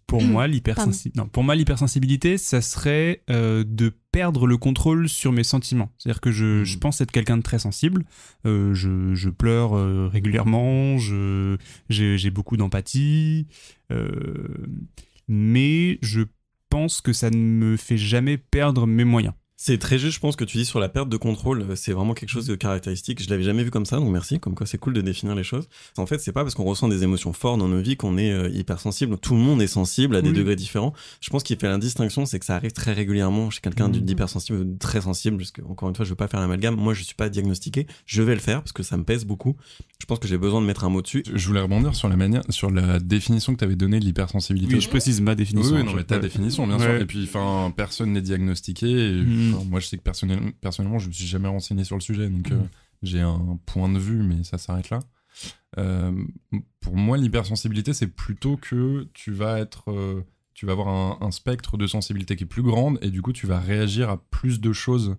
Pour 0.08 0.24
moi, 0.24 0.48
l'hypersensi- 0.48 1.12
non, 1.16 1.28
pour 1.28 1.44
moi, 1.44 1.54
l'hypersensibilité, 1.54 2.40
ça 2.40 2.62
serait 2.62 3.22
euh, 3.30 3.64
de 3.68 3.92
perdre 4.12 4.48
le 4.48 4.58
contrôle 4.58 5.08
sur 5.08 5.32
mes 5.32 5.44
sentiments. 5.44 5.92
C'est-à-dire 6.00 6.20
que 6.20 6.32
je, 6.32 6.64
je 6.64 6.78
pense 6.80 7.00
être 7.00 7.12
quelqu'un 7.12 7.38
de 7.38 7.44
très 7.44 7.60
sensible. 7.60 8.06
Euh, 8.48 8.74
je, 8.74 9.14
je 9.14 9.30
pleure 9.30 9.78
euh, 9.78 10.08
régulièrement, 10.12 10.98
je, 10.98 11.58
j'ai, 11.90 12.18
j'ai 12.18 12.32
beaucoup 12.32 12.58
d'empathie, 12.58 13.46
euh, 13.92 14.10
mais 15.28 16.00
je 16.02 16.22
pense 16.72 17.02
que 17.02 17.14
ça 17.14 17.30
ne 17.30 17.38
me 17.38 17.78
fait 17.78 17.98
jamais 17.98 18.38
perdre 18.38 18.88
mes 18.88 19.04
moyens. 19.04 19.36
C'est 19.62 19.78
très 19.78 20.00
juste, 20.00 20.16
je 20.16 20.20
pense, 20.22 20.38
que 20.38 20.46
tu 20.46 20.58
dis 20.58 20.64
sur 20.64 20.80
la 20.80 20.88
perte 20.88 21.10
de 21.10 21.18
contrôle. 21.18 21.64
euh, 21.70 21.76
C'est 21.76 21.92
vraiment 21.92 22.14
quelque 22.14 22.30
chose 22.30 22.48
de 22.48 22.56
caractéristique. 22.56 23.22
Je 23.22 23.30
l'avais 23.30 23.44
jamais 23.44 23.62
vu 23.66 23.72
comme 23.72 23.86
ça, 23.86 23.98
donc 23.98 24.10
merci. 24.10 24.40
Comme 24.40 24.56
quoi, 24.56 24.66
c'est 24.66 24.78
cool 24.78 24.94
de 24.94 25.02
définir 25.02 25.36
les 25.36 25.44
choses. 25.44 25.68
En 25.98 26.06
fait, 26.06 26.18
c'est 26.20 26.32
pas 26.32 26.44
parce 26.44 26.56
qu'on 26.56 26.64
ressent 26.64 26.88
des 26.88 27.04
émotions 27.04 27.34
fortes 27.34 27.60
dans 27.60 27.68
nos 27.68 27.82
vies 27.82 27.98
qu'on 27.98 28.18
est 28.18 28.32
euh, 28.32 28.48
hypersensible. 28.50 29.18
Tout 29.18 29.34
le 29.34 29.42
monde 29.42 29.62
est 29.62 29.68
sensible 29.68 30.16
à 30.16 30.22
des 30.22 30.30
Oui. 30.30 30.36
degrés 30.38 30.56
différents. 30.56 30.94
Je 31.20 31.30
pense 31.30 31.44
qu'il 31.44 31.58
fait 31.58 31.68
la 31.68 31.78
distinction, 31.78 32.26
c'est 32.26 32.40
que 32.40 32.46
ça 32.46 32.56
arrive 32.56 32.72
très 32.72 32.94
régulièrement 32.94 33.50
chez 33.50 33.60
quelqu'un 33.60 33.90
Mhm. 33.90 34.00
d'hypersensible 34.00 34.60
ou 34.60 34.64
de 34.64 34.78
très 34.80 35.02
sensible. 35.02 35.36
Parce 35.36 35.52
que, 35.52 35.62
encore 35.64 35.90
une 35.90 35.96
fois, 35.96 36.06
je 36.06 36.12
veux 36.12 36.16
pas 36.16 36.30
faire 36.30 36.40
l'amalgame. 36.40 36.76
Moi, 36.78 36.94
je 36.94 37.04
suis 37.04 37.16
pas 37.16 37.28
diagnostiqué. 37.28 37.86
Je 38.06 38.22
vais 38.22 38.36
le 38.36 38.40
faire 38.42 38.62
parce 38.62 38.72
que 38.72 38.82
ça 38.84 38.96
me 38.96 39.04
pèse 39.04 39.26
beaucoup. 39.26 39.58
Je 40.00 40.06
pense 40.06 40.20
que 40.20 40.28
j'ai 40.30 40.38
besoin 40.38 40.62
de 40.62 40.68
mettre 40.68 40.86
un 40.86 40.90
mot 40.90 41.02
dessus. 41.02 41.22
Je 41.36 41.46
voulais 41.46 41.60
rebondir 41.60 41.96
sur 41.96 42.08
la 42.08 42.16
manière, 42.16 42.44
sur 42.50 42.72
la 42.72 43.02
définition 43.02 43.52
que 43.56 43.60
tu 43.60 43.66
avais 43.66 43.76
donnée 43.76 44.00
de 44.00 44.06
l'hypersensibilité. 44.06 44.76
Oui, 44.76 44.80
je 44.80 44.88
précise 44.88 45.20
ma 45.20 45.36
définition. 45.36 45.76
oui, 45.76 45.84
non, 45.84 45.94
mais 45.96 46.06
ta 46.06 46.18
définition, 46.18 46.66
bien 46.66 46.80
sûr. 46.80 46.92
Et 46.96 47.06
puis, 47.06 47.26
enfin, 47.26 47.74
personne 47.76 48.14
n'est 48.14 48.22
diagnostiqué. 48.22 48.88
et, 48.88 49.49
Mm. 49.49 49.49
Enfin, 49.56 49.66
moi, 49.66 49.80
je 49.80 49.88
sais 49.88 49.98
que 49.98 50.04
personnel- 50.04 50.54
personnellement, 50.62 51.00
je 51.00 51.08
me 51.08 51.14
suis 51.14 51.26
jamais 51.28 51.48
renseigné 51.48 51.84
sur 51.84 51.96
le 51.96 52.02
sujet, 52.02 52.30
donc 52.30 52.50
Mm. 52.50 52.54
euh, 52.54 52.64
j'ai 53.04 53.22
un 53.22 53.60
point 53.66 53.90
de 53.90 54.00
vue, 54.00 54.24
mais 54.24 54.44
ça 54.44 54.58
s'arrête 54.58 54.90
là. 54.90 55.00
Euh, 55.78 56.12
pour 56.80 56.96
moi, 56.98 57.18
l'hypersensibilité, 57.18 57.94
c'est 57.94 58.08
plutôt 58.08 58.58
que 58.58 59.08
tu 59.14 59.32
vas 59.32 59.60
être, 59.60 59.92
euh, 59.92 60.24
tu 60.54 60.66
vas 60.66 60.74
avoir 60.74 60.88
un, 60.90 61.18
un 61.22 61.32
spectre 61.32 61.78
de 61.78 61.88
sensibilité 61.88 62.36
qui 62.36 62.44
est 62.44 62.48
plus 62.48 62.64
grande, 62.64 62.98
et 63.02 63.10
du 63.12 63.22
coup, 63.22 63.32
tu 63.34 63.48
vas 63.48 63.60
réagir 63.60 64.10
à 64.10 64.18
plus 64.30 64.60
de 64.60 64.74
choses, 64.74 65.16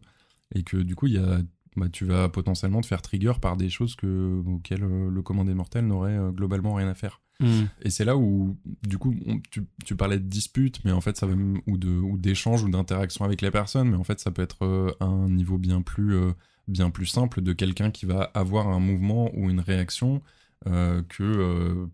et 0.55 0.63
que 0.63 0.77
du 0.77 0.95
coup, 0.97 1.07
il 1.07 1.15
y 1.15 1.19
a, 1.19 1.39
bah, 1.77 1.89
tu 1.89 2.05
vas 2.05 2.29
potentiellement 2.29 2.81
te 2.81 2.87
faire 2.87 3.01
trigger 3.01 3.35
par 3.41 3.57
des 3.57 3.71
choses 3.71 3.95
que, 3.95 4.43
auxquelles 4.47 4.81
le 4.83 5.23
commun 5.23 5.45
des 5.45 5.55
mortels 5.55 5.87
n'aurait 5.87 6.19
globalement 6.33 6.75
rien 6.75 6.89
à 6.89 6.95
faire. 6.95 7.21
Mm. 7.41 7.65
Et 7.83 7.91
c'est 7.91 8.05
là 8.05 8.17
où, 8.17 8.57
du 8.87 8.99
coup, 8.99 9.15
tu, 9.51 9.65
tu 9.85 9.97
parlais 9.97 10.19
de 10.19 10.25
dispute, 10.25 10.81
mais 10.85 10.93
en 10.93 11.01
fait, 11.01 11.17
ça 11.17 11.27
même- 11.27 11.61
ou 11.67 12.17
d'échange 12.19 12.63
ou 12.63 12.69
d'interaction 12.69 13.25
avec 13.25 13.41
les 13.41 13.51
personnes, 13.51 13.91
mais 13.91 13.97
en 13.97 14.05
fait, 14.05 14.21
ça 14.21 14.31
peut 14.31 14.43
être 14.43 14.65
euh, 14.65 14.93
un 15.01 15.29
niveau 15.29 15.59
bien 15.59 15.83
plus 15.83 16.15
euh, 16.15 16.33
bien 16.69 16.91
plus 16.91 17.07
simple 17.07 17.41
de 17.41 17.53
quelqu'un 17.53 17.91
qui 17.91 18.07
va 18.07 18.31
avoir 18.35 18.69
un 18.69 18.79
mouvement 18.79 19.31
ou 19.35 19.51
une 19.51 19.61
réaction 19.61 20.23
euh, 20.67 21.03
que 21.09 21.89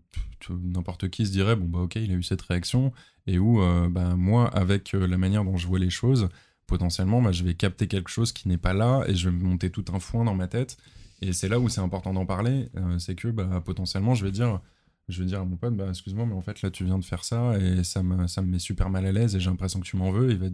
n'importe 0.49 1.09
qui 1.09 1.25
se 1.25 1.31
dirait 1.31 1.55
bon 1.55 1.67
bah 1.67 1.79
ok, 1.79 1.95
il 1.95 2.11
a 2.11 2.15
eu 2.15 2.21
cette 2.21 2.41
réaction 2.41 2.91
et 3.25 3.39
où 3.39 3.59
bah, 3.89 4.15
moi, 4.15 4.47
avec 4.49 4.91
la 4.93 5.17
manière 5.17 5.43
dont 5.43 5.57
je 5.57 5.67
vois 5.67 5.79
les 5.79 5.89
choses, 5.89 6.29
potentiellement, 6.67 7.21
bah, 7.21 7.31
je 7.31 7.43
vais 7.43 7.55
capter 7.55 7.87
quelque 7.87 8.09
chose 8.09 8.31
qui 8.31 8.47
n'est 8.47 8.57
pas 8.57 8.73
là 8.73 9.03
et 9.07 9.15
je 9.15 9.29
vais 9.29 9.35
monter 9.35 9.69
tout 9.69 9.85
un 9.93 9.99
foin 9.99 10.23
dans 10.23 10.35
ma 10.35 10.47
tête. 10.47 10.77
Et 11.21 11.33
c'est 11.33 11.49
là 11.49 11.59
où 11.59 11.67
c'est 11.69 11.81
important 11.81 12.13
d'en 12.13 12.25
parler, 12.25 12.69
c'est 12.99 13.15
que 13.15 13.29
bah, 13.29 13.61
potentiellement, 13.65 14.13
je 14.13 14.23
vais 14.23 14.31
dire 14.31 14.61
je 15.07 15.19
vais 15.21 15.25
dire 15.27 15.39
à 15.41 15.45
mon 15.45 15.57
pote, 15.57 15.75
bah, 15.75 15.87
excuse-moi, 15.89 16.25
mais 16.25 16.33
en 16.33 16.41
fait, 16.41 16.61
là, 16.61 16.69
tu 16.71 16.83
viens 16.85 16.97
de 16.99 17.05
faire 17.05 17.23
ça 17.23 17.57
et 17.59 17.83
ça 17.83 18.03
me, 18.03 18.27
ça 18.27 18.41
me 18.41 18.47
met 18.47 18.59
super 18.59 18.89
mal 18.89 19.05
à 19.05 19.11
l'aise 19.11 19.35
et 19.35 19.39
j'ai 19.39 19.49
l'impression 19.49 19.79
que 19.79 19.85
tu 19.85 19.95
m'en 19.97 20.11
veux. 20.11 20.31
Il 20.31 20.37
va 20.37 20.47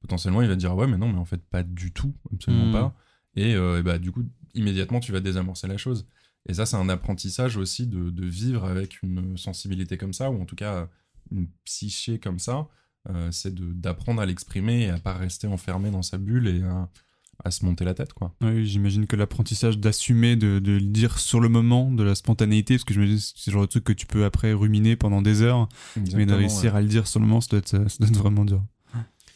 potentiellement, 0.00 0.40
il 0.42 0.48
va 0.48 0.54
te 0.54 0.60
dire, 0.60 0.70
ah 0.70 0.74
ouais, 0.76 0.86
mais 0.86 0.96
non, 0.96 1.12
mais 1.12 1.18
en 1.18 1.24
fait, 1.26 1.42
pas 1.50 1.62
du 1.62 1.92
tout, 1.92 2.14
absolument 2.32 2.66
Mm. 2.68 2.72
pas. 2.72 2.94
Et, 3.36 3.54
euh, 3.54 3.78
et 3.78 3.82
bah, 3.82 3.98
du 3.98 4.10
coup, 4.12 4.24
immédiatement, 4.54 5.00
tu 5.00 5.12
vas 5.12 5.20
désamorcer 5.20 5.66
la 5.68 5.76
chose. 5.76 6.06
Et 6.48 6.54
ça, 6.54 6.64
c'est 6.66 6.76
un 6.76 6.88
apprentissage 6.88 7.56
aussi 7.58 7.86
de, 7.86 8.08
de 8.10 8.24
vivre 8.26 8.64
avec 8.64 9.02
une 9.02 9.36
sensibilité 9.36 9.98
comme 9.98 10.14
ça, 10.14 10.30
ou 10.30 10.40
en 10.40 10.46
tout 10.46 10.56
cas, 10.56 10.88
une 11.30 11.48
psyché 11.64 12.18
comme 12.18 12.38
ça. 12.38 12.66
Euh, 13.08 13.30
c'est 13.32 13.54
de- 13.54 13.72
d'apprendre 13.72 14.20
à 14.22 14.26
l'exprimer 14.26 14.82
et 14.84 14.90
à 14.90 14.98
pas 14.98 15.14
rester 15.14 15.46
enfermé 15.46 15.90
dans 15.90 16.02
sa 16.02 16.18
bulle 16.18 16.48
et 16.48 16.62
à, 16.62 16.88
à 17.44 17.50
se 17.50 17.64
monter 17.64 17.84
la 17.84 17.94
tête, 17.94 18.12
quoi. 18.12 18.34
Oui, 18.42 18.66
j'imagine 18.66 19.06
que 19.06 19.16
l'apprentissage 19.16 19.78
d'assumer, 19.78 20.36
de, 20.36 20.58
de 20.58 20.72
le 20.72 20.80
dire 20.80 21.18
sur 21.18 21.40
le 21.40 21.48
moment, 21.48 21.90
de 21.90 22.02
la 22.02 22.14
spontanéité, 22.14 22.74
parce 22.74 22.84
que 22.84 22.94
je 22.94 23.00
me 23.00 23.06
dis 23.06 23.16
que 23.16 23.22
c'est 23.36 23.50
le 23.50 23.54
genre 23.54 23.62
de 23.62 23.66
truc 23.68 23.84
que 23.84 23.92
tu 23.92 24.06
peux 24.06 24.24
après 24.24 24.52
ruminer 24.52 24.96
pendant 24.96 25.22
des 25.22 25.42
heures, 25.42 25.68
mais 26.14 26.26
de 26.26 26.34
réussir 26.34 26.72
ouais. 26.72 26.78
à 26.78 26.82
le 26.82 26.88
dire 26.88 27.06
sur 27.06 27.20
le 27.20 27.26
moment, 27.26 27.40
ça 27.40 27.48
doit 27.50 27.58
être, 27.58 27.68
ça 27.90 27.96
doit 27.98 28.08
être 28.08 28.18
vraiment 28.18 28.44
dur. 28.44 28.62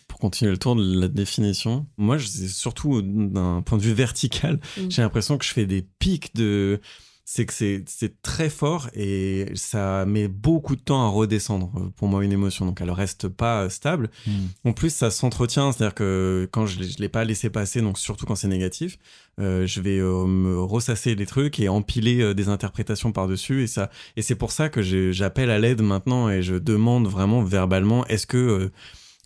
Pour 0.08 0.20
continuer 0.20 0.52
le 0.52 0.58
tour 0.58 0.76
de 0.76 1.00
la 1.00 1.08
définition, 1.08 1.86
moi, 1.96 2.18
surtout 2.20 3.02
d'un 3.02 3.62
point 3.62 3.78
de 3.78 3.82
vue 3.82 3.94
vertical, 3.94 4.60
Mm. 4.76 4.90
j'ai 4.90 5.02
l'impression 5.02 5.38
que 5.38 5.44
je 5.44 5.50
fais 5.52 5.66
des 5.66 5.82
pics 5.98 6.34
de. 6.36 6.80
C'est 7.26 7.46
que 7.46 7.52
c'est 7.54 7.84
c'est 7.86 8.20
très 8.20 8.50
fort 8.50 8.88
et 8.94 9.46
ça 9.54 10.04
met 10.04 10.28
beaucoup 10.28 10.76
de 10.76 10.80
temps 10.80 11.06
à 11.06 11.08
redescendre 11.08 11.72
euh, 11.76 11.90
pour 11.96 12.08
moi 12.08 12.24
une 12.24 12.32
émotion. 12.32 12.66
Donc 12.66 12.80
elle 12.80 12.90
reste 12.90 13.28
pas 13.28 13.62
euh, 13.62 13.68
stable. 13.68 14.10
Mm. 14.26 14.32
En 14.66 14.72
plus, 14.72 14.90
ça 14.90 15.10
s'entretient, 15.10 15.72
c'est-à-dire 15.72 15.94
que 15.94 16.48
quand 16.52 16.66
je 16.66 16.80
ne 16.80 16.86
l'ai 16.98 17.08
pas 17.08 17.24
laissé 17.24 17.48
passer, 17.48 17.80
donc 17.80 17.98
surtout 17.98 18.26
quand 18.26 18.34
c'est 18.34 18.48
négatif, 18.48 18.98
euh, 19.40 19.66
je 19.66 19.80
vais 19.80 19.98
euh, 19.98 20.26
me 20.26 20.60
ressasser 20.60 21.14
les 21.14 21.26
trucs 21.26 21.58
et 21.58 21.68
empiler 21.68 22.20
euh, 22.20 22.34
des 22.34 22.48
interprétations 22.48 23.12
par-dessus. 23.12 23.64
Et, 23.64 23.66
ça, 23.66 23.90
et 24.16 24.22
c'est 24.22 24.36
pour 24.36 24.52
ça 24.52 24.68
que 24.68 24.82
j'appelle 25.12 25.50
à 25.50 25.58
l'aide 25.58 25.82
maintenant 25.82 26.28
et 26.30 26.42
je 26.42 26.54
demande 26.54 27.08
vraiment 27.08 27.42
verbalement 27.42 28.06
est-ce 28.06 28.26
que. 28.26 28.70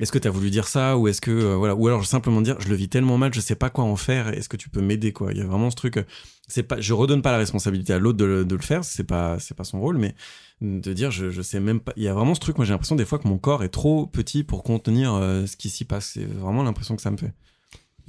Est-ce 0.00 0.12
que 0.12 0.18
tu 0.18 0.28
as 0.28 0.30
voulu 0.30 0.50
dire 0.50 0.68
ça 0.68 0.96
ou 0.96 1.08
est-ce 1.08 1.20
que 1.20 1.30
euh, 1.30 1.56
voilà 1.56 1.74
ou 1.74 1.86
alors 1.86 2.04
simplement 2.06 2.40
dire 2.40 2.56
je 2.60 2.68
le 2.68 2.74
vis 2.76 2.88
tellement 2.88 3.18
mal 3.18 3.32
je 3.34 3.40
sais 3.40 3.54
pas 3.56 3.70
quoi 3.70 3.84
en 3.84 3.96
faire 3.96 4.28
est-ce 4.28 4.48
que 4.48 4.56
tu 4.56 4.68
peux 4.68 4.80
m'aider 4.80 5.12
quoi? 5.12 5.32
Il 5.32 5.38
y 5.38 5.40
a 5.40 5.46
vraiment 5.46 5.70
ce 5.70 5.76
truc 5.76 5.96
euh, 5.96 6.04
c'est 6.46 6.62
pas 6.62 6.80
je 6.80 6.92
redonne 6.92 7.22
pas 7.22 7.32
la 7.32 7.38
responsabilité 7.38 7.92
à 7.92 7.98
l'autre 7.98 8.18
de, 8.18 8.24
le- 8.24 8.44
de 8.44 8.54
le 8.56 8.62
faire 8.62 8.84
c'est 8.84 9.04
pas 9.04 9.38
c'est 9.38 9.56
pas 9.56 9.64
son 9.64 9.80
rôle 9.80 9.98
mais 9.98 10.14
de 10.60 10.92
dire 10.92 11.10
je, 11.10 11.30
je 11.30 11.42
sais 11.42 11.60
même 11.60 11.80
pas 11.80 11.92
il 11.96 12.02
y 12.02 12.08
a 12.08 12.14
vraiment 12.14 12.34
ce 12.34 12.40
truc 12.40 12.56
moi 12.58 12.64
j'ai 12.64 12.72
l'impression 12.72 12.96
des 12.96 13.04
fois 13.04 13.18
que 13.18 13.28
mon 13.28 13.38
corps 13.38 13.62
est 13.64 13.68
trop 13.68 14.06
petit 14.06 14.44
pour 14.44 14.62
contenir 14.62 15.14
euh, 15.14 15.46
ce 15.46 15.56
qui 15.56 15.68
s'y 15.70 15.84
passe 15.84 16.12
c'est 16.14 16.24
vraiment 16.24 16.62
l'impression 16.62 16.96
que 16.96 17.02
ça 17.02 17.10
me 17.10 17.16
fait. 17.16 17.32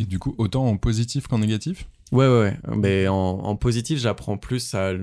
Et 0.01 0.05
du 0.05 0.17
coup, 0.17 0.33
autant 0.37 0.65
en 0.65 0.77
positif 0.77 1.27
qu'en 1.27 1.39
négatif? 1.39 1.89
Ouais 2.13 2.25
ouais, 2.27 2.39
ouais. 2.39 2.57
mais 2.77 3.07
en, 3.09 3.15
en 3.15 3.55
positif 3.57 3.99
j'apprends 3.99 4.37
plus 4.37 4.73
à 4.73 4.93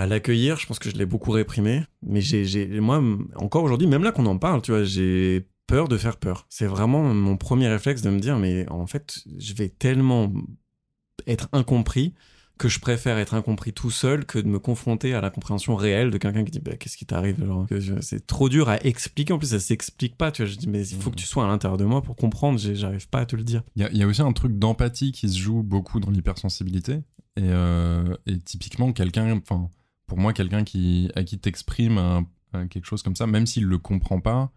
à 0.00 0.06
l'accueillir 0.06 0.56
je 0.58 0.66
pense 0.66 0.78
que 0.78 0.90
je 0.90 0.96
l'ai 0.96 1.06
beaucoup 1.06 1.30
réprimé 1.30 1.82
mais 2.02 2.20
j'ai 2.20 2.44
j'ai 2.44 2.66
moi 2.80 3.02
encore 3.36 3.62
aujourd'hui 3.64 3.86
même 3.86 4.02
là 4.02 4.12
qu'on 4.12 4.26
en 4.26 4.38
parle 4.38 4.62
tu 4.62 4.70
vois 4.72 4.84
j'ai 4.84 5.46
peur 5.66 5.86
de 5.86 5.96
faire 5.96 6.16
peur. 6.16 6.46
C'est 6.48 6.66
vraiment 6.66 7.02
mon 7.14 7.36
premier 7.36 7.68
réflexe 7.68 8.02
de 8.02 8.10
me 8.10 8.18
dire 8.18 8.38
mais 8.38 8.68
en 8.70 8.86
fait 8.88 9.18
je 9.38 9.54
vais 9.54 9.68
tellement 9.68 10.32
être 11.26 11.48
incompris 11.52 12.14
que 12.58 12.68
je 12.68 12.78
préfère 12.78 13.16
être 13.18 13.32
incompris 13.34 13.72
tout 13.72 13.90
seul 13.90 14.26
que 14.26 14.38
de 14.38 14.46
me 14.48 14.58
confronter 14.58 15.14
à 15.14 15.20
la 15.22 15.30
compréhension 15.30 15.76
réelle 15.76 16.10
de 16.10 16.18
quelqu'un 16.18 16.44
qui 16.44 16.50
dit 16.50 16.60
bah, 16.60 16.76
qu'est-ce 16.76 16.96
qui 16.98 17.06
t'arrive 17.06 17.42
genre 17.46 17.66
c'est 18.02 18.26
trop 18.26 18.48
dur 18.50 18.68
à 18.68 18.84
expliquer. 18.84 19.32
En 19.32 19.38
plus 19.38 19.48
ça 19.50 19.60
s'explique 19.60 20.16
pas 20.18 20.30
tu 20.30 20.42
vois. 20.42 20.50
Je 20.50 20.56
dis 20.58 20.68
mais 20.68 20.86
il 20.86 21.00
faut 21.00 21.10
que 21.10 21.16
tu 21.16 21.24
sois 21.24 21.44
à 21.44 21.46
l'intérieur 21.46 21.78
de 21.78 21.84
moi 21.84 22.02
pour 22.02 22.16
comprendre. 22.16 22.58
J'arrive 22.58 23.08
pas 23.08 23.20
à 23.20 23.26
te 23.26 23.34
le 23.36 23.44
dire. 23.44 23.62
Il 23.76 23.82
y, 23.82 23.84
a- 23.86 23.90
il 23.92 23.96
y 23.96 24.02
a 24.02 24.06
aussi 24.06 24.20
un 24.22 24.32
truc 24.32 24.58
d'empathie 24.58 25.12
qui 25.12 25.28
se 25.28 25.38
joue 25.38 25.62
beaucoup 25.62 26.00
dans 26.00 26.10
l'hypersensibilité. 26.10 26.94
Et, 27.36 27.44
euh, 27.44 28.14
et 28.26 28.38
typiquement, 28.40 28.92
quelqu'un, 28.92 29.38
enfin, 29.38 29.70
pour 30.10 30.18
moi, 30.18 30.32
quelqu'un 30.32 30.64
qui, 30.64 31.08
à 31.14 31.22
qui 31.22 31.38
t'exprime 31.38 31.96
un- 31.98 32.26
un 32.52 32.66
quelque 32.66 32.84
chose 32.84 33.02
comme 33.04 33.14
ça, 33.14 33.28
même 33.28 33.46
s'il 33.46 33.64
le 33.64 33.78
comprend 33.78 34.18
pas, 34.20 34.50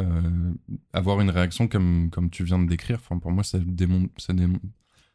euh, 0.00 0.52
avoir 0.92 1.20
une 1.20 1.30
réaction 1.30 1.68
comme, 1.68 2.10
comme 2.10 2.28
tu 2.28 2.42
viens 2.42 2.58
de 2.58 2.68
décrire, 2.68 3.00
pour 3.00 3.30
moi, 3.30 3.44
ça 3.44 3.58
démontre, 3.64 4.10
ça 4.16 4.32
démontre, 4.32 4.64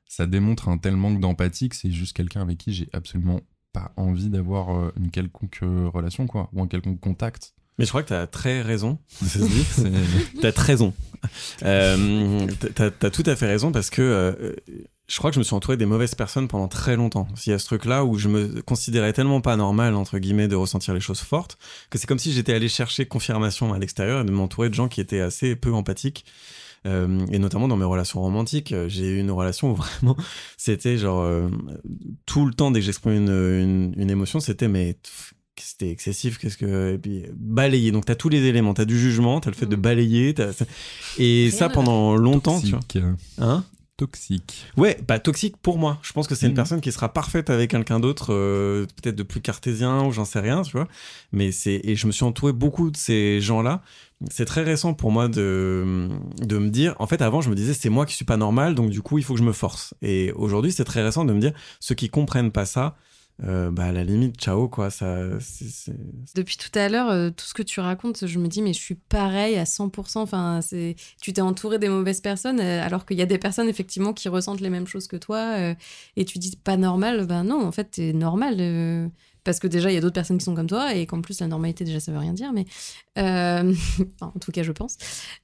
ça 0.08 0.25
démontre 0.27 0.69
un 0.69 0.77
tel 0.77 0.95
manque 0.95 1.19
d'empathie 1.19 1.67
que 1.67 1.75
c'est 1.75 1.91
juste 1.91 2.15
quelqu'un 2.15 2.41
avec 2.41 2.58
qui 2.58 2.73
j'ai 2.73 2.88
absolument 2.93 3.41
pas 3.73 3.91
envie 3.97 4.30
d'avoir 4.30 4.69
euh, 4.75 4.91
une 4.97 5.12
quelconque 5.12 5.60
euh, 5.63 5.89
relation, 5.89 6.25
quoi, 6.25 6.49
ou 6.54 6.62
un 6.63 6.67
quelconque 6.67 6.99
contact. 7.01 7.54
mais 7.77 7.84
je 7.86 7.89
crois 7.89 8.01
que 8.04 8.10
t'as 8.10 8.27
très 8.27 8.62
raison 8.62 8.97
C'est- 9.10 9.41
T'as 10.41 10.54
très 10.54 10.71
raison. 10.73 10.93
Euh, 11.63 12.47
t'as, 12.73 12.89
t'as 12.89 13.10
tout 13.12 13.21
à 13.27 13.36
fait 13.36 13.45
raison 13.45 13.71
parce 13.71 13.91
que 13.91 14.01
euh, 14.01 14.56
je 15.12 15.17
crois 15.17 15.30
que 15.30 15.36
je 15.36 15.39
me 15.39 15.43
suis 15.43 15.54
entouré 15.54 15.76
des 15.76 15.86
mauvaises 15.86 16.15
personnes 16.15 16.47
pendant 16.47 16.69
très 16.69 16.95
longtemps. 16.95 17.28
Il 17.45 17.50
y 17.50 17.54
a 17.54 17.60
ce 17.60 17.65
truc-là 17.65 18.06
où 18.06 18.17
je 18.17 18.30
me 18.30 18.62
considérais 18.62 19.12
tellement 19.12 19.41
pas 19.41 19.58
normal, 19.58 19.95
entre 19.95 20.19
guillemets, 20.19 20.47
de 20.47 20.56
ressentir 20.56 20.93
les 20.93 21.02
choses 21.02 21.19
fortes, 21.19 21.58
que 21.89 21.97
c'est 21.97 22.08
comme 22.08 22.19
si 22.19 22.32
j'étais 22.32 22.54
allé 22.54 22.69
chercher 22.69 23.06
confirmation 23.06 23.74
à 23.74 23.80
l'extérieur 23.80 24.21
et 24.21 24.24
de 24.24 24.32
m'entourer 24.32 24.69
de 24.69 24.74
gens 24.74 24.88
qui 24.88 25.02
étaient 25.02 25.19
assez 25.19 25.56
peu 25.58 25.74
empathiques. 25.74 26.24
Euh, 26.88 27.19
et 27.32 27.39
notamment 27.39 27.67
dans 27.67 27.76
mes 27.78 27.86
relations 27.86 28.21
romantiques, 28.21 28.71
euh, 28.71 28.88
j'ai 28.89 29.06
eu 29.06 29.19
une 29.19 29.32
relation 29.32 29.71
où 29.71 29.76
vraiment 30.02 30.15
c'était 30.58 30.97
genre 30.97 31.21
euh, 31.24 31.50
tout 32.26 32.45
le 32.45 32.54
temps 32.54 32.71
dès 32.71 32.80
que 32.80 32.86
j'exprimais 32.86 33.17
une, 33.17 33.30
une, 33.30 33.93
une 33.97 34.10
émotion, 34.10 34.39
c'était 34.39 34.67
mais 34.69 34.97
c'était 35.60 35.91
excessif, 35.91 36.38
qu'est-ce 36.39 36.58
que 36.58 36.93
et 36.93 36.97
puis 36.97 37.26
balayer. 37.36 37.91
Donc 37.91 38.06
t'as 38.06 38.15
tous 38.15 38.30
les 38.30 38.45
éléments, 38.45 38.74
t'as 38.74 38.86
du 38.86 38.97
jugement, 38.97 39.41
t'as 39.41 39.52
le 39.52 39.56
fait 39.56 39.67
de 39.67 39.76
Mm. 39.76 39.82
balayer, 39.82 40.36
et 41.19 41.50
Rien 41.50 41.52
ça 41.52 41.69
pendant 41.69 42.15
longtemps, 42.15 42.60
tu 42.62 42.69
vois. 42.69 42.80
toxique. 42.80 43.04
Hein? 43.38 43.63
Toxique. 44.02 44.66
Ouais, 44.78 44.98
bah 45.08 45.20
toxique 45.20 45.58
pour 45.62 45.78
moi. 45.78 46.00
Je 46.02 46.12
pense 46.12 46.28
que 46.28 46.34
c'est 46.34 46.48
une 46.48 46.54
Mhm. 46.54 46.56
personne 46.56 46.82
qui 46.82 46.92
sera 46.92 47.14
parfaite 47.14 47.52
avec 47.52 47.70
quelqu'un 47.70 48.00
d'autre, 48.00 48.34
euh, 48.34 48.88
peut-être 49.00 49.16
de 49.16 49.22
plus 49.22 49.42
cartésien 49.42 50.04
ou 50.06 50.12
j'en 50.12 50.26
sais 50.26 50.40
rien, 50.40 50.64
tu 50.64 50.72
vois. 50.72 50.88
Mais 51.34 51.52
c'est 51.52 51.80
et 51.84 51.96
je 51.96 52.08
me 52.08 52.12
suis 52.12 52.24
entouré 52.24 52.52
beaucoup 52.52 52.90
de 52.90 52.98
ces 52.98 53.40
gens-là. 53.42 53.84
C'est 54.32 54.46
très 54.46 54.64
récent 54.64 54.96
pour 54.96 55.12
moi 55.12 55.28
de 55.28 56.10
de 56.42 56.58
me 56.58 56.70
dire. 56.70 56.96
En 56.98 57.06
fait, 57.06 57.22
avant, 57.22 57.42
je 57.42 57.52
me 57.52 57.56
disais 57.56 57.76
c'est 57.76 57.90
moi 57.90 58.08
qui 58.08 58.16
suis 58.16 58.26
pas 58.26 58.38
normal, 58.38 58.74
donc 58.74 58.90
du 58.90 59.04
coup, 59.04 59.20
il 59.20 59.24
faut 59.24 59.34
que 59.36 59.40
je 59.40 59.46
me 59.46 59.52
force. 59.54 59.94
Et 60.02 60.32
aujourd'hui, 60.36 60.72
c'est 60.72 60.84
très 60.84 61.04
récent 61.04 61.24
de 61.24 61.32
me 61.34 61.40
dire 61.40 61.52
ceux 61.80 61.94
qui 61.94 62.10
comprennent 62.10 62.52
pas 62.52 62.66
ça, 62.66 62.96
euh, 63.44 63.72
bah 63.72 63.86
à 63.86 63.91
la 63.91 64.04
limite, 64.04 64.39
ciao 64.39 64.67
quoi. 64.67 64.89
Ça, 64.89 65.17
Depuis 66.36 66.58
tout 66.58 66.78
à 66.78 66.89
l'heure, 66.89 67.10
euh, 67.10 67.30
tout 67.32 67.46
ce 67.46 67.54
que 67.54 67.63
tu 67.63 67.80
racontes, 67.80 68.28
je 68.28 68.39
me 68.39 68.48
dis, 68.48 68.62
mais 68.62 68.74
je 68.74 68.80
suis 68.80 68.96
pareil 68.96 69.58
à 69.58 69.63
100%. 69.63 70.20
Enfin, 70.20 70.60
tu 71.22 71.34
t'es 71.34 71.41
entouré 71.41 71.80
des 71.80 71.89
mauvaises 71.89 72.22
personnes, 72.22 72.60
euh, 72.60 72.86
alors 72.86 73.06
qu'il 73.06 73.17
y 73.17 73.22
a 73.22 73.26
des 73.26 73.39
personnes, 73.39 73.67
effectivement, 73.67 74.13
qui 74.13 74.30
ressentent 74.30 74.62
les 74.62 74.70
mêmes 74.70 74.88
choses 74.88 75.08
que 75.08 75.17
toi. 75.17 75.58
et 76.15 76.26
tu 76.26 76.39
dis, 76.39 76.56
pas 76.56 76.78
normal. 76.78 77.26
Ben 77.26 77.44
non, 77.44 77.65
en 77.65 77.72
fait, 77.72 77.86
t'es 77.91 78.13
normal. 78.13 79.12
Parce 79.43 79.60
que 79.60 79.67
déjà 79.67 79.91
il 79.91 79.95
y 79.95 79.97
a 79.97 80.01
d'autres 80.01 80.13
personnes 80.13 80.38
qui 80.38 80.45
sont 80.45 80.56
comme 80.56 80.67
toi 80.67 80.93
et 80.93 81.06
qu'en 81.06 81.21
plus 81.21 81.39
la 81.39 81.47
normalité 81.47 81.84
déjà 81.84 81.99
ça 81.99 82.12
veut 82.12 82.17
rien 82.19 82.34
dire 82.34 82.54
mais 82.54 82.65
euh, 83.17 83.73
en 84.21 84.32
tout 84.39 84.51
cas 84.51 84.63
je 84.63 84.71
pense. 84.71 84.97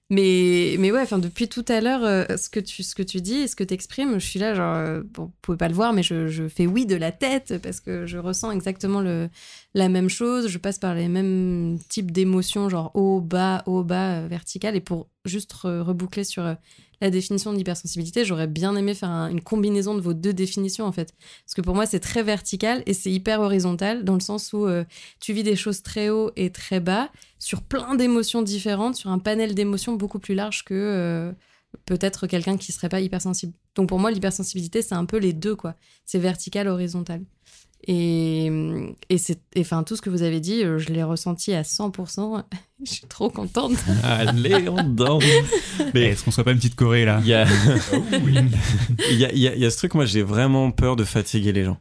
Mais 0.10 0.77
mais 0.79 0.91
ouais 0.91 1.01
enfin 1.01 1.19
depuis 1.19 1.49
tout 1.49 1.65
à 1.67 1.81
l'heure 1.81 2.03
euh, 2.03 2.38
ce 2.38 2.49
que 2.49 2.62
tu 2.62 2.81
ce 2.83 2.95
que 2.95 3.03
tu 3.03 3.19
dis 3.21 3.39
et 3.39 3.47
ce 3.47 3.55
que 3.57 3.63
tu 3.63 3.73
exprimes 3.73 4.19
je 4.19 4.25
suis 4.25 4.39
là 4.39 4.53
genre 4.53 4.75
euh, 4.75 5.01
bon 5.03 5.25
vous 5.25 5.33
pouvez 5.41 5.57
pas 5.57 5.67
le 5.67 5.73
voir 5.73 5.91
mais 5.91 6.01
je, 6.03 6.27
je 6.29 6.47
fais 6.47 6.65
oui 6.65 6.86
de 6.86 6.95
la 6.95 7.12
tête 7.12 7.57
parce 7.62 7.81
que 7.81 8.05
je 8.05 8.17
ressens 8.17 8.51
exactement 8.51 9.01
le 9.01 9.29
la 9.73 9.89
même 9.89 10.10
chose. 10.10 10.47
Je 10.47 10.57
passe 10.57 10.79
par 10.79 10.95
les 10.95 11.07
mêmes 11.07 11.77
types 11.89 12.12
d'émotions 12.12 12.69
genre 12.69 12.91
haut 12.95 13.21
bas 13.21 13.63
haut 13.65 13.83
bas 13.83 14.21
euh, 14.21 14.27
vertical. 14.27 14.75
Et 14.75 14.81
pour 14.81 15.10
juste 15.25 15.53
re- 15.53 15.81
reboucler 15.81 16.23
sur 16.23 16.55
la 17.01 17.10
définition 17.10 17.51
de 17.53 17.57
l'hypersensibilité 17.57 18.25
j'aurais 18.25 18.47
bien 18.47 18.75
aimé 18.75 18.93
faire 18.93 19.10
un- 19.10 19.29
une 19.29 19.41
combinaison 19.41 19.93
de 19.95 20.01
vos 20.01 20.13
deux 20.13 20.33
définitions 20.33 20.86
en 20.86 20.91
fait 20.91 21.13
parce 21.45 21.53
que 21.53 21.62
pour 21.62 21.75
moi, 21.75 21.86
c'est 21.86 21.99
très 21.99 22.23
vertical 22.23 22.83
et 22.86 22.93
c'est 22.93 23.12
hyper 23.12 23.41
horizontal 23.41 24.03
dans 24.03 24.13
le 24.15 24.19
sens 24.19 24.53
où 24.53 24.65
euh, 24.65 24.83
tu 25.19 25.33
vis 25.33 25.43
des 25.43 25.55
choses 25.55 25.83
très 25.83 26.10
haut 26.10 26.31
et 26.36 26.51
très 26.51 26.79
bas 26.79 27.10
sur 27.39 27.62
plein 27.62 27.95
d'émotions 27.95 28.41
différentes, 28.41 28.95
sur 28.95 29.10
un 29.12 29.19
panel 29.19 29.53
d'émotions 29.55 29.93
beaucoup 29.93 30.19
plus 30.19 30.33
large 30.36 30.63
que 30.65 30.73
euh, 30.73 31.31
peut-être 31.86 32.25
quelqu'un 32.27 32.57
qui 32.57 32.71
serait 32.71 32.89
pas 32.89 32.99
hypersensible. 33.01 33.53
Donc 33.75 33.89
pour 33.89 33.99
moi, 33.99 34.10
l'hypersensibilité, 34.10 34.81
c'est 34.81 34.95
un 34.95 35.05
peu 35.05 35.17
les 35.17 35.33
deux, 35.33 35.55
quoi. 35.55 35.75
C'est 36.05 36.17
vertical, 36.19 36.67
horizontal. 36.67 37.21
Et, 37.89 38.52
et 39.10 39.17
c'est, 39.17 39.39
et, 39.56 39.62
enfin, 39.62 39.84
tout 39.84 39.95
ce 39.95 40.02
que 40.02 40.10
vous 40.10 40.21
avez 40.21 40.41
dit, 40.41 40.63
euh, 40.63 40.78
je 40.78 40.89
l'ai 40.89 41.04
ressenti 41.04 41.54
à 41.54 41.62
100%. 41.62 42.43
je 42.86 42.91
suis 42.91 43.08
trop 43.08 43.30
contente. 43.30 43.78
Allez, 44.04 44.67
on 44.67 44.84
danse. 44.84 45.23
Mais 45.80 45.86
Mais 45.93 46.02
est-ce 46.08 46.26
qu'on 46.26 46.32
soit 46.32 46.43
pas 46.43 46.52
une 46.52 46.58
petite 46.58 46.76
Corée 46.76 47.06
là 47.06 47.19
il 47.21 47.28
y 47.28 47.34
a... 47.34 47.47
il 49.10 49.17
y, 49.17 49.26
a, 49.26 49.32
il 49.32 49.39
y 49.39 49.47
a- 49.47 49.56
il 49.56 49.62
y 49.62 49.65
a 49.65 49.69
ce 49.71 49.78
truc, 49.78 49.93
moi 49.95 50.06
j'ai 50.06 50.21
vraiment 50.21 50.71
peur 50.71 50.95
de 50.95 51.04
fatiguer 51.04 51.54
les 51.54 51.63
gens. 51.63 51.78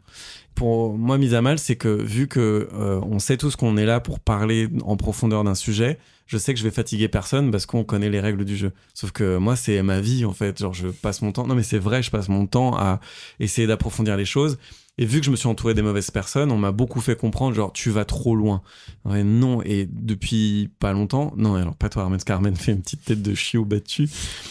Pour 0.55 0.97
moi, 0.97 1.19
mise 1.19 1.35
à 1.35 1.43
mal, 1.43 1.59
c'est 1.59 1.77
que 1.77 1.89
vu 1.89 2.29
que 2.29 2.69
euh, 2.73 2.99
on 3.03 3.19
sait 3.19 3.37
tous 3.37 3.57
qu'on 3.57 3.77
est 3.77 3.85
là 3.85 4.01
pour 4.01 4.21
parler 4.21 4.69
en 4.85 4.97
profondeur 4.97 5.45
d'un 5.45 5.55
sujet, 5.55 5.99
je 6.27 6.39
sais 6.39 6.53
que 6.55 6.59
je 6.59 6.65
vais 6.65 6.71
fatiguer 6.71 7.09
personne 7.09 7.51
parce 7.51 7.67
qu'on 7.67 7.85
connaît 7.85 8.11
les 8.11 8.21
règles 8.21 8.45
du 8.45 8.57
jeu. 8.57 8.73
Sauf 8.95 9.13
que 9.13 9.37
moi, 9.39 9.57
c'est 9.57 9.83
ma 9.83 10.01
vie 10.01 10.25
en 10.25 10.33
fait. 10.33 10.59
Genre, 10.59 10.75
je 10.75 10.89
passe 10.89 11.23
mon 11.23 11.33
temps. 11.33 11.47
Non, 11.47 11.55
mais 11.55 11.63
c'est 11.63 11.79
vrai, 11.79 12.03
je 12.03 12.11
passe 12.11 12.29
mon 12.29 12.47
temps 12.47 12.77
à 12.77 13.01
essayer 13.41 13.67
d'approfondir 13.67 14.17
les 14.17 14.25
choses. 14.25 14.59
Et 14.99 15.05
vu 15.05 15.21
que 15.21 15.27
je 15.27 15.31
me 15.31 15.37
suis 15.37 15.47
entouré 15.47 15.75
des 15.75 15.83
mauvaises 15.83 16.11
personnes, 16.11 16.51
on 16.51 16.57
m'a 16.57 16.73
beaucoup 16.73 17.03
fait 17.03 17.17
comprendre, 17.17 17.55
genre, 17.55 17.71
tu 17.71 17.91
vas 17.91 18.07
trop 18.07 18.35
loin. 18.35 18.63
Non, 19.05 19.61
et 19.63 19.87
depuis 19.93 20.71
pas 20.81 20.95
longtemps, 20.95 21.35
non, 21.37 21.55
alors 21.57 21.75
pas 21.77 21.91
toi, 21.91 22.05
Armen, 22.05 22.17
parce 22.17 22.25
qu'Armen 22.25 22.57
fait 22.57 22.73
une 22.73 22.81
petite 22.81 23.05
tête 23.05 23.21
de 23.21 23.35
chiot 23.35 23.67
battu. 23.67 24.09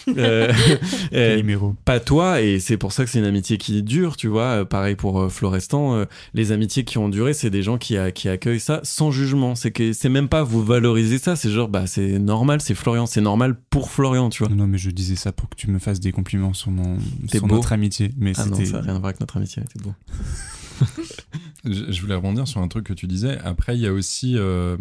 Euh, 0.08 0.54
euh, 1.14 1.58
pas 1.84 2.00
toi, 2.00 2.44
et 2.44 2.60
c'est 2.60 2.78
pour 2.78 2.92
ça 2.92 3.06
que 3.06 3.10
c'est 3.10 3.18
une 3.18 3.26
amitié 3.26 3.58
qui 3.58 3.82
dure, 3.82 4.18
tu 4.18 4.28
vois. 4.28 4.60
Euh, 4.62 4.66
pareil 4.66 4.96
pour 4.96 5.20
euh, 5.20 5.30
Florestan, 5.30 5.96
euh, 5.96 6.06
les 6.36 6.52
amitiés 6.52 6.84
qui 6.84 7.00
ont 7.00 7.10
duré, 7.10 7.34
c'est 7.34 7.50
des 7.50 7.64
gens 7.64 7.80
qui, 7.80 7.98
a- 7.98 8.12
qui 8.12 8.30
accueillent 8.30 8.60
ça 8.60 8.82
sans 8.84 9.10
jugement. 9.10 9.56
C'est 9.56 9.72
que 9.72 9.94
c'est 9.94 10.10
même 10.10 10.30
pas 10.30 10.44
vous 10.44 10.64
valoriser 10.64 11.18
ça, 11.18 11.36
c'est 11.36 11.50
genre, 11.50 11.65
bah, 11.68 11.88
c'est 11.88 12.20
normal, 12.20 12.62
c'est 12.62 12.76
Florian, 12.76 13.06
c'est 13.06 13.22
normal 13.22 13.60
pour 13.70 13.90
Florian, 13.92 14.30
tu 14.30 14.44
vois. 14.44 14.50
Non, 14.50 14.56
non, 14.64 14.68
mais 14.68 14.78
je 14.78 14.90
disais 14.92 15.16
ça 15.16 15.32
pour 15.32 15.50
que 15.50 15.56
tu 15.56 15.70
me 15.70 15.80
fasses 15.80 16.00
des 16.00 16.12
compliments 16.12 16.54
sur, 16.54 16.72
mon, 16.72 16.98
T'es 17.30 17.38
sur 17.40 17.48
beau. 17.48 17.56
notre 17.56 17.72
amitié. 17.74 18.12
Mais 18.18 18.34
Ah 18.38 18.46
non, 18.46 18.56
c'était. 18.58 18.66
ça 18.70 18.78
n'a 18.78 18.84
rien 18.84 18.96
à 18.96 19.00
voir 19.00 19.06
avec 19.10 19.20
notre 19.20 19.38
amitié, 19.38 19.64
c'est 19.72 19.82
beau. 19.82 19.94
Je, 21.64 22.00
voulais 22.02 22.16
rebondir 22.16 22.48
sur 22.48 22.62
un 22.62 22.68
truc 22.68 22.86
que 22.86 22.94
tu 22.94 23.08
disais. 23.08 23.38
Après, 23.40 23.76
il 23.76 23.82
y 23.82 23.88
a 23.88 23.94
aussi. 23.94 24.36
euh, 24.38 24.78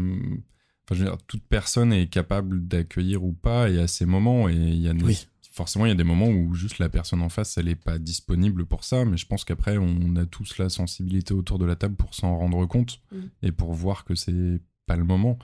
Enfin, 0.87 0.97
je 0.97 1.05
veux 1.05 1.09
dire, 1.11 1.17
toute 1.27 1.43
personne 1.49 1.95
est 1.95 2.09
capable 2.09 2.69
d'accueillir 2.69 3.25
ou 3.25 3.33
pas, 3.33 3.71
et 3.71 3.79
à 3.81 3.87
ses 3.87 4.05
moments, 4.05 4.51
et 4.51 4.55
il 4.55 4.83
y 4.83 4.89
a 4.89 4.93
Oui. 4.93 5.27
forcément, 5.51 5.87
il 5.87 5.89
y 5.89 5.93
a 5.93 5.95
des 5.95 6.05
moments 6.05 6.29
où 6.29 6.53
juste 6.55 6.79
la 6.79 6.91
personne 6.91 7.23
en 7.23 7.31
face, 7.31 7.57
elle 7.57 7.65
n'est 7.67 7.75
pas 7.75 7.97
disponible 7.99 8.67
pour 8.67 8.85
ça, 8.85 9.07
mais 9.07 9.17
je 9.17 9.25
pense 9.27 9.45
qu'après, 9.47 9.79
on 9.79 10.15
a 10.17 10.27
tous 10.27 10.59
la 10.59 10.69
sensibilité 10.69 11.33
autour 11.33 11.59
de 11.59 11.65
la 11.65 11.75
table 11.75 11.95
pour 11.97 12.15
s'en 12.15 12.37
rendre 12.37 12.67
compte 12.67 13.01
Mm. 13.13 13.17
et 13.45 13.51
pour 13.53 13.73
voir 13.73 14.05
que 14.05 14.15
c'est 14.15 14.61
pas 14.85 14.97
le 14.97 15.05
moment. 15.05 15.39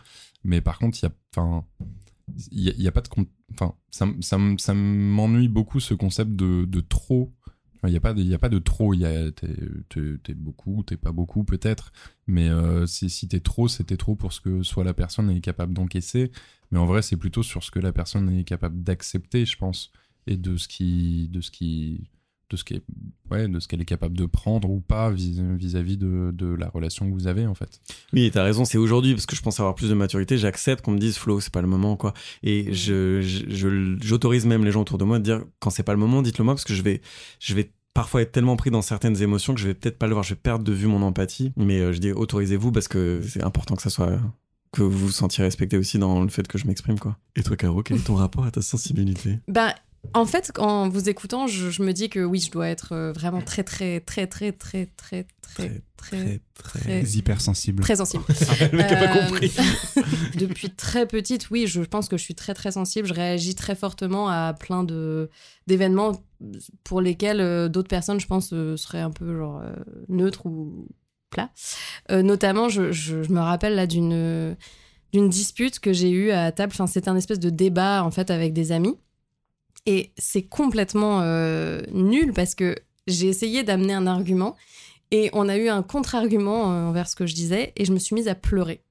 Mais 0.45 0.61
par 0.61 0.79
contre, 0.79 0.99
il 1.01 1.07
y 1.07 1.09
a. 1.09 1.13
Enfin. 1.35 1.65
Il 2.53 2.63
y 2.63 2.87
a, 2.87 2.93
pas 2.93 3.01
de. 3.01 3.09
Enfin, 3.53 3.75
ça, 3.91 4.07
ça, 4.21 4.75
m'ennuie 4.75 5.49
beaucoup 5.49 5.81
ce 5.81 5.95
concept 5.95 6.31
de, 6.37 6.65
de 6.65 6.81
trop. 6.81 7.35
Il 7.85 7.91
n'y 7.91 7.97
a, 7.97 8.01
pas 8.01 8.13
de- 8.15 8.23
y 8.23 8.35
a 8.35 8.39
pas 8.39 8.49
de 8.49 8.59
trop. 8.59 8.95
T'es 8.95 10.35
beaucoup, 10.35 10.85
t'es 10.85 10.97
pas 10.97 11.11
beaucoup, 11.13 11.43
peut-être. 11.45 11.93
Mais 12.29 12.49
euh, 12.49 12.87
si, 12.87 13.11
si 13.11 13.27
t'es 13.27 13.41
trop, 13.41 13.67
c'était 13.69 13.97
trop 13.97 14.15
pour 14.15 14.33
ce 14.33 14.41
que 14.41 14.63
soit 14.63 14.85
la 14.85 14.95
personne 14.95 15.29
est 15.31 15.41
capable 15.41 15.75
d'encaisser. 15.75 16.31
Mais 16.71 16.79
en 16.79 16.87
vrai, 16.87 17.03
c'est 17.03 17.17
plutôt 17.17 17.43
sur 17.43 17.65
ce 17.65 17.71
que 17.71 17.81
la 17.81 17.93
personne 17.93 18.31
est 18.31 18.45
capable 18.45 18.83
d'accepter, 18.83 19.45
je 19.45 19.57
pense, 19.57 19.91
et 20.27 20.37
de 20.37 20.57
ce 20.57 20.69
qui, 20.69 21.29
de 21.29 21.41
ce 21.41 21.51
qui, 21.51 22.11
de 22.51 22.57
ce 22.57 22.65
qui 22.65 22.75
est, 22.75 22.83
ouais, 23.31 23.49
de 23.49 23.61
ce 23.61 23.69
qu'elle 23.69 23.81
est 23.81 23.85
capable 23.87 24.17
de 24.17 24.27
prendre 24.27 24.69
ou 24.69 24.81
pas 24.81 25.11
vis- 25.11 25.41
vis-à-vis 25.57 25.97
de, 25.97 26.33
de 26.35 26.47
la 26.47 26.69
relation 26.69 27.09
que 27.09 27.15
vous 27.15 27.27
avez, 27.29 27.47
en 27.47 27.55
fait. 27.55 27.81
Oui, 28.13 28.25
et 28.25 28.31
t'as 28.31 28.43
raison, 28.43 28.65
c'est 28.65 28.77
aujourd'hui, 28.79 29.15
parce 29.15 29.27
que 29.27 29.37
je 29.37 29.43
pense 29.43 29.61
avoir 29.61 29.75
plus 29.75 29.89
de 29.89 29.95
maturité, 29.95 30.37
j'accepte 30.37 30.85
qu'on 30.85 30.91
me 30.93 30.99
dise 30.99 31.17
Flo, 31.17 31.41
c'est 31.41 31.53
pas 31.53 31.63
le 31.63 31.69
moment, 31.69 31.97
quoi. 31.97 32.13
Et 32.43 32.73
je, 32.73 33.21
je- 33.23 33.45
je- 33.49 33.97
j'autorise 34.01 34.47
même 34.47 34.65
les 34.65 34.73
gens 34.73 34.83
autour 34.83 34.99
de 34.99 35.05
moi 35.05 35.19
de 35.19 35.25
dire 35.25 35.45
quand 35.61 35.71
c'est 35.71 35.83
pas 35.85 35.93
le 35.95 35.99
moment, 36.01 36.23
dites-le 36.23 36.45
moi, 36.45 36.55
parce 36.55 36.65
que 36.65 36.75
je 36.75 36.83
vais, 36.83 37.01
je 37.39 37.55
vais 37.55 37.71
parfois 37.95 38.23
être 38.23 38.33
tellement 38.33 38.57
pris 38.57 38.71
dans 38.71 38.83
certaines 38.83 39.21
émotions 39.23 39.55
que 39.55 39.61
je 39.61 39.67
vais 39.69 39.75
peut-être 39.75 39.99
pas 39.99 40.07
le 40.07 40.13
voir, 40.15 40.23
je 40.25 40.31
vais 40.35 40.41
perdre 40.41 40.65
de 40.65 40.73
vue 40.73 40.87
mon 40.87 41.03
empathie. 41.03 41.53
Mais 41.57 41.79
euh, 41.81 41.93
je 41.93 41.99
dis 41.99 42.13
autorisez-vous 42.13 42.73
parce 42.73 42.89
que 42.89 43.21
c'est 43.27 43.43
important 43.43 43.75
que 43.77 43.83
ça 43.83 43.91
soit. 43.91 44.19
que 44.73 44.83
vous 44.83 45.07
vous 45.07 45.11
sentiez 45.11 45.43
respecté 45.43 45.77
aussi 45.77 45.99
dans 45.99 46.23
le 46.23 46.29
fait 46.29 46.47
que 46.47 46.57
je 46.57 46.67
m'exprime, 46.67 46.99
quoi. 46.99 47.17
Et 47.37 47.43
toi, 47.43 47.57
Caro, 47.57 47.83
quel 47.83 47.97
est 47.97 48.05
ton 48.07 48.15
rapport 48.15 48.45
à 48.45 48.51
ta 48.53 48.63
sensibilité? 48.63 49.39
Ben, 49.49 49.73
en 50.15 50.25
fait, 50.27 50.51
en 50.59 50.89
vous 50.89 51.09
écoutant, 51.09 51.47
je, 51.47 51.71
je 51.71 51.83
me 51.83 51.93
dis 51.93 52.09
que 52.09 52.21
oui, 52.21 52.41
je 52.41 52.51
dois 52.51 52.69
être 52.69 52.93
euh, 52.93 53.13
vraiment 53.13 53.43
très, 53.43 53.63
très, 53.65 54.01
très, 54.01 54.27
très, 54.27 54.53
très, 54.53 54.87
très, 54.97 55.27
très, 55.43 55.83
très, 55.97 56.41
très, 56.55 57.03
hypersensible. 57.03 57.83
très 57.83 57.97
sensible. 57.97 58.25
Le 58.73 58.79
mec 58.79 58.91
a 58.91 58.97
pas 58.97 59.17
Euh, 59.17 59.27
compris. 59.27 59.53
Depuis 60.37 60.71
très 60.71 61.07
petite, 61.07 61.51
oui, 61.51 61.67
je 61.67 61.83
pense 61.83 62.09
que 62.09 62.17
je 62.17 62.23
suis 62.23 62.35
très, 62.35 62.55
très 62.55 62.73
sensible. 62.73 63.07
Je 63.07 63.15
réagis 63.15 63.55
très 63.55 63.75
fortement 63.75 64.29
à 64.29 64.55
plein 64.55 64.85
de 64.85 65.29
d'événements 65.67 66.13
pour 66.85 67.01
lesquels 67.01 67.41
euh, 67.41 67.69
d'autres 67.69 67.89
personnes, 67.89 68.21
je 68.21 68.27
pense, 68.27 68.53
euh, 68.53 68.77
seraient 68.77 69.01
un 69.03 69.11
peu 69.11 69.37
genre 69.37 69.61
euh, 69.63 69.75
neutres 70.09 70.47
ou 70.47 70.89
plats. 71.31 71.51
Euh, 72.11 72.23
notamment, 72.23 72.69
je, 72.69 72.91
je- 72.91 73.23
je 73.23 73.33
me 73.33 73.41
rappelle 73.41 73.75
là 73.75 73.87
d'une 73.87 74.57
d'une 75.13 75.29
dispute 75.29 75.79
que 75.81 75.93
j'ai 75.93 76.11
eue 76.11 76.31
à 76.31 76.51
table. 76.53 76.73
Enfin, 76.73 76.87
c'était 76.87 77.09
un 77.11 77.17
espèce 77.17 77.41
de 77.41 77.51
débat 77.51 78.03
en 78.05 78.11
fait 78.11 78.31
avec 78.31 78.53
des 78.53 78.73
amis. 78.73 78.97
Et 79.87 80.13
c'est 80.19 80.43
complètement 80.43 81.21
euh, 81.23 81.81
nul 81.93 82.33
parce 82.33 82.55
que 82.55 82.77
j'ai 83.07 83.29
essayé 83.29 83.63
d'amener 83.63 83.95
un 83.95 84.07
argument 84.07 84.57
et 85.11 85.31
on 85.33 85.49
a 85.49 85.57
eu 85.57 85.69
un 85.69 85.83
contre-argument 85.83 86.73
euh, 86.73 86.87
envers 86.87 87.09
ce 87.09 87.17
que 87.17 87.27
je 87.27 87.35
disais 87.35 87.73
et 87.77 87.85
je 87.85 87.93
me 87.93 87.99
suis 87.99 88.15
mise 88.15 88.29
à 88.29 88.35
pleurer. 88.35 88.83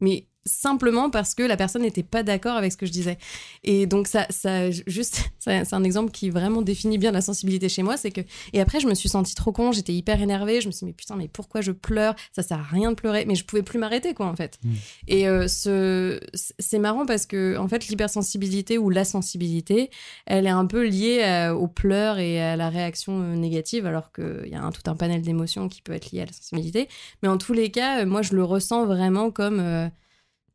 Mais 0.00 0.26
simplement 0.44 1.10
parce 1.10 1.34
que 1.34 1.42
la 1.42 1.56
personne 1.56 1.82
n'était 1.82 2.02
pas 2.02 2.22
d'accord 2.22 2.56
avec 2.56 2.72
ce 2.72 2.76
que 2.76 2.86
je 2.86 2.92
disais. 2.92 3.18
Et 3.64 3.86
donc 3.86 4.06
ça, 4.08 4.26
ça 4.30 4.70
juste, 4.70 5.30
c'est 5.38 5.72
un 5.72 5.84
exemple 5.84 6.10
qui 6.10 6.30
vraiment 6.30 6.62
définit 6.62 6.98
bien 6.98 7.12
la 7.12 7.20
sensibilité 7.20 7.68
chez 7.68 7.82
moi, 7.82 7.96
c'est 7.96 8.10
que 8.10 8.22
et 8.52 8.60
après 8.60 8.80
je 8.80 8.86
me 8.86 8.94
suis 8.94 9.08
sentie 9.08 9.34
trop 9.34 9.52
con, 9.52 9.72
j'étais 9.72 9.92
hyper 9.92 10.20
énervée, 10.22 10.60
je 10.60 10.66
me 10.66 10.72
suis 10.72 10.84
dit 10.86 10.90
mais 10.90 10.92
putain 10.94 11.16
mais 11.16 11.28
pourquoi 11.28 11.60
je 11.60 11.72
pleure? 11.72 12.14
Ça 12.32 12.42
sert 12.42 12.58
à 12.58 12.62
rien 12.62 12.90
de 12.90 12.96
pleurer, 12.96 13.24
mais 13.26 13.34
je 13.34 13.44
pouvais 13.44 13.62
plus 13.62 13.78
m'arrêter 13.78 14.14
quoi 14.14 14.26
en 14.26 14.36
fait. 14.36 14.58
Mm. 14.64 14.72
Et 15.08 15.28
euh, 15.28 15.48
ce, 15.48 16.20
c'est 16.34 16.78
marrant 16.78 17.06
parce 17.06 17.26
que 17.26 17.56
en 17.58 17.68
fait 17.68 17.88
l'hypersensibilité 17.88 18.78
ou 18.78 18.90
la 18.90 19.04
sensibilité, 19.04 19.90
elle 20.26 20.46
est 20.46 20.50
un 20.50 20.66
peu 20.66 20.86
liée 20.86 21.22
à- 21.22 21.54
aux 21.54 21.68
pleurs 21.68 22.18
et 22.18 22.40
à 22.40 22.56
la 22.56 22.70
réaction 22.70 23.20
euh, 23.20 23.34
négative, 23.36 23.86
alors 23.86 24.12
qu'il 24.12 24.48
y 24.50 24.54
a 24.54 24.62
un, 24.62 24.70
tout 24.72 24.82
un 24.90 24.94
panel 24.96 25.22
d'émotions 25.22 25.68
qui 25.68 25.82
peut 25.82 25.92
être 25.92 26.10
lié 26.12 26.22
à 26.22 26.26
la 26.26 26.32
sensibilité. 26.32 26.88
Mais 27.22 27.28
en 27.28 27.38
tous 27.38 27.52
les 27.52 27.70
cas, 27.70 28.00
euh, 28.02 28.06
moi, 28.06 28.22
je 28.22 28.34
le 28.34 28.44
ressens 28.44 28.86
vraiment 28.86 29.30
comme. 29.30 29.60
euh, 29.60 29.88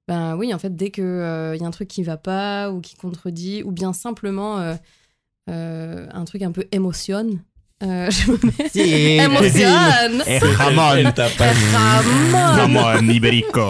ben 0.08 0.36
oui, 0.38 0.54
en 0.54 0.60
fait, 0.60 0.76
dès 0.76 0.92
qu'il 0.92 1.04
y 1.04 1.64
a 1.64 1.66
un 1.66 1.72
truc 1.72 1.88
qui 1.88 2.04
va 2.04 2.18
pas 2.18 2.72
ou 2.72 2.80
qui 2.82 2.96
contredit, 2.96 3.64
ou 3.64 3.72
bien 3.72 3.92
simplement 3.94 4.60
euh, 4.60 4.76
euh, 5.50 6.08
un 6.12 6.26
truc 6.26 6.44
un 6.44 6.52
peu 6.52 6.68
émotionne, 6.72 7.44
euh, 7.84 8.10
je 8.10 8.32
me 8.32 8.38
mets. 8.46 8.70
Iberico. 13.10 13.62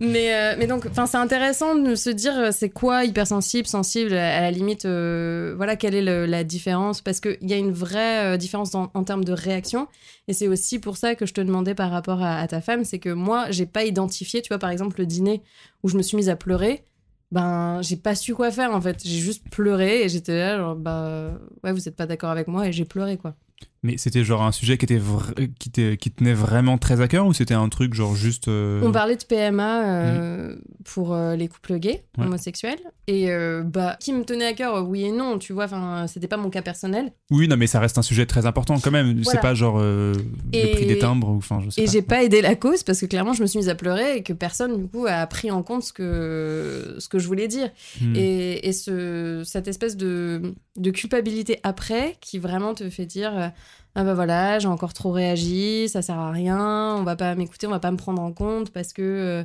mais, 0.00 0.34
euh, 0.34 0.54
mais 0.58 0.66
donc, 0.66 0.86
enfin, 0.90 1.06
c'est 1.06 1.16
intéressant 1.16 1.76
de 1.76 1.94
se 1.94 2.10
dire 2.10 2.32
euh, 2.36 2.50
c'est 2.52 2.70
quoi 2.70 3.04
hypersensible, 3.04 3.66
sensible, 3.68 4.12
à 4.14 4.40
la 4.40 4.50
limite, 4.50 4.84
euh, 4.84 5.54
voilà, 5.56 5.76
quelle 5.76 5.94
est 5.94 6.02
le- 6.02 6.26
la 6.26 6.44
différence? 6.44 7.00
Parce 7.00 7.20
qu'il 7.20 7.38
y 7.42 7.52
a 7.52 7.56
une 7.56 7.72
vraie 7.72 8.34
euh, 8.34 8.36
différence 8.36 8.74
en 8.74 9.04
termes 9.04 9.24
de 9.24 9.32
réaction. 9.32 9.86
Et 10.28 10.32
c'est 10.32 10.48
aussi 10.48 10.78
pour 10.78 10.96
ça 10.96 11.14
que 11.14 11.26
je 11.26 11.34
te 11.34 11.40
demandais 11.40 11.74
par 11.74 11.90
rapport 11.90 12.22
à, 12.22 12.38
à 12.38 12.46
ta 12.48 12.60
femme, 12.60 12.84
c'est 12.84 12.98
que 12.98 13.10
moi, 13.10 13.46
j'ai 13.50 13.66
pas 13.66 13.84
identifié, 13.84 14.42
tu 14.42 14.48
vois, 14.48 14.58
par 14.58 14.70
exemple, 14.70 14.96
le 14.98 15.06
dîner 15.06 15.42
où 15.82 15.88
je 15.88 15.96
me 15.96 16.02
suis 16.02 16.16
mise 16.16 16.28
à 16.28 16.36
pleurer. 16.36 16.82
Ben, 17.30 17.82
j'ai 17.82 17.96
pas 17.96 18.14
su 18.14 18.34
quoi 18.34 18.50
faire 18.52 18.72
en 18.74 18.80
fait. 18.80 19.02
J'ai 19.04 19.18
juste 19.18 19.48
pleuré 19.50 20.02
et 20.04 20.08
j'étais 20.08 20.36
là, 20.38 20.56
genre, 20.56 20.76
bah, 20.76 21.32
ouais, 21.64 21.72
vous 21.72 21.88
êtes 21.88 21.96
pas 21.96 22.06
d'accord 22.06 22.30
avec 22.30 22.46
moi 22.48 22.68
et 22.68 22.72
j'ai 22.72 22.84
pleuré 22.84 23.16
quoi. 23.18 23.34
Mais 23.84 23.98
c'était 23.98 24.24
genre 24.24 24.42
un 24.42 24.50
sujet 24.50 24.78
qui, 24.78 24.86
était 24.86 25.00
qui, 25.60 25.70
qui 25.98 26.10
tenait 26.10 26.32
vraiment 26.34 26.78
très 26.78 27.00
à 27.02 27.06
cœur 27.06 27.26
ou 27.26 27.32
c'était 27.34 27.54
un 27.54 27.68
truc 27.68 27.94
genre 27.94 28.16
juste. 28.16 28.48
euh, 28.48 28.80
On 28.82 28.90
parlait 28.90 29.14
de 29.16 29.22
PMA 29.24 29.84
euh, 29.86 30.56
pour 30.84 31.12
euh, 31.14 31.36
les 31.36 31.46
couples 31.48 31.78
gays, 31.78 32.02
Ouais. 32.18 32.24
homosexuels. 32.24 32.78
Et 33.06 33.28
bah, 33.66 33.96
qui 34.00 34.14
me 34.14 34.24
tenait 34.24 34.46
à 34.46 34.52
cœur, 34.54 34.88
oui 34.88 35.04
et 35.04 35.12
non, 35.12 35.38
tu 35.38 35.52
vois, 35.52 35.64
enfin, 35.64 36.06
c'était 36.06 36.26
pas 36.28 36.38
mon 36.38 36.48
cas 36.48 36.62
personnel. 36.62 37.12
Oui, 37.30 37.46
non, 37.48 37.58
mais 37.58 37.66
ça 37.66 37.78
reste 37.78 37.98
un 37.98 38.02
sujet 38.02 38.24
très 38.24 38.46
important 38.46 38.78
quand 38.80 38.90
même. 38.90 39.20
Voilà. 39.20 39.22
C'est 39.30 39.40
pas 39.46 39.54
genre 39.54 39.76
euh, 39.78 40.14
le 40.52 40.58
Et- 40.58 40.72
prix 40.72 40.86
des 40.86 40.98
timbres 40.98 41.28
ou 41.28 41.36
enfin 41.36 41.60
je 41.62 41.68
sais 41.68 41.82
Et 41.82 41.86
j'ai 41.86 42.00
pas 42.00 42.24
aidé 42.24 42.40
la 42.40 42.54
cause 42.54 42.82
parce 42.82 42.98
que 43.00 43.06
clairement, 43.06 43.34
je 43.34 43.42
me 43.42 43.46
suis 43.46 43.58
mise 43.58 43.68
à 43.68 43.74
pleurer 43.74 44.16
et 44.16 44.22
que 44.22 44.32
personne, 44.32 44.78
du 44.78 44.88
coup, 44.88 45.04
a 45.06 45.26
pris 45.26 45.50
en 45.50 45.62
compte 45.62 45.82
ce 45.82 45.92
que, 45.92 46.96
ce 46.98 47.08
que 47.10 47.18
je 47.18 47.26
voulais 47.26 47.46
dire. 47.48 47.70
Hmm. 48.00 48.16
Et, 48.16 48.66
et 48.66 48.72
ce, 48.72 49.42
cette 49.44 49.68
espèce 49.68 49.98
de, 49.98 50.54
de 50.78 50.90
culpabilité 50.90 51.60
après 51.62 52.16
qui 52.22 52.38
vraiment 52.38 52.72
te 52.72 52.88
fait 52.88 53.04
dire 53.06 53.52
Ah 53.96 54.02
bah 54.04 54.14
voilà, 54.14 54.58
j'ai 54.58 54.66
encore 54.68 54.92
trop 54.92 55.12
réagi, 55.12 55.88
ça 55.88 56.02
sert 56.02 56.18
à 56.18 56.30
rien, 56.32 56.96
on 56.98 57.04
va 57.04 57.14
pas 57.16 57.34
m'écouter, 57.36 57.66
on 57.66 57.70
va 57.70 57.78
pas 57.80 57.90
me 57.92 57.96
prendre 57.96 58.20
en 58.22 58.32
compte 58.32 58.70
parce 58.70 58.92
que. 58.92 59.02
euh, 59.02 59.44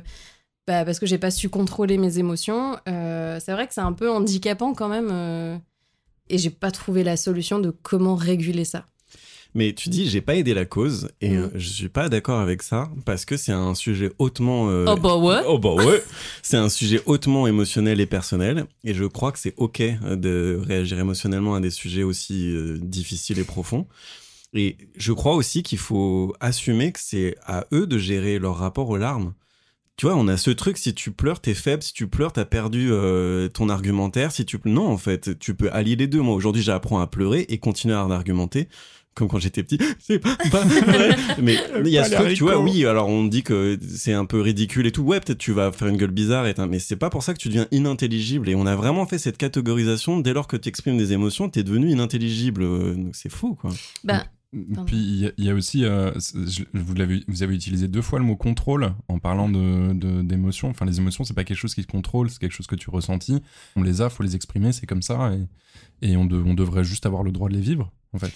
bah, 0.66 0.84
parce 0.84 0.98
que 1.00 1.06
j'ai 1.06 1.18
pas 1.18 1.30
su 1.30 1.48
contrôler 1.48 1.98
mes 1.98 2.18
émotions. 2.18 2.76
Euh, 2.88 3.38
c'est 3.44 3.52
vrai 3.52 3.66
que 3.66 3.74
c'est 3.74 3.80
un 3.80 3.92
peu 3.92 4.10
handicapant 4.10 4.72
quand 4.74 4.88
même. 4.88 5.08
euh, 5.10 5.56
et 6.28 6.38
j'ai 6.38 6.50
pas 6.50 6.70
trouvé 6.70 7.02
la 7.02 7.16
solution 7.16 7.58
de 7.58 7.70
comment 7.70 8.14
réguler 8.14 8.64
ça. 8.64 8.86
Mais 9.52 9.72
tu 9.72 9.88
dis, 9.88 10.08
j'ai 10.08 10.20
pas 10.20 10.36
aidé 10.36 10.54
la 10.54 10.64
cause, 10.64 11.08
et 11.20 11.30
Mm. 11.30 11.40
euh, 11.42 11.48
je 11.56 11.68
suis 11.68 11.88
pas 11.88 12.08
d'accord 12.08 12.38
avec 12.38 12.62
ça, 12.62 12.88
parce 13.04 13.24
que 13.24 13.36
c'est 13.36 13.50
un 13.50 13.74
sujet 13.74 14.12
hautement. 14.20 14.68
euh, 14.70 14.84
Oh 14.88 14.96
bah 14.96 15.16
ouais. 15.16 15.42
Oh 15.48 15.58
bah 15.58 15.74
ouais 15.74 16.00
C'est 16.42 16.56
un 16.56 16.68
sujet 16.68 17.00
hautement 17.06 17.48
émotionnel 17.48 18.00
et 18.00 18.06
personnel, 18.06 18.66
et 18.84 18.94
je 18.94 19.04
crois 19.04 19.32
que 19.32 19.40
c'est 19.40 19.54
ok 19.56 19.82
de 20.02 20.60
réagir 20.64 21.00
émotionnellement 21.00 21.56
à 21.56 21.60
des 21.60 21.70
sujets 21.70 22.04
aussi 22.04 22.54
euh, 22.54 22.78
difficiles 22.80 23.40
et 23.40 23.44
profonds. 23.44 23.88
Et 24.52 24.76
je 24.96 25.12
crois 25.12 25.34
aussi 25.34 25.62
qu'il 25.62 25.78
faut 25.78 26.34
assumer 26.40 26.92
que 26.92 26.98
c'est 27.00 27.36
à 27.46 27.66
eux 27.72 27.86
de 27.86 27.98
gérer 27.98 28.38
leur 28.38 28.56
rapport 28.56 28.88
aux 28.88 28.96
larmes. 28.96 29.34
Tu 30.00 30.06
vois, 30.06 30.16
on 30.16 30.28
a 30.28 30.38
ce 30.38 30.50
truc, 30.50 30.78
si 30.78 30.94
tu 30.94 31.10
pleures, 31.10 31.40
t'es 31.40 31.52
faible, 31.52 31.82
si 31.82 31.92
tu 31.92 32.08
pleures, 32.08 32.32
t'as 32.32 32.46
perdu 32.46 32.88
euh, 32.90 33.48
ton 33.48 33.68
argumentaire, 33.68 34.32
si 34.32 34.46
tu... 34.46 34.58
Non, 34.64 34.88
en 34.88 34.96
fait, 34.96 35.38
tu 35.38 35.54
peux 35.54 35.70
allier 35.72 35.94
les 35.94 36.06
deux. 36.06 36.22
Moi, 36.22 36.34
aujourd'hui, 36.34 36.62
j'apprends 36.62 37.00
à 37.00 37.06
pleurer 37.06 37.44
et 37.50 37.58
continuer 37.58 37.94
à 37.94 38.02
en 38.02 38.10
argumenter, 38.10 38.68
comme 39.12 39.28
quand 39.28 39.38
j'étais 39.38 39.62
petit. 39.62 39.78
C'est 39.98 40.18
pas, 40.18 40.38
pas 40.50 40.64
vrai. 40.64 41.16
Mais 41.42 41.58
il 41.84 41.90
y 41.90 41.98
a 41.98 42.04
ce 42.04 42.14
truc, 42.14 42.32
tu 42.32 42.44
vois, 42.44 42.58
oui, 42.58 42.86
alors 42.86 43.08
on 43.08 43.24
dit 43.24 43.42
que 43.42 43.78
c'est 43.86 44.14
un 44.14 44.24
peu 44.24 44.40
ridicule 44.40 44.86
et 44.86 44.90
tout. 44.90 45.02
Ouais, 45.02 45.20
peut-être 45.20 45.36
tu 45.36 45.52
vas 45.52 45.70
faire 45.70 45.88
une 45.88 45.98
gueule 45.98 46.12
bizarre, 46.12 46.46
et 46.46 46.54
mais 46.66 46.78
c'est 46.78 46.96
pas 46.96 47.10
pour 47.10 47.22
ça 47.22 47.34
que 47.34 47.38
tu 47.38 47.48
deviens 47.48 47.66
inintelligible. 47.70 48.48
Et 48.48 48.54
on 48.54 48.64
a 48.64 48.76
vraiment 48.76 49.04
fait 49.04 49.18
cette 49.18 49.36
catégorisation. 49.36 50.18
Dès 50.18 50.32
lors 50.32 50.48
que 50.48 50.56
tu 50.56 50.70
exprimes 50.70 50.96
des 50.96 51.12
émotions, 51.12 51.50
t'es 51.50 51.62
devenu 51.62 51.90
inintelligible. 51.90 52.62
Euh, 52.62 52.94
donc 52.94 53.14
C'est 53.14 53.30
fou, 53.30 53.54
quoi. 53.54 53.70
Bah, 54.02 54.14
Pardon. 54.14 54.30
Puis 54.86 54.96
il 54.96 55.16
y 55.20 55.26
a- 55.26 55.32
il 55.38 55.44
y, 55.44 55.50
a 55.50 55.54
aussi, 55.54 55.84
euh, 55.84 56.10
je- 56.18 56.64
vous, 56.74 57.00
avez 57.42 57.54
utilisé 57.54 57.86
deux 57.86 58.02
fois 58.02 58.18
le 58.18 58.24
mot 58.24 58.34
contrôle 58.36 58.92
en 59.08 59.18
parlant 59.20 59.48
de 59.48 59.92
de- 59.92 60.22
d'émotions. 60.22 60.68
enfin, 60.70 60.84
les 60.86 60.98
émotions, 60.98 61.22
c'est 61.24 61.34
pas 61.34 61.44
quelque 61.44 61.56
chose 61.58 61.74
qui 61.74 61.82
se 61.82 61.86
contrôle, 61.86 62.30
c'est 62.30 62.38
quelque 62.40 62.52
chose 62.54 62.66
que 62.66 62.74
tu 62.74 62.90
ressentis. 62.90 63.40
On 63.76 63.82
les 63.82 64.00
a, 64.02 64.10
faut 64.10 64.22
les 64.24 64.34
exprimer, 64.34 64.72
c'est 64.72 64.86
comme 64.86 65.02
ça. 65.02 65.32
Et, 66.02 66.10
et 66.10 66.16
on, 66.16 66.24
de- 66.24 66.42
on 66.44 66.54
devrait 66.54 66.82
juste 66.84 67.06
avoir 67.06 67.22
le 67.22 67.30
droit 67.30 67.48
de 67.48 67.54
les 67.54 67.60
vivre, 67.60 67.92
en 68.12 68.18
fait. 68.18 68.32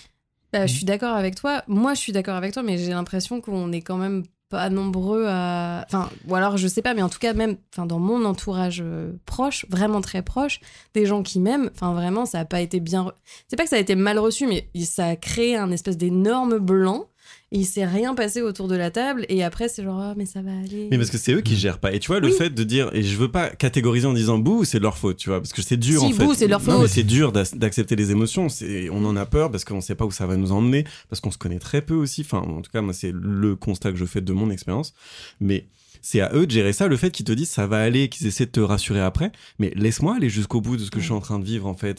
Bah, 0.53 0.66
je 0.68 0.74
suis 0.74 0.85
d'accord 0.85 1.16
avec 1.16 1.35
toi. 1.35 1.64
Moi, 1.66 1.94
je 1.94 2.00
suis 2.00 2.12
d'accord 2.12 2.37
avec 2.37 2.53
toi, 2.53 2.62
mais 2.62 2.79
j'ai 2.79 2.90
l'impression 2.90 3.40
qu'on 3.40 3.72
est 3.72 3.81
quand 3.83 3.96
même 3.98 4.22
pas 4.55 4.71
nombreux 4.71 5.27
à. 5.27 5.85
Enfin, 5.88 6.09
ou 6.29 6.37
alors 6.37 6.57
je 6.57 6.69
sais 6.69 6.81
pas, 6.81 6.95
mais 6.95 7.03
en 7.03 7.09
tout 7.09 7.19
cas, 7.19 7.35
même 7.35 7.57
enfin, 7.73 7.87
dans 7.87 7.99
mon 7.99 8.25
entourage 8.25 8.81
euh, 8.85 9.12
proche, 9.27 9.67
vraiment 9.69 10.01
très 10.01 10.23
proche, 10.23 10.61
des 10.95 11.07
gens 11.07 11.25
qui 11.25 11.40
m'aiment, 11.40 11.71
enfin, 11.75 11.93
vraiment, 11.93 12.25
ça 12.25 12.38
a 12.38 12.45
pas 12.45 12.61
été 12.61 12.79
bien. 12.79 13.12
C'est 13.49 13.57
pas 13.57 13.64
que 13.64 13.71
ça 13.71 13.77
a 13.77 13.81
été 13.81 13.97
mal 13.97 14.19
reçu, 14.19 14.47
mais 14.47 14.69
ça 14.85 15.07
a 15.09 15.17
créé 15.17 15.57
un 15.57 15.73
espèce 15.73 15.97
d'énorme 15.97 16.59
blanc. 16.59 17.07
Et 17.52 17.59
il 17.59 17.64
s'est 17.66 17.85
rien 17.87 18.14
passé 18.14 18.42
autour 18.42 18.66
de 18.66 18.74
la 18.74 18.90
table. 18.90 19.26
Et 19.28 19.44
après, 19.44 19.68
c'est 19.68 19.85
genre, 19.85 20.02
oh, 20.11 20.14
mais 20.16 20.26
ça 20.26 20.42
va 20.42 20.50
aller. 20.50 20.88
Mais 20.90 20.96
parce 20.98 21.11
que 21.11 21.18
c'est 21.18 21.33
eux 21.33 21.40
qui 21.40 21.57
gèrent 21.57 21.78
pas. 21.78 21.92
Et 21.92 22.00
tu 22.00 22.09
vois, 22.09 22.18
le 22.18 22.28
Oui. 22.28 22.35
fait 22.37 22.50
de 22.50 22.64
dire, 22.64 22.90
et 22.92 23.02
je 23.04 23.16
veux 23.16 23.30
pas 23.30 23.50
catégoriser 23.50 24.07
en 24.09 24.12
disant 24.12 24.38
bouh, 24.38 24.64
c'est 24.64 24.78
de 24.78 24.83
leur 24.83 24.98
faute, 24.98 25.18
tu 25.18 25.28
vois, 25.28 25.38
parce 25.40 25.52
que 25.52 25.62
c'est 25.62 25.76
dur 25.76 26.00
Si, 26.00 26.07
en 26.07 26.11
fait. 26.12 26.35
c'est 26.35 26.48
leur 26.48 26.61
faute. 26.61 26.80
mais 26.80 26.88
c'est 26.88 27.04
dur 27.04 27.30
d'ac- 27.30 27.57
d'accepter 27.57 27.94
les 27.96 28.11
émotions. 28.11 28.48
C'est, 28.48 28.88
on 28.90 29.04
en 29.04 29.14
a 29.14 29.24
peur 29.26 29.50
parce 29.52 29.64
qu'on 29.64 29.80
sait 29.80 29.94
pas 29.94 30.04
où 30.04 30.11
ça 30.11 30.26
va 30.26 30.37
nous 30.37 30.50
emmener, 30.50 30.85
parce 31.09 31.20
qu'on 31.20 31.30
se 31.30 31.38
connaît 31.38 31.61
très 31.61 31.80
peu 31.83 31.94
aussi. 31.94 32.22
Enfin, 32.22 32.38
en 32.38 32.61
tout 32.61 32.70
cas, 32.72 32.80
moi, 32.80 32.92
c'est 32.92 33.12
le 33.14 33.54
constat 33.54 33.92
que 33.92 33.98
je 33.98 34.04
fais 34.07 34.20
de 34.20 34.33
mon 34.33 34.50
expérience. 34.50 34.92
Mais 35.40 35.66
c'est 36.05 36.21
à 36.21 36.31
eux 36.35 36.47
de 36.47 36.51
gérer 36.51 36.73
ça. 36.75 36.87
Le 36.87 36.97
fait 36.97 37.11
qu'ils 37.11 37.25
te 37.25 37.33
disent 37.33 37.49
ça 37.51 37.67
va 37.67 37.79
aller, 37.83 38.09
qu'ils 38.11 38.27
essaient 38.27 38.45
de 38.47 38.51
te 38.51 38.61
rassurer 38.61 39.01
après. 39.01 39.33
Mais 39.59 39.73
laisse-moi 39.75 40.17
aller 40.17 40.29
jusqu'au 40.29 40.61
bout 40.61 40.77
de 40.77 40.85
ce 40.85 40.90
que 40.90 41.01
je 41.01 41.07
suis 41.07 41.14
en 41.14 41.21
train 41.21 41.38
de 41.38 41.45
vivre, 41.45 41.67
en 41.67 41.75
fait. 41.75 41.99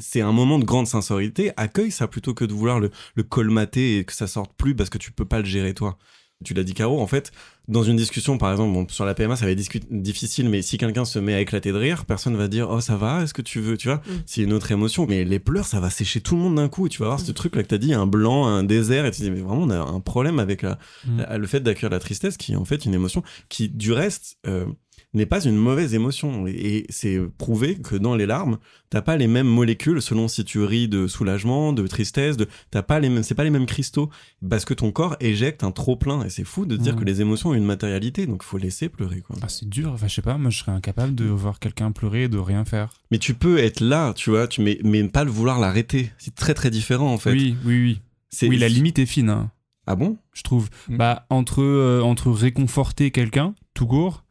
C'est- 0.00 0.20
un 0.20 0.32
moment 0.32 0.58
de 0.58 0.64
grande 0.64 0.86
sincérité. 0.88 1.52
Accueille 1.56 1.92
ça 1.92 2.08
plutôt 2.08 2.34
que 2.34 2.44
de 2.44 2.52
vouloir 2.52 2.80
le, 2.80 2.90
le 3.14 3.22
colmater 3.22 3.98
et 3.98 4.04
que 4.04 4.12
ça 4.12 4.26
sorte 4.26 4.52
plus 4.56 4.74
parce 4.74 4.90
que 4.90 4.98
tu 4.98 5.12
peux 5.12 5.24
pas 5.24 5.38
le 5.38 5.44
gérer 5.44 5.72
toi. 5.72 5.98
Tu 6.44 6.52
l'as 6.52 6.64
dit, 6.64 6.74
Caro, 6.74 7.00
en 7.00 7.06
fait, 7.06 7.32
dans 7.66 7.82
une 7.82 7.96
discussion, 7.96 8.36
par 8.36 8.50
exemple, 8.50 8.74
bon, 8.74 8.86
sur 8.90 9.06
la 9.06 9.14
PMA, 9.14 9.36
ça 9.36 9.46
va 9.46 9.52
être 9.52 9.58
difficile, 9.90 10.50
mais 10.50 10.60
si 10.60 10.76
quelqu'un 10.76 11.06
se 11.06 11.18
met 11.18 11.32
à 11.32 11.40
éclater 11.40 11.72
de 11.72 11.78
rire, 11.78 12.04
personne 12.04 12.36
va 12.36 12.46
dire, 12.46 12.68
oh, 12.70 12.82
ça 12.82 12.96
va, 12.98 13.22
est-ce 13.22 13.32
que 13.32 13.40
tu 13.40 13.58
veux, 13.60 13.78
tu 13.78 13.88
vois, 13.88 13.96
Mm. 13.96 14.10
c'est 14.26 14.42
une 14.42 14.52
autre 14.52 14.70
émotion. 14.70 15.06
Mais 15.08 15.24
les 15.24 15.38
pleurs, 15.38 15.64
ça 15.64 15.80
va 15.80 15.88
sécher 15.88 16.20
tout 16.20 16.36
le 16.36 16.42
monde 16.42 16.56
d'un 16.56 16.68
coup. 16.68 16.86
Et 16.86 16.90
tu 16.90 16.98
vas 16.98 17.06
voir 17.06 17.20
ce 17.20 17.30
Mm. 17.30 17.34
truc 17.34 17.56
là 17.56 17.62
que 17.62 17.68
t'as 17.68 17.78
dit, 17.78 17.94
un 17.94 18.06
blanc, 18.06 18.46
un 18.46 18.64
désert, 18.64 19.06
et 19.06 19.10
tu 19.12 19.18
te 19.20 19.22
dis, 19.24 19.30
mais 19.30 19.40
vraiment, 19.40 19.62
on 19.62 19.70
a 19.70 19.78
un 19.78 20.00
problème 20.00 20.38
avec 20.38 20.60
la, 20.60 20.78
Mm. 21.06 21.18
la- 21.20 21.38
le 21.38 21.46
fait 21.46 21.60
d'accueillir 21.60 21.88
la 21.90 22.00
tristesse, 22.00 22.36
qui 22.36 22.52
est 22.52 22.56
en 22.56 22.66
fait 22.66 22.84
une 22.84 22.92
émotion 22.92 23.22
qui, 23.48 23.70
du 23.70 23.92
reste, 23.92 24.36
euh, 24.46 24.66
n'est 25.16 25.26
pas 25.26 25.44
une 25.44 25.56
mauvaise 25.56 25.94
émotion. 25.94 26.46
Et, 26.46 26.86
c'est 26.90 27.18
prouvé 27.38 27.76
que 27.76 27.96
dans 27.96 28.14
les 28.14 28.26
larmes, 28.26 28.58
t'as 28.90 29.02
pas 29.02 29.16
les 29.16 29.26
mêmes 29.26 29.46
molécules 29.48 30.00
selon 30.00 30.28
si 30.28 30.44
tu 30.44 30.62
ris 30.62 30.88
de 30.88 31.06
soulagement, 31.06 31.72
de 31.72 31.86
tristesse, 31.86 32.36
de, 32.36 32.46
t'as 32.70 32.82
pas 32.82 33.00
les 33.00 33.08
mêmes, 33.08 33.22
c'est 33.22 33.34
pas 33.34 33.44
les 33.44 33.50
mêmes 33.50 33.66
cristaux, 33.66 34.10
parce 34.48 34.64
que 34.64 34.74
ton 34.74 34.92
corps 34.92 35.16
éjecte 35.20 35.64
un 35.64 35.72
trop 35.72 35.96
plein. 35.96 36.22
Et 36.24 36.30
c'est 36.30 36.44
fou 36.44 36.66
de 36.66 36.76
dire 36.76 36.94
Mm. 36.94 36.98
que 37.00 37.04
les 37.04 37.20
émotions 37.20 37.50
ont 37.50 37.54
une 37.54 37.64
matérialité, 37.64 38.26
donc 38.26 38.42
faut 38.42 38.58
laisser 38.58 38.88
pleurer, 38.88 39.20
quoi. 39.22 39.36
Bah, 39.40 39.48
c'est 39.48 39.68
dur, 39.68 39.92
enfin 39.92 40.06
je 40.08 40.14
sais 40.14 40.22
pas, 40.22 40.38
moi 40.38 40.50
je 40.50 40.58
serais 40.58 40.72
incapable 40.72 41.14
de 41.14 41.24
voir 41.24 41.58
quelqu'un 41.58 41.90
pleurer 41.92 42.24
et 42.24 42.28
de 42.28 42.38
rien 42.38 42.64
faire. 42.64 42.90
Mais 43.10 43.18
tu 43.18 43.34
peux 43.34 43.58
être 43.58 43.80
là, 43.80 44.12
tu 44.14 44.30
vois, 44.30 44.46
tu, 44.46 44.60
mais, 44.60 44.78
mais 44.84 45.02
pas 45.08 45.24
le 45.24 45.30
vouloir 45.30 45.58
l'arrêter. 45.58 46.10
C'est 46.18 46.34
très 46.34 46.54
très 46.54 46.70
différent, 46.70 47.12
en 47.12 47.18
fait. 47.18 47.32
Oui, 47.32 47.56
oui, 47.64 47.80
oui. 47.82 48.00
C'est- 48.28 48.48
Oui, 48.48 48.58
la 48.58 48.68
limite 48.68 48.98
est 48.98 49.06
fine, 49.06 49.30
hein, 49.30 49.50
Ah 49.86 49.94
bon? 49.96 50.18
je 50.34 50.42
trouve. 50.42 50.68
Mm. 50.88 50.96
Bah, 50.98 51.26
entre, 51.30 51.62
euh, 51.62 52.00
entre 52.02 52.30
réconforter 52.30 53.10
quelqu'un, 53.10 53.54
tout 53.72 53.86
court, 53.86 54.24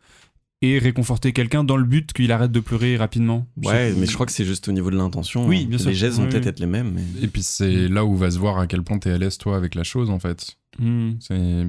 et 0.71 0.79
réconforter 0.79 1.31
quelqu'un 1.33 1.63
dans 1.63 1.77
le 1.77 1.83
but 1.85 2.13
qu'il 2.13 2.31
arrête 2.31 2.51
de 2.51 2.59
pleurer 2.59 2.97
rapidement. 2.97 3.47
Ouais, 3.63 3.93
mais 3.93 4.05
je 4.05 4.13
crois 4.13 4.25
que 4.25 4.31
c'est 4.31 4.45
juste 4.45 4.67
au 4.67 4.71
niveau 4.71 4.89
de 4.91 4.97
l'intention. 4.97 5.45
Oui, 5.47 5.65
bien 5.65 5.77
sûr. 5.77 5.89
Les 5.89 5.95
gestes 5.95 6.17
vont 6.17 6.23
Oui, 6.23 6.29
peut-être 6.29 6.43
oui. 6.43 6.49
être 6.49 6.59
les 6.59 6.65
mêmes, 6.65 6.91
mais. 6.95 7.03
Et 7.23 7.27
puis 7.27 7.43
c'est 7.43 7.87
là 7.87 8.05
où 8.05 8.15
va 8.15 8.31
se 8.31 8.37
voir 8.39 8.57
à 8.59 8.67
quel 8.67 8.81
point 8.83 8.97
t'es 8.99 9.11
à 9.11 9.17
l'aise, 9.17 9.37
toi, 9.37 9.55
avec 9.57 9.75
la 9.75 9.83
chose, 9.83 10.09
en 10.09 10.19
fait. 10.19 10.55
Hmm, 10.79 11.11
C'est 11.19 11.67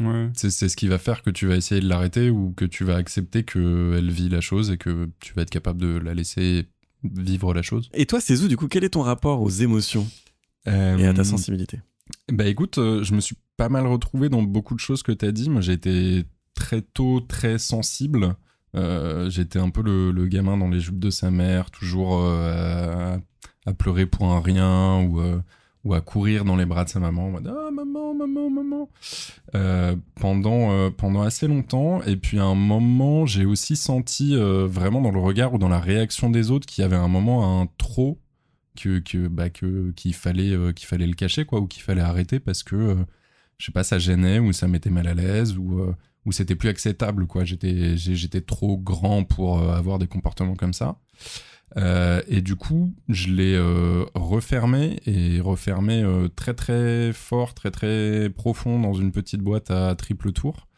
ouais. 0.00 0.30
c'est- 0.34 0.68
ce 0.68 0.76
qui 0.76 0.88
va 0.88 0.98
faire 0.98 1.22
que 1.22 1.30
tu 1.30 1.46
vas 1.46 1.56
essayer 1.56 1.80
de 1.80 1.88
l'arrêter 1.88 2.30
ou 2.30 2.52
que 2.56 2.64
tu 2.64 2.84
vas 2.84 2.96
accepter 2.96 3.42
qu'elle 3.44 4.10
vit 4.10 4.28
la 4.28 4.40
chose 4.40 4.70
et 4.70 4.76
que 4.76 5.08
tu 5.20 5.32
vas 5.34 5.42
être 5.42 5.50
capable 5.50 5.80
de 5.80 5.98
la 5.98 6.14
laisser 6.14 6.66
vivre 7.02 7.52
la 7.52 7.62
chose. 7.62 7.90
Et 7.94 8.06
toi, 8.06 8.20
Cézou, 8.20 8.48
du 8.48 8.56
coup, 8.56 8.68
quel 8.68 8.84
est 8.84 8.90
ton 8.90 9.02
rapport 9.02 9.42
aux 9.42 9.50
émotions 9.50 10.06
et 10.66 10.70
à 10.70 11.12
ta 11.12 11.20
Euh, 11.20 11.24
sensibilité? 11.24 11.80
Bah 12.32 12.46
écoute, 12.46 12.78
euh, 12.78 13.02
je 13.02 13.14
me 13.14 13.20
suis 13.20 13.36
pas 13.56 13.68
mal 13.68 13.86
retrouvé 13.86 14.28
dans 14.28 14.42
beaucoup 14.42 14.74
de 14.74 14.80
choses 14.80 15.02
que 15.02 15.12
t'as 15.12 15.30
dit. 15.32 15.48
Moi, 15.50 15.60
j'ai 15.62 15.72
été 15.72 16.24
très 16.54 16.82
tôt 16.82 17.20
très 17.20 17.58
sensible. 17.58 18.36
Euh, 18.74 19.30
J'étais 19.30 19.58
un 19.58 19.70
peu 19.70 19.82
le, 19.82 20.26
gamin 20.26 20.56
dans 20.56 20.68
les 20.68 20.80
jupes 20.80 20.98
de 20.98 21.10
sa 21.10 21.30
mère, 21.30 21.70
toujours 21.70 22.18
euh, 22.20 23.16
à, 23.66 23.72
pleurer 23.72 24.06
pour 24.06 24.26
un 24.26 24.40
rien 24.40 25.00
ou, 25.02 25.20
euh, 25.20 25.40
ou 25.84 25.94
à 25.94 26.00
courir 26.00 26.44
dans 26.44 26.56
les 26.56 26.66
bras 26.66 26.84
de 26.84 26.88
sa 26.88 26.98
maman 26.98 27.32
Ah, 27.46 27.70
maman, 27.70 28.14
maman, 28.14 28.50
maman. 28.50 28.88
Pendant, 30.16 30.90
pendant 30.92 31.22
assez 31.22 31.46
longtemps. 31.46 32.02
Et 32.02 32.16
puis 32.16 32.38
à 32.38 32.44
un 32.44 32.54
moment, 32.54 33.26
j'ai 33.26 33.44
aussi 33.44 33.76
senti 33.76 34.36
vraiment 34.36 35.00
dans 35.00 35.12
le 35.12 35.20
regard 35.20 35.54
ou 35.54 35.58
dans 35.58 35.68
la 35.68 35.80
réaction 35.80 36.30
des 36.30 36.50
autres 36.50 36.66
qu'il 36.66 36.82
y 36.82 36.84
avait 36.84 36.96
un 36.96 37.08
moment 37.08 37.60
un 37.60 37.68
trop 37.78 38.18
que 38.76 38.98
que 38.98 39.28
bah 39.28 39.50
que 39.50 39.92
qu'il 39.92 40.14
fallait 40.14 40.74
qu'il 40.74 40.88
fallait 40.88 41.06
le 41.06 41.14
cacher 41.14 41.44
quoi 41.44 41.60
ou 41.60 41.68
qu'il 41.68 41.84
fallait 41.84 42.00
arrêter 42.00 42.40
parce 42.40 42.64
que 42.64 42.96
je 43.56 43.66
sais 43.66 43.70
pas 43.70 43.84
ça 43.84 44.00
gênait 44.00 44.40
ou 44.40 44.52
ça 44.52 44.66
mettait 44.66 44.90
mal 44.90 45.06
à 45.06 45.14
l'aise 45.14 45.56
ou 45.56 45.94
ou 46.26 46.32
c'était 46.32 46.54
plus 46.54 46.68
acceptable 46.68 47.26
quoi. 47.26 47.44
J'étais 47.44 47.96
j'étais 47.96 48.40
trop 48.40 48.76
grand 48.76 49.24
pour 49.24 49.60
euh, 49.60 49.74
avoir 49.74 49.98
des 49.98 50.06
comportements 50.06 50.56
comme 50.56 50.72
ça. 50.72 50.98
Euh, 51.76 52.22
et 52.28 52.40
du 52.40 52.56
coup 52.56 52.94
je 53.08 53.28
l'ai 53.28 53.54
euh, 53.54 54.04
refermé 54.14 55.00
et 55.06 55.40
refermé 55.40 56.04
très 56.36 56.54
très 56.54 57.12
fort 57.12 57.54
très 57.54 57.70
très 57.70 58.30
profond 58.30 58.78
dans 58.78 58.94
une 58.94 59.12
petite 59.12 59.40
boîte 59.40 59.70
à 59.70 59.94
triple 59.94 60.32
tour. 60.32 60.68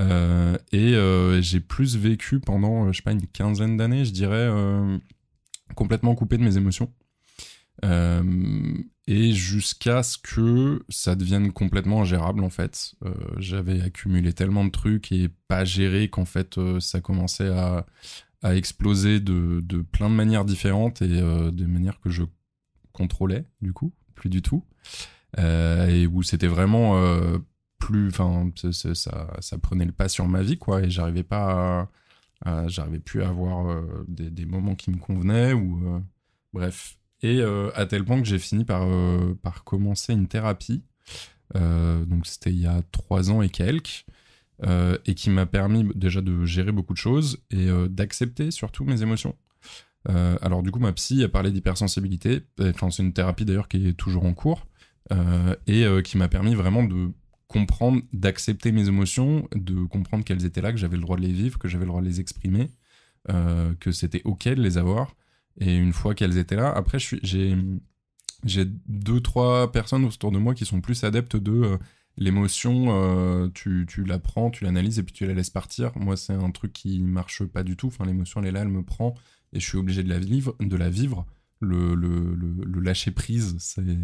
Et 0.00 0.94
j'ai 1.40 1.60
plus 1.60 1.96
vécu 1.96 2.40
pendant 2.40 2.90
je 2.90 2.96
sais 2.96 3.02
pas 3.02 3.12
une 3.12 3.26
quinzaine 3.26 3.76
d'années 3.76 4.04
je 4.04 4.12
dirais 4.12 4.48
complètement 5.74 6.14
coupé 6.14 6.38
de 6.38 6.42
mes 6.42 6.56
émotions 6.56 6.92
et 9.06 9.32
jusqu'à 9.32 10.02
ce 10.02 10.16
que 10.18 10.84
ça 10.88 11.14
devienne 11.16 11.52
complètement 11.52 12.02
ingérable 12.02 12.44
en 12.44 12.50
fait. 12.50 12.94
Euh, 13.04 13.12
J'avais 13.38 13.80
accumulé 13.82 14.32
tellement 14.32 14.64
de 14.64 14.70
trucs 14.70 15.10
et 15.12 15.28
pas 15.48 15.64
géré 15.64 16.08
qu'en 16.08 16.24
fait 16.24 16.58
euh, 16.58 16.80
ça 16.80 17.00
commençait 17.00 17.48
à, 17.48 17.86
à 18.42 18.54
exploser 18.56 19.20
de, 19.20 19.60
de 19.62 19.82
plein 19.82 20.08
de 20.10 20.14
manières 20.14 20.44
différentes 20.44 21.02
et 21.02 21.20
euh, 21.20 21.50
des 21.50 21.66
manières 21.66 22.00
que 22.00 22.10
je 22.10 22.22
contrôlais 22.92 23.44
du 23.60 23.72
coup, 23.72 23.92
plus 24.14 24.30
du 24.30 24.42
tout. 24.42 24.64
Euh, 25.38 25.88
et 25.88 26.06
où 26.06 26.22
c'était 26.22 26.46
vraiment 26.46 27.00
plus, 27.78 28.08
enfin, 28.08 28.50
ça, 28.72 28.94
ça 29.40 29.58
prenait 29.58 29.84
le 29.86 29.92
pas 29.92 30.08
sur 30.08 30.28
ma 30.28 30.42
vie, 30.42 30.58
quoi, 30.58 30.82
et 30.82 30.90
j'arrivais 30.90 31.22
pas, 31.24 31.90
à- 32.44 32.68
j'arrivais 32.68 33.00
plus 33.00 33.22
à 33.22 33.28
avoir 33.30 33.82
des, 34.08 34.30
des 34.30 34.44
moments 34.46 34.74
qui 34.74 34.90
me 34.90 34.98
convenaient 34.98 35.52
ou, 35.54 36.02
bref. 36.52 36.98
Et 37.22 37.40
euh, 37.40 37.70
à 37.74 37.86
tel 37.86 38.04
point 38.04 38.20
que 38.20 38.26
j'ai 38.26 38.38
fini 38.38 38.64
par, 38.64 38.82
euh, 38.82 39.34
commencer 39.64 40.12
une 40.12 40.26
thérapie. 40.26 40.82
Euh, 41.54 42.04
donc 42.04 42.26
c'était 42.26 42.50
il 42.50 42.60
y 42.60 42.66
a 42.66 42.82
trois 42.90 43.30
ans 43.30 43.42
et 43.42 43.48
quelques. 43.48 44.04
et 45.04 45.14
qui 45.14 45.30
m'a 45.30 45.46
permis 45.46 45.88
déjà 45.94 46.20
de 46.20 46.44
gérer 46.44 46.72
beaucoup 46.72 46.92
de 46.92 46.98
choses 46.98 47.38
et 47.50 47.66
d'accepter 47.88 48.50
surtout 48.50 48.84
mes 48.84 49.02
émotions. 49.02 49.34
Alors 50.06 50.62
du 50.62 50.70
coup, 50.70 50.78
ma 50.78 50.92
psy 50.92 51.24
a 51.24 51.28
parlé 51.28 51.50
d'hypersensibilité. 51.50 52.42
Enfin, 52.60 52.90
c'est 52.90 53.02
une 53.02 53.12
thérapie 53.12 53.44
d'ailleurs 53.44 53.68
qui 53.68 53.88
est 53.88 53.94
toujours 53.94 54.24
en 54.24 54.34
cours 54.34 54.66
et 55.66 55.84
qui 56.04 56.16
m'a 56.16 56.28
permis 56.28 56.54
vraiment 56.54 56.84
de 56.84 57.10
comprendre, 57.48 58.02
d'accepter 58.12 58.70
mes 58.70 58.86
émotions, 58.86 59.48
de 59.54 59.84
comprendre 59.84 60.24
qu'elles 60.24 60.44
étaient 60.44 60.62
là, 60.62 60.70
que 60.70 60.78
j'avais 60.78 60.96
le 60.96 61.02
droit 61.02 61.16
de 61.16 61.22
les 61.22 61.32
vivre, 61.32 61.58
que 61.58 61.66
j'avais 61.66 61.84
le 61.84 61.90
droit 61.90 62.00
de 62.00 62.06
les 62.06 62.20
exprimer, 62.20 62.70
que 63.26 63.90
c'était 63.90 64.22
ok 64.24 64.44
de 64.44 64.62
les 64.62 64.78
avoir. 64.78 65.12
Et 65.58 65.76
une 65.76 65.92
fois 65.92 66.14
qu'elles 66.14 66.38
étaient 66.38 66.56
là, 66.56 66.70
après, 66.72 66.98
j'ai 66.98 68.64
deux 68.86 69.20
trois 69.20 69.70
personnes 69.72 70.04
autour 70.04 70.32
de 70.32 70.38
moi 70.38 70.54
qui 70.54 70.64
sont 70.64 70.80
plus 70.80 71.04
adeptes 71.04 71.36
de 71.36 71.52
euh, 71.52 71.78
l'émotion. 72.16 72.86
euh, 72.90 73.48
tu 73.54 73.86
tu 73.88 74.04
la 74.04 74.18
prends, 74.18 74.50
tu 74.50 74.64
l'analyses 74.64 74.98
et 74.98 75.02
puis 75.02 75.12
tu 75.12 75.26
la 75.26 75.34
laisses 75.34 75.50
partir. 75.50 75.92
Moi, 75.96 76.16
c'est 76.16 76.32
un 76.34 76.50
truc 76.50 76.72
qui 76.72 77.00
marche 77.02 77.44
pas 77.44 77.62
du 77.62 77.76
tout. 77.76 77.88
Enfin, 77.88 78.04
l'émotion, 78.06 78.40
elle 78.40 78.48
est 78.48 78.52
là, 78.52 78.60
elle 78.62 78.68
me 78.68 78.82
prend 78.82 79.14
et 79.52 79.60
je 79.60 79.66
suis 79.68 79.78
obligé 79.78 80.02
de 80.02 80.08
la 80.08 80.18
vivre, 80.18 80.56
de 80.60 80.76
la 80.76 80.90
vivre. 80.90 81.26
Le, 81.60 81.94
le, 81.94 82.34
le, 82.34 82.80
lâcher 82.80 83.12
prise, 83.12 83.54
c'est 83.60 83.96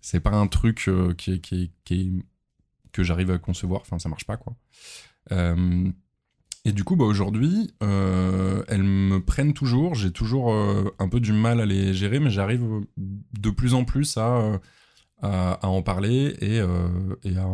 c'est 0.00 0.20
pas 0.20 0.30
un 0.30 0.46
truc 0.46 0.86
euh, 0.88 1.12
qui, 1.12 1.42
que 2.92 3.02
j'arrive 3.02 3.30
à 3.30 3.38
concevoir. 3.38 3.82
Enfin, 3.82 3.98
ça 3.98 4.08
marche 4.08 4.24
pas 4.24 4.38
quoi. 4.38 4.56
Et 6.66 6.72
du 6.72 6.82
coup, 6.82 6.96
bah, 6.96 7.04
aujourd'hui, 7.04 7.70
euh, 7.84 8.64
elles 8.66 8.82
me 8.82 9.20
prennent 9.20 9.52
toujours. 9.54 9.94
J'ai 9.94 10.10
toujours 10.10 10.52
euh, 10.52 10.84
un 10.98 11.08
peu 11.08 11.20
du 11.20 11.32
mal 11.32 11.60
à 11.60 11.64
les 11.66 11.94
gérer, 11.94 12.18
mais 12.18 12.28
j'arrive 12.30 12.64
de 12.96 13.50
plus 13.50 13.72
en 13.74 13.84
plus 13.84 14.16
à, 14.16 14.36
euh, 14.38 14.58
à, 15.22 15.52
à 15.64 15.68
en 15.68 15.82
parler 15.82 16.34
et, 16.40 16.58
euh, 16.58 16.88
et 17.22 17.36
à, 17.36 17.46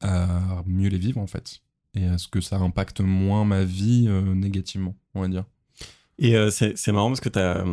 à 0.00 0.62
mieux 0.66 0.88
les 0.88 0.98
vivre 0.98 1.20
en 1.20 1.26
fait. 1.26 1.58
Et 1.94 2.04
à 2.06 2.18
ce 2.18 2.28
que 2.28 2.40
ça 2.40 2.58
impacte 2.58 3.00
moins 3.00 3.44
ma 3.44 3.64
vie 3.64 4.08
négativement, 4.08 4.94
on 5.14 5.22
va 5.22 5.28
dire. 5.28 5.44
Et 6.20 6.36
c'est 6.50 6.92
marrant 6.92 7.08
parce 7.08 7.20
que 7.20 7.28
t'as 7.28 7.64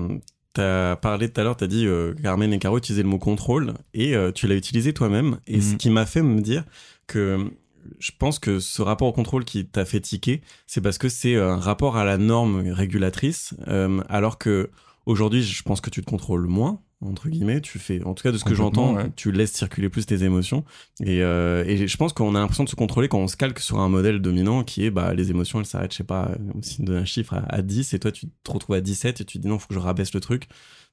as 0.58 0.96
parlé 0.96 1.30
tout 1.30 1.40
à 1.42 1.44
l'heure, 1.44 1.58
t'as 1.58 1.68
dit 1.68 1.86
euh, 1.86 2.14
Carmen 2.24 2.52
et 2.54 2.60
Caro 2.60 2.78
utilisaient 2.78 3.04
le 3.04 3.10
mot 3.10 3.20
contrôle 3.20 3.74
et 3.94 4.16
tu 4.34 4.48
l'as 4.48 4.56
utilisé 4.56 4.94
toi-même. 4.94 5.38
Et 5.46 5.62
ce 5.62 5.74
Mhm. 5.74 5.78
qui 5.78 5.90
m'a 5.92 6.06
fait 6.08 6.24
me 6.24 6.42
dire 6.42 6.64
que 7.06 7.52
je 8.00 8.12
pense 8.18 8.40
que 8.40 8.60
ce 8.60 8.82
rapport 8.82 9.08
au 9.08 9.14
contrôle 9.14 9.46
qui 9.46 9.66
t'a 9.66 9.86
fait 9.86 10.02
tiquer, 10.02 10.42
c'est 10.68 10.82
parce 10.82 10.98
que 10.98 11.10
c'est 11.10 11.36
un 11.36 11.58
rapport 11.58 11.98
à 11.98 12.04
la 12.04 12.18
norme 12.18 12.72
régulatrice, 12.72 13.54
euh, 13.68 14.02
alors 14.10 14.38
que 14.38 14.70
aujourd'hui, 15.06 15.44
je 15.44 15.64
pense 15.64 15.82
que 15.82 15.90
tu 15.90 16.02
te 16.02 16.10
contrôles 16.10 16.48
moins 16.48 16.82
entre 17.02 17.30
guillemets, 17.30 17.62
tu 17.62 17.78
fais, 17.78 18.04
en 18.04 18.14
tout 18.14 18.24
cas 18.24 18.32
de 18.32 18.38
ce 18.38 18.44
que 18.46 18.56
j'entends, 18.56 18.96
ouais. 18.96 19.12
tu 19.16 19.32
laisses 19.32 19.52
circuler 19.52 19.90
plus 19.90 20.06
tes 20.06 20.24
émotions. 20.24 20.64
Et, 21.04 21.22
euh, 21.22 21.64
et 21.68 21.88
je 21.88 21.98
pense 21.98 22.14
qu'on 22.14 22.36
a 22.36 22.40
l'impression 22.40 22.64
de 22.64 22.70
se 22.70 22.76
contrôler 22.76 23.10
quand 23.10 23.20
on 23.20 23.28
se 23.28 23.36
calque 23.36 23.60
sur 23.60 23.80
un 23.80 23.90
modèle 23.90 24.22
dominant 24.22 24.64
qui 24.64 24.86
est 24.86 24.92
bah, 24.92 25.14
les 25.14 25.30
émotions, 25.30 25.60
elles 25.60 25.66
s'arrêtent, 25.66 25.92
je 25.92 25.98
sais 25.98 26.04
pas, 26.04 26.32
euh, 26.32 26.36
si 26.62 26.82
on 26.82 26.86
donne 26.86 26.98
un 26.98 27.06
chiffre 27.06 27.34
à, 27.34 27.44
à 27.54 27.62
10 27.62 27.94
et 27.94 28.00
toi 28.00 28.12
tu 28.12 28.28
te 28.44 28.52
retrouves 28.52 28.76
à 28.76 28.82
17 28.82 29.22
et 29.22 29.26
tu 29.26 29.38
te 29.38 29.42
dis 29.44 29.48
non, 29.48 29.60
faut 29.60 29.68
que 29.68 29.74
je 29.74 29.80
rabaisse 29.80 30.14
le 30.14 30.20
truc. 30.20 30.48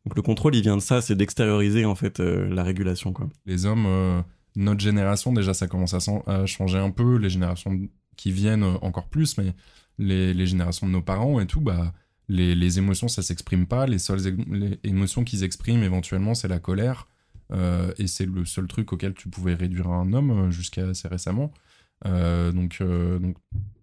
Donc 0.04 0.16
le 0.16 0.22
contrôle, 0.22 0.54
il 0.56 0.62
vient 0.62 0.76
de 0.76 0.82
ça, 0.82 1.00
c'est 1.00 1.14
d'extérioriser 1.14 1.84
en 1.84 1.94
fait 1.94 2.20
euh, 2.20 2.48
la 2.52 2.62
régulation. 2.62 3.12
Quoi. 3.12 3.28
les 3.46 3.66
hommes, 3.66 3.86
euh, 3.86 4.20
notre 4.56 4.80
génération, 4.80 5.32
déjà, 5.32 5.54
ça 5.54 5.66
commence 5.66 5.94
à, 5.94 6.46
changer 6.46 6.78
un 6.78 6.90
peu. 6.90 7.16
Les 7.16 7.30
générations 7.30 7.78
qui 8.16 8.32
viennent 8.32 8.62
euh, 8.62 8.78
encore 8.82 9.08
plus, 9.08 9.38
mais 9.38 9.54
les, 9.98 10.34
les 10.34 10.46
générations 10.46 10.86
de 10.86 10.92
nos 10.92 11.02
parents 11.02 11.40
et 11.40 11.46
tout, 11.46 11.60
bah, 11.60 11.92
les, 12.28 12.54
les 12.54 12.78
émotions, 12.78 13.08
ça 13.08 13.22
s'exprime 13.22 13.66
pas. 13.66 13.86
Les 13.86 13.98
seules 13.98 14.36
émotions 14.84 15.24
qu'ils 15.24 15.44
expriment 15.44 15.82
éventuellement, 15.82 16.34
c'est 16.34 16.48
la 16.48 16.58
colère. 16.58 17.08
Euh, 17.52 17.92
et 17.98 18.06
c'est 18.06 18.24
le 18.24 18.44
seul 18.44 18.66
truc 18.66 18.92
auquel 18.92 19.12
tu 19.12 19.28
pouvais 19.28 19.54
réduire 19.54 19.88
un 19.88 20.12
homme 20.14 20.30
euh, 20.30 20.50
jusqu'à 20.50 20.88
assez 20.88 21.08
récemment. 21.08 21.52
Donc, 22.04 22.82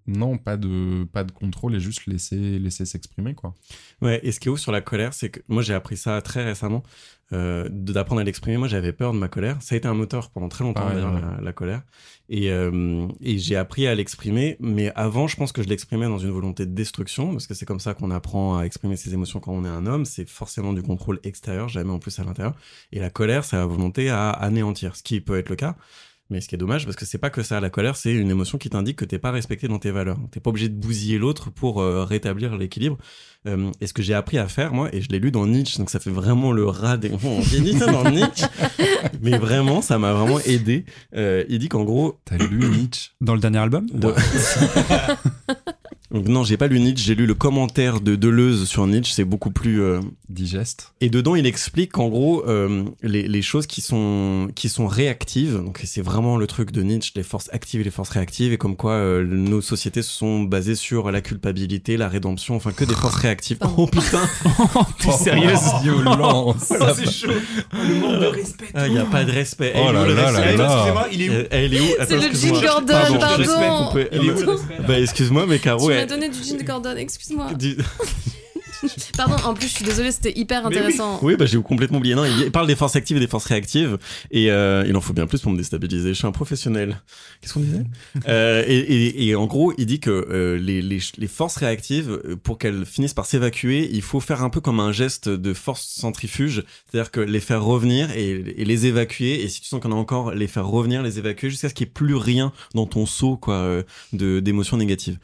non, 0.09 0.37
pas 0.37 0.57
de, 0.57 1.03
pas 1.05 1.23
de 1.23 1.31
contrôle 1.31 1.75
et 1.75 1.79
juste 1.79 2.05
laisser, 2.07 2.59
laisser 2.59 2.85
s'exprimer, 2.85 3.35
quoi. 3.35 3.53
Ouais, 4.01 4.19
et 4.23 4.31
ce 4.31 4.39
qui 4.39 4.47
est 4.47 4.51
ouf 4.51 4.59
sur 4.59 4.71
la 4.71 4.81
colère, 4.81 5.13
c'est 5.13 5.29
que 5.29 5.39
moi 5.47 5.61
j'ai 5.61 5.73
appris 5.73 5.97
ça 5.97 6.21
très 6.21 6.43
récemment, 6.43 6.83
euh, 7.31 7.67
d'apprendre 7.71 8.21
à 8.21 8.23
l'exprimer. 8.23 8.57
Moi 8.57 8.67
j'avais 8.67 8.91
peur 8.91 9.13
de 9.13 9.17
ma 9.17 9.27
colère. 9.27 9.61
Ça 9.61 9.75
a 9.75 9.77
été 9.77 9.87
un 9.87 9.93
moteur 9.93 10.31
pendant 10.31 10.49
très 10.49 10.63
longtemps 10.63 10.81
Pareil, 10.81 10.95
d'ailleurs, 10.97 11.13
ouais. 11.13 11.21
la, 11.37 11.41
la 11.41 11.53
colère. 11.53 11.83
Et, 12.27 12.51
euh, 12.51 13.07
et 13.21 13.37
j'ai 13.37 13.55
appris 13.55 13.87
à 13.87 13.95
l'exprimer, 13.95 14.57
mais 14.59 14.91
avant 14.95 15.27
je 15.27 15.35
pense 15.35 15.51
que 15.51 15.61
je 15.63 15.67
l'exprimais 15.67 16.07
dans 16.07 16.17
une 16.17 16.31
volonté 16.31 16.65
de 16.65 16.71
destruction, 16.73 17.31
parce 17.31 17.47
que 17.47 17.53
c'est 17.53 17.65
comme 17.65 17.79
ça 17.79 17.93
qu'on 17.93 18.11
apprend 18.11 18.57
à 18.57 18.63
exprimer 18.63 18.95
ses 18.95 19.13
émotions 19.13 19.39
quand 19.39 19.53
on 19.53 19.65
est 19.65 19.69
un 19.69 19.85
homme. 19.85 20.05
C'est 20.05 20.27
forcément 20.27 20.73
du 20.73 20.81
contrôle 20.81 21.19
extérieur, 21.23 21.69
jamais 21.69 21.91
en 21.91 21.99
plus 21.99 22.19
à 22.19 22.23
l'intérieur. 22.23 22.55
Et 22.91 22.99
la 22.99 23.09
colère, 23.09 23.43
c'est 23.45 23.57
la 23.57 23.65
volonté 23.65 24.09
à 24.09 24.29
anéantir, 24.29 24.95
ce 24.95 25.03
qui 25.03 25.21
peut 25.21 25.37
être 25.37 25.49
le 25.49 25.55
cas. 25.55 25.75
Mais 26.31 26.41
ce 26.41 26.47
qui 26.47 26.53
est 26.53 26.59
dommage, 26.59 26.85
parce 26.85 26.95
que 26.95 27.05
c'est 27.05 27.17
pas 27.17 27.31
que 27.31 27.41
ça, 27.41 27.59
la 27.59 27.71
colère, 27.71 27.95
c'est 27.95 28.13
une 28.13 28.29
émotion 28.29 28.59
qui 28.59 28.69
t'indique 28.69 28.97
que 28.97 29.05
t'es 29.05 29.17
pas 29.17 29.31
respecté 29.31 29.67
dans 29.67 29.79
tes 29.79 29.89
valeurs. 29.89 30.19
T'es 30.31 30.39
pas 30.39 30.51
obligé 30.51 30.69
de 30.69 30.75
bousiller 30.75 31.17
l'autre 31.17 31.49
pour 31.49 31.81
euh, 31.81 32.03
rétablir 32.03 32.55
l'équilibre. 32.55 32.97
Euh, 33.47 33.71
et 33.81 33.87
ce 33.87 33.93
que 33.93 34.03
j'ai 34.03 34.13
appris 34.13 34.37
à 34.37 34.47
faire, 34.47 34.71
moi, 34.71 34.89
et 34.93 35.01
je 35.01 35.09
l'ai 35.09 35.17
lu 35.17 35.31
dans 35.31 35.47
Nietzsche, 35.47 35.79
donc 35.79 35.89
ça 35.89 35.99
fait 35.99 36.11
vraiment 36.11 36.51
le 36.51 36.65
rat 36.67 36.97
des... 36.97 37.11
On 37.23 37.41
j'ai 37.41 37.61
dit 37.61 37.73
ça 37.73 37.91
dans 37.91 38.09
Nietzsche, 38.11 38.45
mais 39.21 39.37
vraiment, 39.39 39.81
ça 39.81 39.97
m'a 39.97 40.13
vraiment 40.13 40.39
aidé. 40.41 40.85
Euh, 41.15 41.43
il 41.49 41.57
dit 41.57 41.69
qu'en 41.69 41.83
gros... 41.83 42.19
T'as 42.25 42.37
lu 42.37 42.59
Nietzsche 42.59 43.11
Dans 43.21 43.33
le 43.33 43.39
dernier 43.39 43.59
album? 43.59 43.87
De- 43.89 44.13
donc 46.11 46.27
non, 46.27 46.43
j'ai 46.43 46.57
pas 46.57 46.67
lu 46.67 46.79
Nietzsche, 46.79 47.05
j'ai 47.05 47.15
lu 47.15 47.25
le 47.25 47.33
commentaire 47.35 48.01
de 48.01 48.15
Deleuze 48.15 48.67
sur 48.67 48.85
Nietzsche, 48.87 49.13
c'est 49.13 49.23
beaucoup 49.25 49.51
plus... 49.51 49.81
euh, 49.81 49.99
Digeste. 50.29 50.93
Et 51.01 51.09
dedans, 51.09 51.35
il 51.35 51.45
explique 51.45 51.91
qu'en 51.93 52.07
gros, 52.07 52.43
euh, 52.47 52.83
les, 53.03 53.27
les 53.27 53.41
choses 53.41 53.65
qui 53.67 53.81
sont, 53.81 54.47
qui 54.55 54.69
sont 54.69 54.87
réactives, 54.87 55.55
donc 55.63 55.81
c'est 55.85 56.01
vraiment 56.01 56.37
le 56.37 56.45
truc 56.47 56.71
de 56.71 56.81
Nietzsche, 56.83 57.11
les 57.15 57.23
forces 57.23 57.49
actives 57.51 57.81
et 57.81 57.83
les 57.83 57.91
forces 57.91 58.09
réactives, 58.09 58.53
et 58.53 58.57
comme 58.57 58.75
quoi 58.75 58.91
euh, 58.93 59.23
nos 59.25 59.61
sociétés 59.61 60.01
se 60.01 60.11
sont 60.11 60.41
basées 60.41 60.75
sur 60.75 61.11
la 61.11 61.21
culpabilité, 61.21 61.97
la 61.97 62.07
rédemption, 62.09 62.55
enfin 62.55 62.71
que 62.71 62.85
des 62.85 62.93
forces 62.95 63.15
réactives. 63.15 63.57
Oh 63.77 63.87
putain. 63.87 64.21
T'es 64.99 65.11
sérieuse. 65.23 65.59
Violence. 65.83 66.71
Oh, 66.79 66.85
c'est 66.95 67.11
chaud. 67.11 67.31
Le 67.73 67.95
manque 67.99 68.19
de 68.21 68.25
respect. 68.27 68.65
Ah, 68.73 68.87
il 68.87 68.93
n'y 68.93 68.99
a 68.99 69.05
pas 69.05 69.23
de 69.23 69.31
respect. 69.31 69.73
Oh 69.75 69.91
là 69.91 70.07
là 70.07 70.31
là 70.31 70.31
là. 70.31 70.51
Excusez-moi, 70.51 71.07
il 71.11 71.21
est 71.21 71.29
où 71.29 71.47
Elle 71.51 71.73
est 71.73 71.79
où? 71.81 71.85
C'est 72.07 72.15
le. 72.15 72.33
Jim 72.35 72.51
Gordon, 72.61 72.93
Pardon, 72.93 73.19
pardon. 73.19 73.93
peut- 73.93 74.07
Il 74.11 74.25
est 74.25 74.31
où 74.31 74.39
le 74.41 74.51
respect, 74.51 74.77
là 74.79 74.83
Bah 74.87 74.99
excuse-moi, 74.99 75.45
mais 75.47 75.59
Caro... 75.59 75.89
elle- 76.01 76.07
donné 76.07 76.29
du 76.29 76.41
gin 76.43 76.61
Gordon, 76.63 76.95
excuse-moi. 76.97 77.51
dis- 77.55 77.77
Pardon, 79.17 79.35
en 79.45 79.53
plus, 79.53 79.67
je 79.67 79.73
suis 79.75 79.85
désolée, 79.85 80.11
c'était 80.11 80.37
hyper 80.37 80.65
intéressant. 80.65 81.19
Oui, 81.21 81.35
bah 81.35 81.45
j'ai 81.45 81.61
complètement 81.61 81.97
oublié. 81.97 82.15
Non, 82.15 82.25
il 82.25 82.51
parle 82.51 82.67
des 82.67 82.75
forces 82.75 82.95
actives 82.95 83.17
et 83.17 83.19
des 83.19 83.27
forces 83.27 83.45
réactives, 83.45 83.97
et 84.31 84.51
euh, 84.51 84.83
il 84.87 84.95
en 84.95 85.01
faut 85.01 85.13
bien 85.13 85.27
plus 85.27 85.41
pour 85.41 85.51
me 85.51 85.57
déstabiliser. 85.57 86.09
Je 86.09 86.13
suis 86.13 86.27
un 86.27 86.31
professionnel. 86.31 87.01
Qu'est-ce 87.41 87.53
qu'on 87.53 87.59
disait? 87.61 87.83
Euh, 88.27 88.63
et, 88.67 88.77
et, 88.77 89.27
et 89.27 89.35
en 89.35 89.45
gros, 89.45 89.73
il 89.77 89.85
dit 89.85 89.99
que 89.99 90.09
euh, 90.09 90.57
les, 90.57 90.81
les, 90.81 90.99
les 91.17 91.27
forces 91.27 91.55
réactives, 91.57 92.09
euh, 92.25 92.35
pour 92.35 92.57
qu'elles 92.57 92.85
finissent 92.85 93.13
par 93.13 93.25
s'évacuer, 93.25 93.89
il 93.91 94.01
faut 94.01 94.19
faire 94.19 94.43
un 94.43 94.49
peu 94.49 94.61
comme 94.61 94.79
un 94.79 94.91
geste 94.91 95.29
de 95.29 95.53
force 95.53 95.87
centrifuge, 95.87 96.63
c'est-à-dire 96.89 97.11
que 97.11 97.21
les 97.21 97.39
faire 97.39 97.63
revenir 97.63 98.11
et, 98.11 98.31
et 98.57 98.65
les 98.65 98.85
évacuer. 98.85 99.43
Et 99.43 99.47
si 99.47 99.61
tu 99.61 99.67
sens 99.67 99.79
qu'on 99.81 99.91
a 99.91 99.95
encore, 99.95 100.31
les 100.33 100.47
faire 100.47 100.67
revenir, 100.67 101.01
les 101.01 101.17
évacuer 101.17 101.49
jusqu'à 101.49 101.69
ce 101.69 101.73
qu'il 101.73 101.85
n'y 101.85 101.89
ait 101.89 101.93
plus 101.93 102.15
rien 102.15 102.51
dans 102.75 102.85
ton 102.85 103.05
seau 103.05 103.37
quoi 103.37 103.55
euh, 103.55 103.83
de 104.13 104.39
d'émotions 104.39 104.77
négatives. 104.77 105.17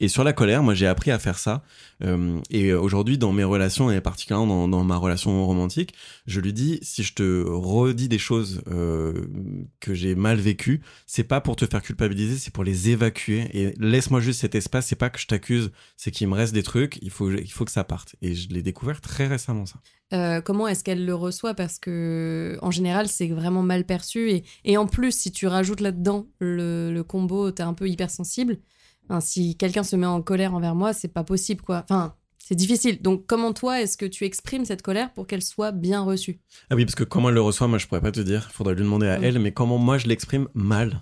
Et 0.00 0.08
sur 0.08 0.24
la 0.24 0.32
colère, 0.32 0.62
moi 0.62 0.74
j'ai 0.74 0.86
appris 0.86 1.10
à 1.10 1.18
faire 1.18 1.38
ça. 1.38 1.62
Euh, 2.04 2.38
et 2.50 2.72
aujourd'hui, 2.72 3.01
dans 3.04 3.32
mes 3.32 3.44
relations, 3.44 3.90
et 3.90 4.00
particulièrement 4.00 4.68
dans, 4.68 4.84
ma 4.84 4.96
relation 4.96 5.46
romantique, 5.46 5.94
je 6.26 6.40
lui 6.40 6.52
dis 6.52 6.78
si 6.82 7.02
je 7.02 7.14
te 7.14 7.44
redis 7.46 8.08
des 8.08 8.18
choses 8.18 8.62
euh, 8.68 9.26
que 9.80 9.94
j'ai 9.94 10.14
mal 10.14 10.38
vécues, 10.38 10.82
c'est 11.06 11.24
pas 11.24 11.40
pour 11.40 11.56
te 11.56 11.66
faire 11.66 11.82
culpabiliser, 11.82 12.36
c'est 12.36 12.52
pour 12.52 12.64
les 12.64 12.90
évacuer. 12.90 13.48
Et 13.52 13.74
laisse-moi 13.78 14.20
juste 14.20 14.40
cet 14.40 14.54
espace. 14.54 14.86
C'est 14.86 14.96
pas 14.96 15.10
que 15.10 15.18
je 15.18 15.26
t'accuse, 15.26 15.70
c'est 15.96 16.10
qu'il 16.10 16.28
me 16.28 16.34
reste 16.34 16.54
des 16.54 16.62
trucs. 16.62 16.98
Il 17.02 17.10
faut, 17.10 17.30
il 17.30 17.50
faut 17.50 17.64
que 17.64 17.70
ça 17.70 17.84
parte. 17.84 18.16
Et 18.22 18.34
je 18.34 18.48
l'ai 18.48 18.62
découvert 18.62 19.00
très 19.00 19.26
récemment 19.26 19.66
ça. 19.66 19.80
Euh, 20.12 20.40
comment 20.40 20.68
est-ce 20.68 20.84
qu'elle 20.84 21.06
le 21.06 21.14
reçoit? 21.14 21.54
Parce 21.54 21.78
que 21.78 22.58
en 22.60 22.70
général, 22.70 23.08
c'est 23.08 23.28
vraiment 23.28 23.62
mal 23.62 23.84
perçu. 23.84 24.30
Et, 24.30 24.44
et 24.64 24.76
en 24.76 24.86
plus, 24.86 25.12
si 25.12 25.32
tu 25.32 25.46
rajoutes 25.46 25.80
là-dedans 25.80 26.26
le, 26.38 27.02
combo, 27.02 27.50
t'es 27.50 27.62
un 27.62 27.74
peu 27.74 27.88
hypersensible. 27.88 28.58
Si 29.20 29.56
quelqu'un 29.56 29.82
se 29.82 29.94
met 29.96 30.06
en 30.06 30.22
colère 30.22 30.54
envers 30.54 30.74
moi, 30.74 30.94
c'est 30.94 31.08
pas 31.08 31.24
possible, 31.24 31.60
quoi. 31.60 31.84
Enfin, 31.84 32.14
c'est 32.52 32.56
difficile. 32.56 33.00
Donc, 33.00 33.24
comment 33.26 33.54
toi, 33.54 33.80
est-ce 33.80 33.96
que 33.96 34.04
tu 34.04 34.24
exprimes 34.26 34.66
cette 34.66 34.82
colère 34.82 35.10
pour 35.14 35.26
qu'elle 35.26 35.40
soit 35.42 35.72
bien 35.72 36.02
reçue? 36.02 36.38
Ah 36.68 36.74
oui, 36.74 36.84
parce 36.84 36.94
que 36.94 37.04
comment 37.04 37.30
elle 37.30 37.34
le 37.36 37.40
reçoit, 37.40 37.66
moi 37.66 37.78
je 37.78 37.86
pourrais 37.86 38.02
pas 38.02 38.12
te 38.12 38.20
dire. 38.20 38.46
Il 38.50 38.52
faudrait 38.52 38.74
lui 38.74 38.82
demander 38.82 39.06
à 39.08 39.18
Mm. 39.18 39.24
elle. 39.24 39.38
Mais 39.38 39.52
comment 39.52 39.78
moi 39.78 39.96
je 39.96 40.06
l'exprime 40.06 40.48
mal? 40.54 41.00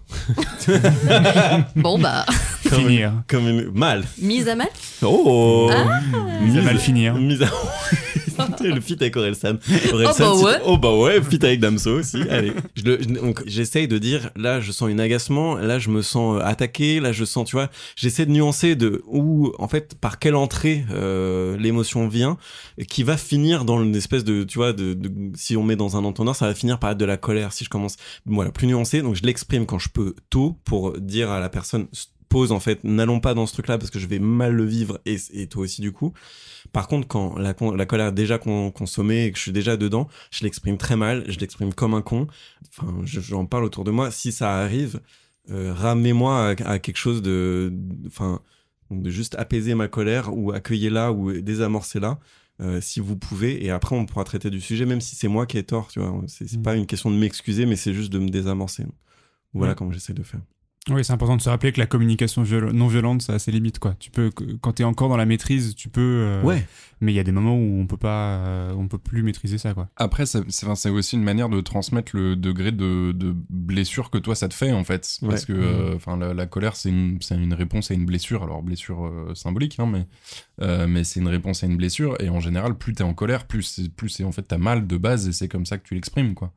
Bon, 1.76 1.98
bah, 1.98 2.24
Comme 2.68 2.80
Finir. 2.82 3.10
une- 3.10 3.22
comme 3.28 3.48
une- 3.48 3.70
mal. 3.72 4.04
mise 4.20 4.48
à 4.48 4.54
mal? 4.54 4.68
Oh. 5.02 5.70
Ah. 5.72 6.00
Mise 6.42 6.56
à 6.56 6.62
mal 6.62 6.78
finir. 6.78 7.14
Mise 7.16 7.42
à- 7.42 7.50
le 8.60 8.80
feat 8.80 9.00
avec 9.02 9.16
Orelsan. 9.16 9.58
Oh 9.92 9.96
bah 10.18 10.34
ouais. 10.42 10.56
Oh 10.66 10.78
bah 10.78 10.94
ouais, 10.96 11.22
feat 11.22 11.44
avec 11.44 11.60
Damso 11.60 11.98
aussi. 11.98 12.20
Allez. 12.30 12.52
Je 12.74 12.82
le- 12.84 12.98
je- 13.02 13.08
donc, 13.08 13.42
j'essaye 13.46 13.88
de 13.88 13.98
dire, 13.98 14.30
là, 14.36 14.60
je 14.60 14.72
sens 14.72 14.88
une 14.90 15.00
agacement, 15.00 15.56
là, 15.56 15.78
je 15.78 15.88
me 15.90 16.02
sens 16.02 16.38
euh, 16.38 16.44
attaqué, 16.44 17.00
là, 17.00 17.12
je 17.12 17.24
sens, 17.24 17.48
tu 17.48 17.56
vois, 17.56 17.68
j'essaie 17.96 18.26
de 18.26 18.30
nuancer 18.30 18.76
de 18.76 19.02
où, 19.06 19.52
en 19.58 19.68
fait, 19.68 19.94
par 20.00 20.18
quelle 20.18 20.34
entrée 20.34 20.84
euh, 20.92 21.56
l'émotion 21.56 22.08
vient, 22.08 22.38
qui 22.88 23.02
va 23.02 23.16
finir 23.16 23.64
dans 23.64 23.82
une 23.82 23.94
espèce 23.96 24.24
de, 24.24 24.44
tu 24.44 24.58
vois, 24.58 24.72
de, 24.72 24.94
de- 24.94 25.10
si 25.36 25.56
on 25.56 25.62
met 25.62 25.76
dans 25.76 25.96
un 25.96 26.04
entendeur, 26.04 26.36
ça 26.36 26.46
va 26.46 26.54
finir 26.54 26.78
par 26.78 26.90
être 26.92 26.98
de 26.98 27.04
la 27.04 27.16
colère. 27.16 27.52
Si 27.52 27.64
je 27.64 27.70
commence, 27.70 27.96
voilà, 28.26 28.50
plus 28.50 28.66
nuancé, 28.66 29.02
donc 29.02 29.14
je 29.16 29.22
l'exprime 29.22 29.66
quand 29.66 29.78
je 29.78 29.88
peux 29.88 30.14
tôt 30.30 30.56
pour 30.64 30.98
dire 30.98 31.30
à 31.30 31.40
la 31.40 31.48
personne, 31.48 31.86
pause 32.30 32.50
en 32.52 32.60
fait, 32.60 32.82
n'allons 32.84 33.20
pas 33.20 33.34
dans 33.34 33.44
ce 33.46 33.52
truc-là 33.52 33.76
parce 33.76 33.90
que 33.90 33.98
je 33.98 34.06
vais 34.06 34.18
mal 34.20 34.52
le 34.54 34.64
vivre 34.64 34.98
et, 35.04 35.16
et 35.34 35.46
toi 35.48 35.64
aussi 35.64 35.82
du 35.82 35.92
coup. 35.92 36.12
Par 36.72 36.88
contre, 36.88 37.06
quand 37.08 37.36
la, 37.38 37.52
colère 37.52 38.06
est 38.08 38.12
déjà 38.12 38.38
con- 38.38 38.70
consommée 38.70 39.24
et 39.26 39.32
que 39.32 39.36
je 39.36 39.42
suis 39.42 39.52
déjà 39.52 39.76
dedans, 39.76 40.08
je 40.30 40.44
l'exprime 40.44 40.78
très 40.78 40.96
mal, 40.96 41.24
je 41.28 41.38
l'exprime 41.40 41.74
comme 41.74 41.92
un 41.94 42.02
con. 42.02 42.26
Enfin, 42.78 42.94
je- 43.04 43.20
j'en 43.20 43.44
parle 43.44 43.64
autour 43.64 43.84
de 43.84 43.90
moi. 43.90 44.10
Si 44.10 44.32
ça 44.32 44.56
arrive, 44.58 45.00
euh, 45.50 45.74
ramenez-moi 45.74 46.54
à, 46.64 46.70
à 46.70 46.78
quelque 46.78 46.96
chose 46.98 47.20
de, 47.20 47.72
enfin, 48.06 48.40
de 48.90 49.10
juste 49.10 49.34
apaiser 49.36 49.74
ma 49.74 49.88
colère 49.88 50.34
ou 50.36 50.52
accueillir-la 50.52 51.12
ou 51.12 51.32
désamorcer-la. 51.32 52.18
euh, 52.60 52.78
si 52.82 53.00
vous 53.00 53.16
pouvez, 53.16 53.64
et 53.64 53.70
après 53.70 53.96
on 53.96 54.04
pourra 54.04 54.22
traiter 54.24 54.50
du 54.50 54.60
sujet, 54.60 54.84
même 54.84 55.00
si 55.00 55.16
c'est 55.16 55.28
moi 55.28 55.46
qui 55.46 55.56
ai 55.56 55.62
tort, 55.62 55.88
tu 55.88 55.98
vois. 55.98 56.14
C'est 56.26 56.46
c'est 56.46 56.58
Mm. 56.58 56.62
pas 56.62 56.74
une 56.76 56.84
question 56.86 57.10
de 57.10 57.16
m'excuser, 57.16 57.64
mais 57.64 57.74
c'est 57.76 57.94
juste 57.94 58.12
de 58.12 58.18
me 58.18 58.28
désamorcer. 58.28 58.84
Voilà 59.54 59.70
Ouais. 59.72 59.76
comment 59.76 59.92
j'essaie 59.92 60.12
de 60.12 60.22
faire. 60.22 60.40
Oui, 60.88 61.04
c'est 61.04 61.12
important 61.12 61.36
de 61.36 61.42
se 61.42 61.48
rappeler 61.50 61.72
que 61.72 61.78
la 61.78 61.86
communication 61.86 62.42
viol- 62.42 62.72
non 62.72 62.86
violente, 62.88 63.20
ça 63.20 63.34
a 63.34 63.38
ses 63.38 63.52
limites, 63.52 63.78
quoi. 63.78 63.94
Tu 63.98 64.10
peux, 64.10 64.30
quand 64.62 64.72
t'es 64.72 64.82
encore 64.84 65.10
dans 65.10 65.18
la 65.18 65.26
maîtrise, 65.26 65.74
tu 65.74 65.90
peux. 65.90 66.00
euh, 66.00 66.42
Ouais. 66.42 66.66
Mais 67.02 67.12
il 67.12 67.14
y 67.14 67.18
a 67.18 67.22
des 67.22 67.32
moments 67.32 67.54
où 67.54 67.80
on 67.80 67.86
peut 67.86 67.98
pas, 67.98 68.36
euh, 68.46 68.72
on 68.74 68.88
peut 68.88 68.98
plus 68.98 69.22
maîtriser 69.22 69.58
ça, 69.58 69.74
quoi. 69.74 69.88
Après, 69.96 70.24
c'est 70.24 70.88
aussi 70.90 71.16
une 71.16 71.22
manière 71.22 71.50
de 71.50 71.60
transmettre 71.60 72.16
le 72.16 72.34
degré 72.34 72.72
de, 72.72 73.12
de 73.12 73.34
blessure 73.50 74.10
que 74.10 74.16
toi 74.18 74.34
ça 74.34 74.48
te 74.48 74.54
fait 74.54 74.72
en 74.72 74.82
fait. 74.84 75.18
Parce 75.28 75.44
que 75.44 75.52
euh, 75.52 75.96
enfin, 75.96 76.16
la, 76.16 76.32
la 76.32 76.46
colère, 76.46 76.76
c'est 76.76 76.88
une, 76.88 77.18
réponse 77.54 77.90
à 77.90 77.94
une 77.94 78.06
blessure. 78.06 78.42
Alors, 78.42 78.62
blessure 78.62 79.04
euh, 79.06 79.34
symbolique, 79.34 79.78
hein, 79.80 79.86
mais, 79.86 80.06
euh, 80.62 80.86
mais 80.86 81.04
c'est 81.04 81.20
une 81.20 81.28
réponse 81.28 81.62
à 81.62 81.66
une 81.66 81.76
blessure. 81.76 82.16
Et 82.22 82.30
en 82.30 82.40
général, 82.40 82.74
plus 82.76 82.94
t'es 82.94 83.04
en 83.04 83.12
colère, 83.14 83.46
plus 83.46 83.62
c'est 83.62 83.90
plus 83.94 84.08
c'est 84.08 84.24
en 84.24 84.32
fait 84.32 84.42
t'as 84.42 84.58
mal 84.58 84.86
de 84.86 84.96
base 84.96 85.28
et 85.28 85.32
c'est 85.32 85.48
comme 85.48 85.66
ça 85.66 85.76
que 85.76 85.84
tu 85.86 85.94
l'exprimes, 85.94 86.34
quoi. 86.34 86.52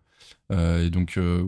Euh, 0.52 0.86
et 0.86 0.90
donc, 0.90 1.18
euh, 1.18 1.46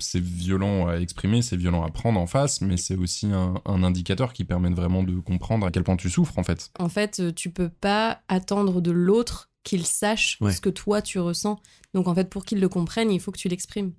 c'est 0.00 0.20
violent 0.22 0.88
à 0.88 0.96
exprimer, 0.96 1.42
c'est 1.42 1.56
violent 1.56 1.84
à 1.84 1.90
prendre 1.90 2.18
en 2.18 2.26
face, 2.26 2.60
mais 2.60 2.76
c'est 2.76 2.96
aussi 2.96 3.26
un, 3.26 3.54
un 3.66 3.82
indicateur 3.82 4.32
qui 4.32 4.44
permet 4.44 4.70
vraiment 4.70 5.02
de 5.02 5.18
comprendre 5.20 5.66
à 5.66 5.70
quel 5.70 5.84
point 5.84 5.96
tu 5.96 6.08
souffres 6.10 6.38
en 6.38 6.42
fait. 6.42 6.70
En 6.78 6.88
fait, 6.88 7.20
euh, 7.20 7.32
tu 7.32 7.50
peux 7.50 7.68
pas 7.68 8.22
attendre 8.28 8.80
de 8.80 8.90
l'autre 8.90 9.50
qu'il 9.64 9.84
sache 9.84 10.38
Ouais. 10.40 10.52
ce 10.52 10.60
que 10.62 10.70
toi 10.70 11.02
tu 11.02 11.18
ressens. 11.18 11.60
Donc 11.94 12.08
en 12.08 12.14
fait, 12.14 12.30
pour 12.30 12.44
qu'il 12.44 12.58
le 12.60 12.68
comprenne, 12.68 13.10
il 13.10 13.20
faut 13.20 13.30
que 13.32 13.38
tu 13.38 13.48
l'exprimes. 13.48 13.92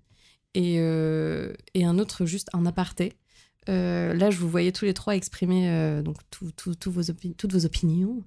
Et, 0.56 0.78
euh, 0.80 1.54
et 1.76 1.86
un 1.86 2.00
autre, 2.00 2.26
juste 2.26 2.50
un 2.54 2.66
aparté. 2.66 3.14
Euh, 3.68 4.14
là, 4.14 4.32
je 4.32 4.38
vous 4.38 4.49
voyais 4.49 4.72
tous 4.72 4.86
les 4.86 4.93
trois 4.93 5.16
exprimer 5.16 5.70
euh, 5.70 6.01
donc 6.01 6.18
tout- 6.32 6.47
vos 6.55 7.03
toutes 7.38 7.53
vos 7.53 7.66
opinions. 7.66 8.24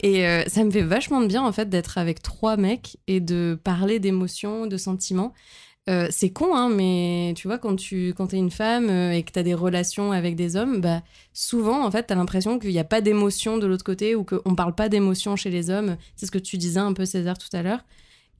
Et 0.00 0.26
euh, 0.26 0.44
ça 0.46 0.64
me 0.64 0.70
fait 0.70 0.82
vachement 0.82 1.20
de 1.20 1.26
bien 1.26 1.42
en 1.42 1.52
fait 1.52 1.68
d'être 1.68 1.98
avec 1.98 2.22
trois 2.22 2.56
mecs 2.56 2.96
et 3.06 3.20
de 3.20 3.58
parler 3.62 3.98
d'émotions, 3.98 4.66
de 4.66 4.76
sentiments. 4.76 5.32
C'est 6.10 6.30
con, 6.30 6.56
hein, 6.56 6.68
mais 6.68 7.32
tu 7.36 7.46
vois, 7.46 7.58
quand 7.58 7.76
tu 7.76 8.12
quand 8.16 8.34
es 8.34 8.38
une 8.38 8.50
femme 8.50 8.90
et 8.90 9.22
que 9.22 9.30
tu 9.30 9.38
as 9.38 9.44
des 9.44 9.54
relations 9.54 10.10
avec 10.10 10.34
des 10.34 10.56
hommes, 10.56 10.80
bah, 10.80 11.00
souvent, 11.32 11.86
en 11.86 11.90
fait, 11.92 12.08
tu 12.08 12.12
as 12.12 12.16
l'impression 12.16 12.58
qu'il 12.58 12.70
n'y 12.70 12.80
a 12.80 12.84
pas 12.84 13.00
d'émotion 13.00 13.56
de 13.56 13.66
l'autre 13.68 13.84
côté 13.84 14.16
ou 14.16 14.24
qu'on 14.24 14.56
parle 14.56 14.74
pas 14.74 14.88
d'émotion 14.88 15.36
chez 15.36 15.48
les 15.48 15.70
hommes. 15.70 15.96
C'est 16.16 16.26
ce 16.26 16.32
que 16.32 16.38
tu 16.38 16.58
disais 16.58 16.80
un 16.80 16.92
peu, 16.92 17.04
César, 17.04 17.38
tout 17.38 17.54
à 17.56 17.62
l'heure. 17.62 17.84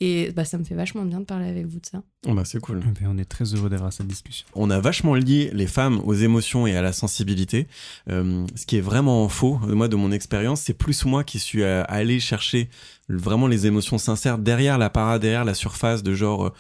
Et 0.01 0.31
bah, 0.33 0.45
ça 0.45 0.59
me 0.59 0.65
fait 0.65 0.75
vachement 0.75 1.05
bien 1.05 1.21
de 1.21 1.25
parler 1.25 1.49
avec 1.49 1.67
vous 1.67 1.81
de 1.81 1.87
ça. 1.87 2.03
Oh 2.29 2.35
bah, 2.35 2.43
c'est 2.45 2.61
cool. 2.61 2.81
Ben, 2.81 3.09
on 3.09 3.17
est 3.19 3.25
très 3.25 3.45
heureux 3.55 3.71
d'avoir 3.71 3.93
cette 3.93 4.07
discussion. 4.07 4.47
On 4.55 4.69
a 4.71 4.79
vachement 4.79 5.15
lié 5.15 5.51
les 5.55 5.67
femmes 5.67 6.01
aux 6.05 6.15
émotions 6.15 6.67
et 6.67 6.77
à 6.77 6.83
la 6.83 6.93
sensibilité. 6.93 7.67
Euh, 8.11 8.47
ce 8.55 8.67
qui 8.67 8.77
est 8.77 8.81
vraiment 8.83 9.29
faux, 9.29 9.59
euh, 9.67 9.75
moi 9.75 9.89
de 9.89 9.97
mon 9.97 10.13
expérience, 10.13 10.61
c'est 10.61 10.75
plus 10.75 11.05
moi 11.07 11.25
qui 11.25 11.39
suis 11.39 11.63
euh, 11.63 11.83
allé 11.89 12.21
chercher 12.21 12.69
vraiment 13.09 13.47
les 13.47 13.67
émotions 13.67 13.99
sincères 13.99 14.39
derrière 14.39 14.77
la 14.77 14.91
parade, 14.91 15.23
derrière 15.23 15.45
la 15.45 15.55
surface 15.55 16.03
de 16.03 16.15
genre. 16.15 16.47
euh, 16.47 16.53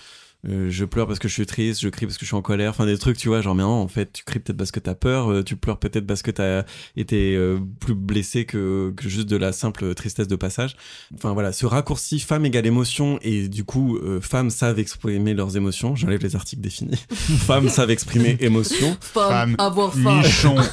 euh, 0.48 0.68
je 0.70 0.84
pleure 0.84 1.06
parce 1.06 1.18
que 1.18 1.28
je 1.28 1.32
suis 1.32 1.46
triste, 1.46 1.80
je 1.80 1.88
crie 1.88 2.06
parce 2.06 2.18
que 2.18 2.24
je 2.24 2.28
suis 2.28 2.36
en 2.36 2.42
colère, 2.42 2.70
enfin 2.70 2.86
des 2.86 2.98
trucs, 2.98 3.16
tu 3.16 3.28
vois, 3.28 3.40
genre 3.40 3.54
mais 3.54 3.62
non, 3.62 3.82
en 3.82 3.88
fait, 3.88 4.12
tu 4.12 4.24
cries 4.24 4.38
peut-être 4.38 4.56
parce 4.56 4.70
que 4.70 4.80
t'as 4.80 4.94
peur, 4.94 5.30
euh, 5.30 5.42
tu 5.42 5.56
pleures 5.56 5.78
peut-être 5.78 6.06
parce 6.06 6.22
que 6.22 6.30
t'as 6.30 6.64
été 6.96 7.34
euh, 7.34 7.58
plus 7.80 7.94
blessé 7.94 8.44
que, 8.44 8.92
que 8.96 9.08
juste 9.08 9.28
de 9.28 9.36
la 9.36 9.52
simple 9.52 9.94
tristesse 9.94 10.28
de 10.28 10.36
passage. 10.36 10.76
Enfin 11.14 11.32
voilà, 11.32 11.52
ce 11.52 11.66
raccourci 11.66 12.20
femme 12.20 12.44
égale 12.46 12.66
émotion 12.66 13.18
et 13.22 13.48
du 13.48 13.64
coup, 13.64 13.96
euh, 13.96 14.20
femmes 14.20 14.50
savent 14.50 14.78
exprimer 14.78 15.34
leurs 15.34 15.56
émotions. 15.56 15.96
J'enlève 15.96 16.22
les 16.22 16.36
articles 16.36 16.62
définis. 16.62 17.04
femmes 17.10 17.68
savent 17.68 17.90
exprimer 17.90 18.36
émotion. 18.40 18.96
Femme, 19.00 19.56
avoir 19.58 19.92
faim. 19.94 20.20
Nichon. 20.22 20.54
non, 20.54 20.64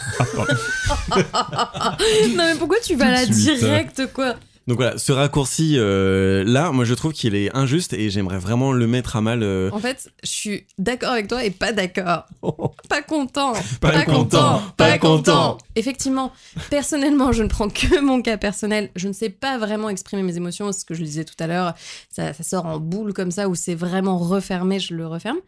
mais 2.37 2.55
pourquoi 2.57 2.79
tu 2.79 2.95
vas 2.95 3.25
Tout 3.25 3.31
là 3.31 3.55
direct, 3.57 4.13
quoi? 4.13 4.35
Donc 4.65 4.77
voilà, 4.77 4.97
ce 4.97 5.11
raccourci 5.11 5.73
euh, 5.77 6.43
là, 6.45 6.71
moi 6.71 6.85
je 6.85 6.93
trouve 6.93 7.11
qu'il 7.11 7.35
est 7.35 7.53
injuste 7.53 7.91
et 7.91 8.09
j'aimerais 8.09 8.37
vraiment 8.37 8.71
le 8.71 8.87
mettre 8.87 9.17
à 9.17 9.21
mal. 9.21 9.43
euh, 9.43 9.69
En 9.73 9.79
fait, 9.79 10.09
je 10.23 10.29
suis 10.29 10.67
d'accord 10.77 11.11
avec 11.11 11.27
toi 11.27 11.43
et 11.43 11.51
pas 11.51 11.73
d'accord. 11.73 12.25
Pas 12.89 13.01
content. 13.01 13.53
Pas 13.81 14.05
content, 14.05 14.61
pas 14.77 14.97
content. 14.99 15.57
Effectivement, 15.75 16.31
personnellement, 16.69 17.31
je 17.33 17.43
ne 17.43 17.49
prends 17.49 17.67
que 17.69 17.99
mon 17.99 18.21
cas 18.21 18.37
personnel. 18.37 18.89
Je 18.95 19.07
ne 19.07 19.13
sais 19.13 19.29
pas 19.29 19.57
vraiment 19.57 19.89
exprimer 19.89 20.23
mes 20.23 20.37
émotions. 20.37 20.71
Ce 20.71 20.85
que 20.85 20.93
je 20.93 20.99
le 20.99 21.05
disais 21.07 21.25
tout 21.25 21.35
à 21.39 21.47
l'heure, 21.47 21.73
ça, 22.09 22.33
ça 22.33 22.43
sort 22.43 22.65
en 22.65 22.79
boule 22.79 23.13
comme 23.13 23.31
ça, 23.31 23.49
où 23.49 23.55
c'est 23.55 23.75
vraiment 23.75 24.17
refermé, 24.17 24.79
je 24.79 24.93
le 24.93 25.07
referme. 25.07 25.39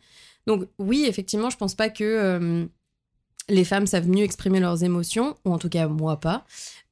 Donc 0.47 0.66
oui, 0.80 1.05
effectivement, 1.07 1.49
je 1.49 1.57
pense 1.57 1.76
pas 1.76 1.89
que 1.89 2.03
euh, 2.03 2.66
les 3.49 3.63
femmes 3.63 3.88
savent 3.88 4.07
mieux 4.09 4.24
exprimer 4.24 4.59
leurs 4.59 4.84
émotions, 4.84 5.38
ou 5.45 5.53
en 5.53 5.57
tout 5.57 5.70
cas 5.70 5.88
moi 5.88 6.20
pas. 6.20 6.45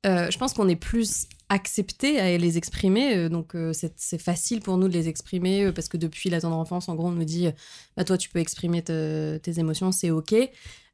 Euh, 0.06 0.30
je 0.30 0.38
pense 0.38 0.54
qu'on 0.54 0.68
est 0.68 0.76
plus 0.76 1.28
accepté 1.54 2.20
à 2.20 2.36
les 2.38 2.58
exprimer, 2.58 3.16
euh, 3.16 3.30
donc 3.30 3.56
euh, 3.56 3.72
c'est 3.74 4.18
facile 4.18 4.60
pour 4.60 4.78
nous 4.78 4.88
de 4.88 4.94
les 4.94 5.08
exprimer 5.08 5.66
euh, 5.66 5.72
parce 5.72 5.88
que 5.88 5.98
depuis 5.98 6.30
la 6.32 6.42
tendre 6.42 6.58
enfance, 6.58 6.90
en 6.90 6.96
gros, 6.96 7.08
on 7.08 7.12
nous 7.12 7.24
dit, 7.24 7.48
bah 7.96 8.04
toi 8.04 8.18
tu 8.18 8.30
peux 8.30 8.40
exprimer 8.40 8.82
te- 8.82 9.38
tes 9.38 9.60
émotions, 9.60 9.92
c'est 9.92 10.10
ok. 10.10 10.34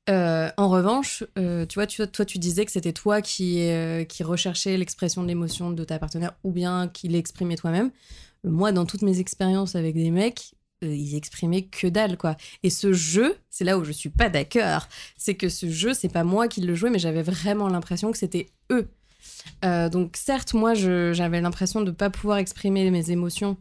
En 0.07 0.70
revanche, 0.70 1.24
tu 1.36 1.76
vois, 1.76 1.86
tu, 1.86 2.05
toi 2.07 2.26
tu 2.26 2.39
disais 2.39 2.66
que 2.66 2.72
c'était 2.72 2.93
toi 2.93 3.22
qui, 3.22 3.70
qui 4.07 4.24
recherchais 4.24 4.76
l'expression 4.76 5.22
de 5.22 5.28
l'émotion 5.28 5.70
de 5.70 5.84
ta 5.84 5.99
partenaire 5.99 6.34
ou 6.43 6.51
bien 6.51 6.88
qui 6.88 7.07
l'exprimait 7.10 7.55
toi-même. 7.55 7.91
Moi, 8.43 8.72
dans 8.72 8.88
toutes 8.88 9.03
mes 9.03 9.20
expériences 9.20 9.76
avec 9.76 9.93
des 9.93 10.10
mecs, 10.10 10.55
ils 10.82 11.16
exprimaient 11.16 11.68
que 11.68 11.86
dalle, 11.86 12.18
quoi. 12.18 12.38
Et 12.64 12.72
ce 12.72 12.91
jeu, 12.91 13.36
c'est 13.51 13.66
là 13.66 13.78
où 13.78 13.84
je 13.84 13.91
suis 13.91 14.10
pas 14.10 14.30
d'accord, 14.30 14.88
c'est 15.16 15.36
que 15.36 15.47
ce 15.47 15.70
jeu, 15.70 15.93
c'est 15.93 16.10
pas 16.10 16.24
moi 16.24 16.47
qui 16.47 16.62
le 16.62 16.74
jouais, 16.74 16.89
mais 16.89 16.97
j'avais 16.99 17.22
vraiment 17.22 17.68
l'impression 17.70 18.12
que 18.12 18.18
c'était 18.18 18.47
eux. 18.72 18.88
Euh, 19.66 19.90
donc 19.90 20.18
certes, 20.18 20.54
moi, 20.54 20.74
j'avais 20.74 21.42
l'impression 21.42 21.82
de 21.82 21.92
pas 21.92 22.10
pouvoir 22.10 22.38
exprimer 22.38 22.90
mes 22.92 23.12
émotions 23.12 23.58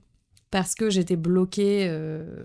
parce 0.51 0.75
que 0.75 0.91
j'étais 0.91 1.17
bloquée. 1.17 1.87
euh, 1.89 2.45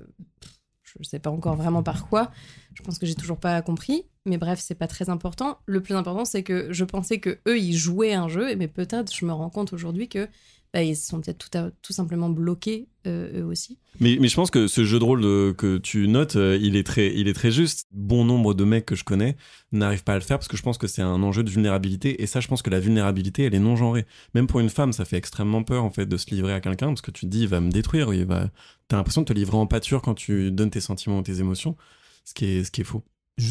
je 0.99 1.03
sais 1.07 1.19
pas 1.19 1.31
encore 1.31 1.55
vraiment 1.55 1.83
par 1.83 2.07
quoi. 2.07 2.31
Je 2.73 2.83
pense 2.83 2.99
que 2.99 3.05
j'ai 3.05 3.15
toujours 3.15 3.39
pas 3.39 3.61
compris. 3.61 4.05
Mais 4.25 4.37
bref, 4.37 4.59
c'est 4.59 4.75
pas 4.75 4.87
très 4.87 5.09
important. 5.09 5.59
Le 5.65 5.81
plus 5.81 5.95
important, 5.95 6.23
c'est 6.25 6.43
que 6.43 6.71
je 6.71 6.85
pensais 6.85 7.19
que 7.19 7.39
eux, 7.47 7.59
ils 7.59 7.75
jouaient 7.75 8.13
un 8.13 8.29
jeu, 8.29 8.55
mais 8.55 8.67
peut-être, 8.67 9.13
je 9.13 9.25
me 9.25 9.33
rends 9.33 9.49
compte 9.49 9.73
aujourd'hui 9.73 10.07
que 10.07 10.29
bah, 10.73 10.81
ils 10.81 10.95
sont 10.95 11.21
peut-être 11.21 11.49
tout, 11.49 11.57
tout 11.81 11.93
simplement 11.93 12.29
bloqués 12.29 12.87
euh, 13.05 13.41
eux 13.41 13.45
aussi. 13.45 13.77
Mais, 13.99 14.17
mais 14.19 14.27
je 14.27 14.35
pense 14.35 14.49
que 14.49 14.65
ce 14.67 14.83
jeu 14.83 14.97
de 14.97 15.03
rôle 15.03 15.21
de- 15.21 15.53
que 15.55 15.77
tu 15.77 16.07
notes, 16.07 16.35
euh, 16.35 16.57
il 16.59 16.75
est 16.75 16.83
très, 16.85 17.13
il 17.13 17.27
est 17.27 17.33
très 17.33 17.51
juste. 17.51 17.85
Bon 17.91 18.25
nombre 18.25 18.53
de 18.55 18.63
mecs 18.63 18.85
que 18.87 18.95
je 18.95 19.03
connais 19.03 19.37
n'arrivent 19.71 20.03
pas 20.03 20.13
à 20.13 20.15
le 20.15 20.21
faire 20.21 20.39
parce 20.39 20.47
que 20.47 20.57
je 20.57 20.63
pense 20.63 20.79
que 20.79 20.87
c'est 20.87 21.03
un 21.03 21.21
enjeu 21.21 21.43
de 21.43 21.49
vulnérabilité. 21.51 22.23
Et 22.23 22.25
ça, 22.25 22.39
je 22.39 22.47
pense 22.47 22.63
que 22.63 22.71
la 22.71 22.79
vulnérabilité, 22.79 23.43
elle 23.43 23.53
est 23.53 23.59
non 23.59 23.75
genrée. 23.75 24.05
Même 24.33 24.47
pour 24.47 24.61
une 24.61 24.69
femme, 24.69 24.93
ça 24.93 25.05
fait 25.05 25.17
extrêmement 25.17 25.61
peur 25.63 25.83
en 25.83 25.91
fait 25.91 26.07
de 26.07 26.17
se 26.17 26.33
livrer 26.33 26.53
à 26.53 26.59
quelqu'un 26.59 26.87
parce 26.87 27.01
que 27.01 27.11
tu 27.11 27.25
te 27.27 27.31
dis, 27.31 27.41
il 27.41 27.47
va 27.47 27.59
me 27.61 27.69
détruire. 27.69 28.11
Il 28.13 28.25
va. 28.25 28.49
T'as 28.87 28.97
l'impression 28.97 29.21
de 29.21 29.27
te 29.27 29.33
livrer 29.33 29.57
en 29.57 29.67
pâture 29.67 30.01
quand 30.01 30.15
tu 30.15 30.51
donnes 30.51 30.71
tes 30.71 30.81
sentiments 30.81 31.19
ou 31.19 31.21
tes 31.23 31.39
émotions, 31.39 31.77
ce 32.25 32.33
qui 32.33 32.45
est, 32.45 32.63
ce 32.63 32.71
qui 32.71 32.81
est 32.81 32.85
faux. 32.85 33.03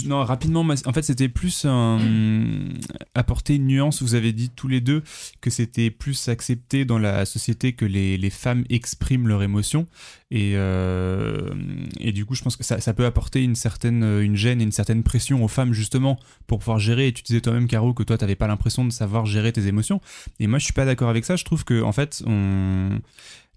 Non, 0.07 0.22
rapidement, 0.22 0.61
en 0.61 0.93
fait, 0.93 1.03
c'était 1.03 1.28
plus 1.28 1.66
apporter 3.14 3.57
une 3.57 3.66
nuance. 3.66 4.01
Vous 4.01 4.14
avez 4.14 4.33
dit 4.33 4.49
tous 4.49 4.68
les 4.68 4.80
deux 4.80 5.03
que 5.41 5.51
c'était 5.51 5.91
plus 5.91 6.28
accepté 6.28 6.85
dans 6.85 6.99
la 6.99 7.24
société 7.24 7.72
que 7.72 7.85
les, 7.85 8.30
femmes 8.30 8.64
expriment 8.70 9.26
leurs 9.26 9.43
émotions. 9.43 9.87
Et, 10.30 10.53
euh, 10.55 11.51
et 11.99 12.12
du 12.12 12.24
coup, 12.24 12.37
je 12.37 12.43
pense 12.43 12.57
que 12.57 12.62
ça, 12.62 12.95
peut 12.95 13.05
apporter 13.05 13.43
une 13.43 13.57
certaine 13.57 14.05
une 14.20 14.37
gêne 14.37 14.61
et 14.61 14.64
une 14.64 14.72
certaine 14.72 15.03
pression 15.03 15.43
aux 15.45 15.49
femmes, 15.49 15.72
justement, 15.72 16.16
pour 16.47 16.61
pouvoir 16.61 16.78
gérer. 16.78 17.09
Et 17.09 17.12
tu 17.12 17.24
disais 17.24 17.41
toi-même, 17.41 17.66
Caro, 17.66 17.93
que 17.93 18.05
toi, 18.05 18.16
t'avais 18.16 18.37
pas 18.37 18.47
l'impression 18.47 18.85
de 18.85 18.93
savoir 18.93 19.26
gérer 19.26 19.53
tes 19.53 19.66
émotions. 19.66 20.01
Et 20.39 20.47
moi, 20.47 20.61
je 20.61 20.64
suis 20.64 20.74
pas 20.74 20.85
d'accord 20.85 21.09
avec 21.09 21.24
ça. 21.24 21.35
Je 21.35 21.45
trouve 21.45 21.64
que, 21.64 21.83
en 21.83 21.93
fait, 21.93 22.22
on 22.24 23.01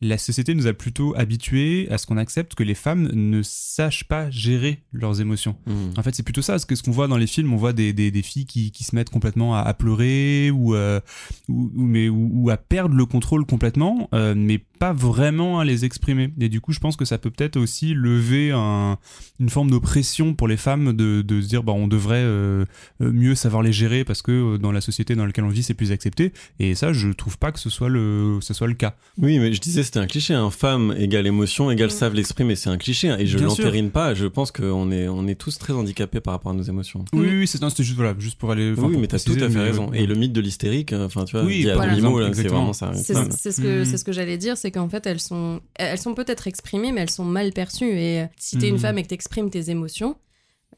la 0.02 0.18
société 0.18 0.54
nous 0.56 0.68
a 0.68 0.74
plutôt 0.74 1.16
habitués 1.18 1.88
à 1.90 1.98
ce 1.98 2.06
qu'on 2.06 2.18
accepte 2.18 2.54
que 2.54 2.64
les 2.64 2.76
femmes 2.76 3.10
ne 3.14 3.42
sachent 3.44 4.04
pas 4.04 4.30
gérer 4.30 4.80
leurs 4.92 5.22
émotions. 5.22 5.56
Mmh. 5.68 5.74
En 5.98 6.04
fait, 6.04 6.14
c'est 6.14 6.24
plutôt 6.24 6.42
ça, 6.42 6.54
parce 6.54 6.66
que 6.66 6.76
ce 6.76 6.84
qu'on 6.84 6.92
voit 6.92 7.08
dans 7.08 7.18
les 7.18 7.28
films, 7.28 7.54
on 7.54 7.58
voit 7.58 7.74
des, 7.74 7.94
des, 7.94 8.12
des 8.12 8.22
filles 8.22 8.46
qui, 8.46 8.72
qui 8.72 8.84
se 8.84 8.94
mettent 8.96 9.10
complètement 9.10 9.56
à, 9.56 9.60
à 9.62 9.74
pleurer 9.74 10.52
ou, 10.52 10.76
euh, 10.76 11.00
ou, 11.48 11.72
ou- 11.76 11.86
mais, 11.86 12.10
ou, 12.10 12.30
ou 12.34 12.50
à 12.50 12.58
perdre 12.58 12.96
le 12.96 13.06
contrôle 13.06 13.46
complètement, 13.46 14.10
euh, 14.14 14.34
mais 14.36 14.58
pas 14.58 14.92
vraiment 14.92 15.60
à 15.60 15.66
les 15.66 15.86
exprimer. 15.86 16.34
Et 16.42 16.50
du 16.50 16.60
coup, 16.60 16.74
je 16.74 16.80
pense 16.80 16.98
que 16.98 17.06
ça 17.06 17.18
peut 17.18 17.32
peut-être 17.32 17.56
aussi 17.56 17.94
lever 17.94 18.52
un- 18.52 18.98
une 19.40 19.50
forme 19.50 19.72
d'oppression 19.72 20.34
pour 20.34 20.50
les 20.50 20.58
femmes 20.58 20.92
de, 20.92 21.22
de 21.22 21.42
se 21.42 21.48
dire, 21.48 21.64
bah, 21.64 21.72
on 21.72 21.88
devrait 21.88 22.18
euh, 22.24 22.66
mieux 23.00 23.36
savoir 23.36 23.64
les 23.64 23.72
gérer 23.72 24.04
parce 24.04 24.22
que 24.22 24.58
dans 24.58 24.74
la 24.74 24.82
société 24.82 25.16
dans 25.16 25.26
laquelle 25.26 25.46
on 25.46 25.50
vit, 25.50 25.64
c'est 25.64 25.74
plus 25.74 25.94
accepté. 25.94 26.34
Et 26.60 26.76
ça, 26.76 26.92
je 26.92 27.10
trouve 27.10 27.38
pas 27.38 27.54
que 27.54 27.60
ce 27.60 27.70
soit 27.70 27.88
le, 27.90 28.40
ce 28.42 28.54
soit 28.54 28.68
le 28.68 28.74
cas. 28.74 28.96
Oui, 29.18 29.40
mais 29.40 29.54
je 29.54 29.62
disais 29.62 29.84
c'était 29.86 30.00
un 30.00 30.08
cliché. 30.08 30.34
Un 30.34 30.52
femme 30.52 30.94
égale 30.98 31.26
émotion 31.28 31.72
égale 31.72 31.88
Mm. 31.88 31.92
savent 31.92 32.14
l'exprimer. 32.16 32.56
C'est 32.56 32.70
un 32.70 32.78
cliché 32.78 33.08
hein, 33.10 33.18
et 33.18 33.26
je 33.26 33.38
l'entérine 33.38 33.90
pas. 33.92 34.14
Je 34.14 34.26
pense 34.26 34.52
qu'on 34.52 34.92
est 34.92 35.08
on 35.08 35.26
est 35.28 35.36
tous 35.36 35.58
très 35.58 35.72
handicapés 35.72 36.20
par 36.20 36.34
rapport 36.34 36.52
à 36.52 36.56
nos 36.56 36.64
émotions. 36.64 37.06
Oui, 37.14 37.28
oui, 37.30 37.48
c'est 37.48 37.62
non, 37.62 37.70
c'était 37.70 37.84
juste, 37.84 37.96
voilà, 37.96 38.14
juste 38.20 38.38
pour 38.38 38.52
aller. 38.52 38.72
oui, 38.72 38.76
pour 38.76 38.90
mais 38.90 39.08
t'as 39.08 39.20
tout 39.20 39.38
à 39.40 39.50
fait 39.50 39.60
raison. 39.60 39.90
euh, 39.92 39.96
Et 39.96 40.06
le 40.06 40.16
mythe 40.16 40.34
de 40.34 40.42
l'hystérique, 40.42 40.92
euh, 40.92 41.06
enfin, 41.06 41.24
tu 41.24 41.38
vois, 41.38 41.46
Oui, 41.46 41.64
voilà. 41.74 41.94
c'est 42.34 42.48
vraiment 42.48 42.74
ça. 42.74 42.92
C'est 42.96 43.14
ça. 43.14 43.28
c'est 43.32 43.52
ce 43.52 43.62
que, 43.62 43.80
Mhm. 43.80 43.86
c'est 43.86 43.98
ce 43.98 44.04
que 44.04 44.12
j'allais 44.12 44.38
dire, 44.38 44.58
c'est 44.58 44.72
qu'en 44.72 44.90
fait, 44.90 45.06
elles 45.08 45.22
sont, 45.22 45.62
elles 45.76 45.98
sont 46.00 46.14
peut-être 46.16 46.48
exprimées, 46.48 46.92
mais 46.92 47.02
elles 47.02 47.10
sont 47.10 47.24
mal 47.26 47.54
perçues. 47.54 47.92
Et 47.98 48.22
euh, 48.22 48.26
si 48.38 48.58
t'es 48.58 48.68
une 48.68 48.76
Mhm. 48.76 48.80
femme 48.82 48.98
et 48.98 49.04
que 49.04 49.08
t'exprimes 49.08 49.50
tes 49.50 49.70
émotions, 49.70 50.16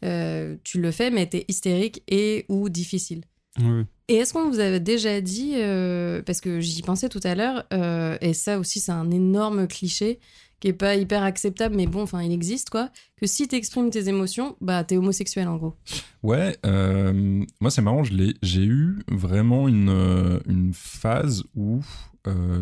euh, 0.05 0.55
tu 0.63 0.79
le 0.79 0.91
fais, 0.91 1.09
mais 1.09 1.25
t'es 1.25 1.45
hystérique 1.47 2.03
et 2.07 2.45
ou 2.49 2.69
difficile. 2.69 3.21
Oui. 3.59 3.85
Et 4.09 4.15
est-ce 4.15 4.33
qu'on 4.33 4.49
vous 4.49 4.59
avait 4.59 4.79
déjà 4.79 5.19
dit, 5.19 5.53
euh, 5.55 6.21
parce 6.21 6.39
que 6.39 6.61
j'y 6.61 6.81
pensais 6.81 7.09
tout 7.09 7.19
à 7.23 7.35
l'heure, 7.35 7.65
euh, 7.73 8.17
et 8.21 8.33
ça 8.33 8.57
aussi 8.57 8.79
c'est 8.79 8.93
un 8.93 9.11
énorme 9.11 9.67
cliché 9.67 10.19
qui 10.61 10.69
est 10.69 10.73
pas 10.73 10.95
hyper 10.95 11.23
acceptable, 11.23 11.75
mais 11.75 11.87
bon, 11.87 12.03
enfin 12.03 12.23
il 12.23 12.31
existe 12.31 12.69
quoi, 12.69 12.89
que 13.17 13.27
si 13.27 13.47
t'exprimes 13.47 13.89
tes 13.89 14.07
émotions, 14.07 14.55
bah 14.61 14.83
t'es 14.85 14.95
homosexuel 14.95 15.49
en 15.49 15.57
gros. 15.57 15.75
Ouais, 16.23 16.57
euh, 16.65 17.43
moi 17.59 17.69
c'est 17.69 17.81
marrant, 17.81 18.03
j'ai 18.03 18.63
eu 18.63 18.99
vraiment 19.09 19.67
une, 19.67 20.39
une 20.47 20.71
phase 20.73 21.43
où 21.55 21.81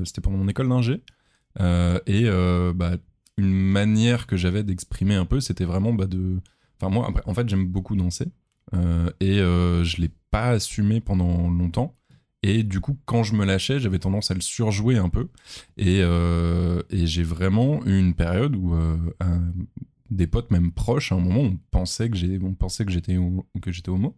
c'était 0.04 0.22
pendant 0.22 0.38
mon 0.38 0.48
école 0.48 0.70
d'ingé 0.70 1.02
et 1.60 2.26
bah, 2.76 2.98
une 3.38 3.54
manière 3.54 4.28
que 4.28 4.36
j'avais 4.36 4.64
d'exprimer 4.64 5.16
un 5.16 5.26
peu, 5.26 5.40
c'était 5.40 5.66
vraiment 5.66 5.94
bah, 5.94 6.06
de. 6.06 6.40
Enfin, 6.80 6.92
moi, 6.92 7.08
après, 7.08 7.24
en 7.26 7.34
fait, 7.34 7.48
j'aime 7.48 7.68
beaucoup 7.68 7.96
danser 7.96 8.26
et 8.74 9.40
euh, 9.40 9.84
je 9.84 10.02
l'ai 10.02 10.10
pas 10.32 10.50
assumé 10.50 11.02
pendant 11.02 11.50
longtemps. 11.50 11.96
Et 12.44 12.64
du 12.64 12.80
coup, 12.80 12.98
quand 13.06 13.24
je 13.24 13.34
me 13.36 13.44
lâchais, 13.46 13.80
j'avais 13.80 13.98
tendance 14.00 14.30
à 14.30 14.36
le 14.36 14.42
surjouer 14.42 14.98
un 14.98 15.10
peu. 15.10 15.30
Et, 15.78 16.02
euh, 16.02 16.82
j'ai 16.92 17.24
vraiment 17.24 17.84
eu 17.86 17.98
une 17.98 18.14
période 18.14 18.56
où 18.56 18.76
euh, 18.76 18.98
un- 19.20 19.52
des 20.12 20.28
potes, 20.28 20.52
même 20.52 20.72
proches, 20.72 21.12
à 21.12 21.16
un 21.16 21.20
moment, 21.20 21.42
on 21.42 21.58
pensait 21.72 22.10
que 22.10 22.16
j'ai- 22.18 22.40
on 22.44 22.54
pensait 22.54 22.86
que 22.86 22.92
j'étais 22.92 23.18
que 23.62 23.72
j'étais 23.72 23.90
homo. 23.90 24.16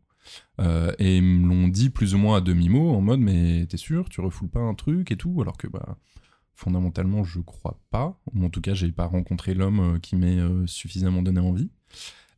Euh, 0.59 0.91
et 0.99 1.17
ils 1.17 1.23
me 1.23 1.47
l'ont 1.49 1.67
dit 1.69 1.89
plus 1.89 2.15
ou 2.15 2.17
moins 2.17 2.37
à 2.37 2.41
demi-mot, 2.41 2.91
en 2.95 3.01
mode 3.01 3.21
Mais 3.21 3.65
t'es 3.67 3.77
sûr, 3.77 4.09
tu 4.09 4.21
refoules 4.21 4.49
pas 4.49 4.59
un 4.59 4.73
truc 4.75 5.11
et 5.11 5.17
tout? 5.17 5.37
Alors 5.41 5.57
que, 5.57 5.67
bah, 5.67 5.97
fondamentalement, 6.55 7.23
je 7.23 7.39
crois 7.41 7.79
pas. 7.91 8.19
Ou 8.33 8.45
en 8.45 8.49
tout 8.49 8.61
cas, 8.61 8.73
j'ai 8.73 8.91
pas 8.91 9.05
rencontré 9.05 9.53
l'homme 9.53 9.95
euh, 9.95 9.99
qui 9.99 10.15
m'ait 10.17 10.39
euh, 10.39 10.67
suffisamment 10.67 11.21
donné 11.21 11.39
envie. 11.39 11.69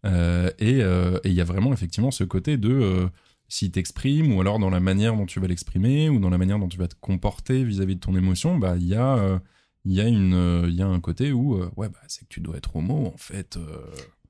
Euh, 0.05 0.49
et 0.59 0.81
euh, 0.81 1.19
et 1.23 1.29
il 1.29 1.33
y 1.33 1.41
a 1.41 1.45
vraiment 1.45 1.73
effectivement 1.73 2.11
ce 2.11 2.23
côté 2.23 2.57
de 2.57 2.69
euh, 2.69 3.07
s'il 3.47 3.71
t'exprime, 3.71 4.33
ou 4.35 4.41
alors 4.41 4.59
dans 4.59 4.69
la 4.69 4.79
manière 4.79 5.15
dont 5.15 5.25
tu 5.25 5.39
vas 5.39 5.47
l'exprimer, 5.47 6.09
ou 6.09 6.19
dans 6.19 6.29
la 6.29 6.37
manière 6.37 6.59
dont 6.59 6.69
tu 6.69 6.77
vas 6.77 6.87
te 6.87 6.95
comporter 6.99 7.63
vis-à-vis 7.63 7.95
de 7.95 7.99
ton 7.99 8.15
émotion, 8.15 8.57
bah 8.57 8.75
il 8.77 8.87
y 8.87 8.95
a 8.95 9.41
il 9.85 9.93
y 9.93 10.01
a 10.01 10.07
une 10.07 10.65
il 10.67 10.75
y 10.75 10.81
a 10.81 10.87
un 10.87 10.99
côté 10.99 11.31
où 11.31 11.61
ouais 11.75 11.89
bah 11.89 11.99
c'est 12.07 12.21
que 12.21 12.29
tu 12.29 12.41
dois 12.41 12.57
être 12.57 12.75
homo 12.75 13.07
en 13.07 13.17
fait. 13.17 13.57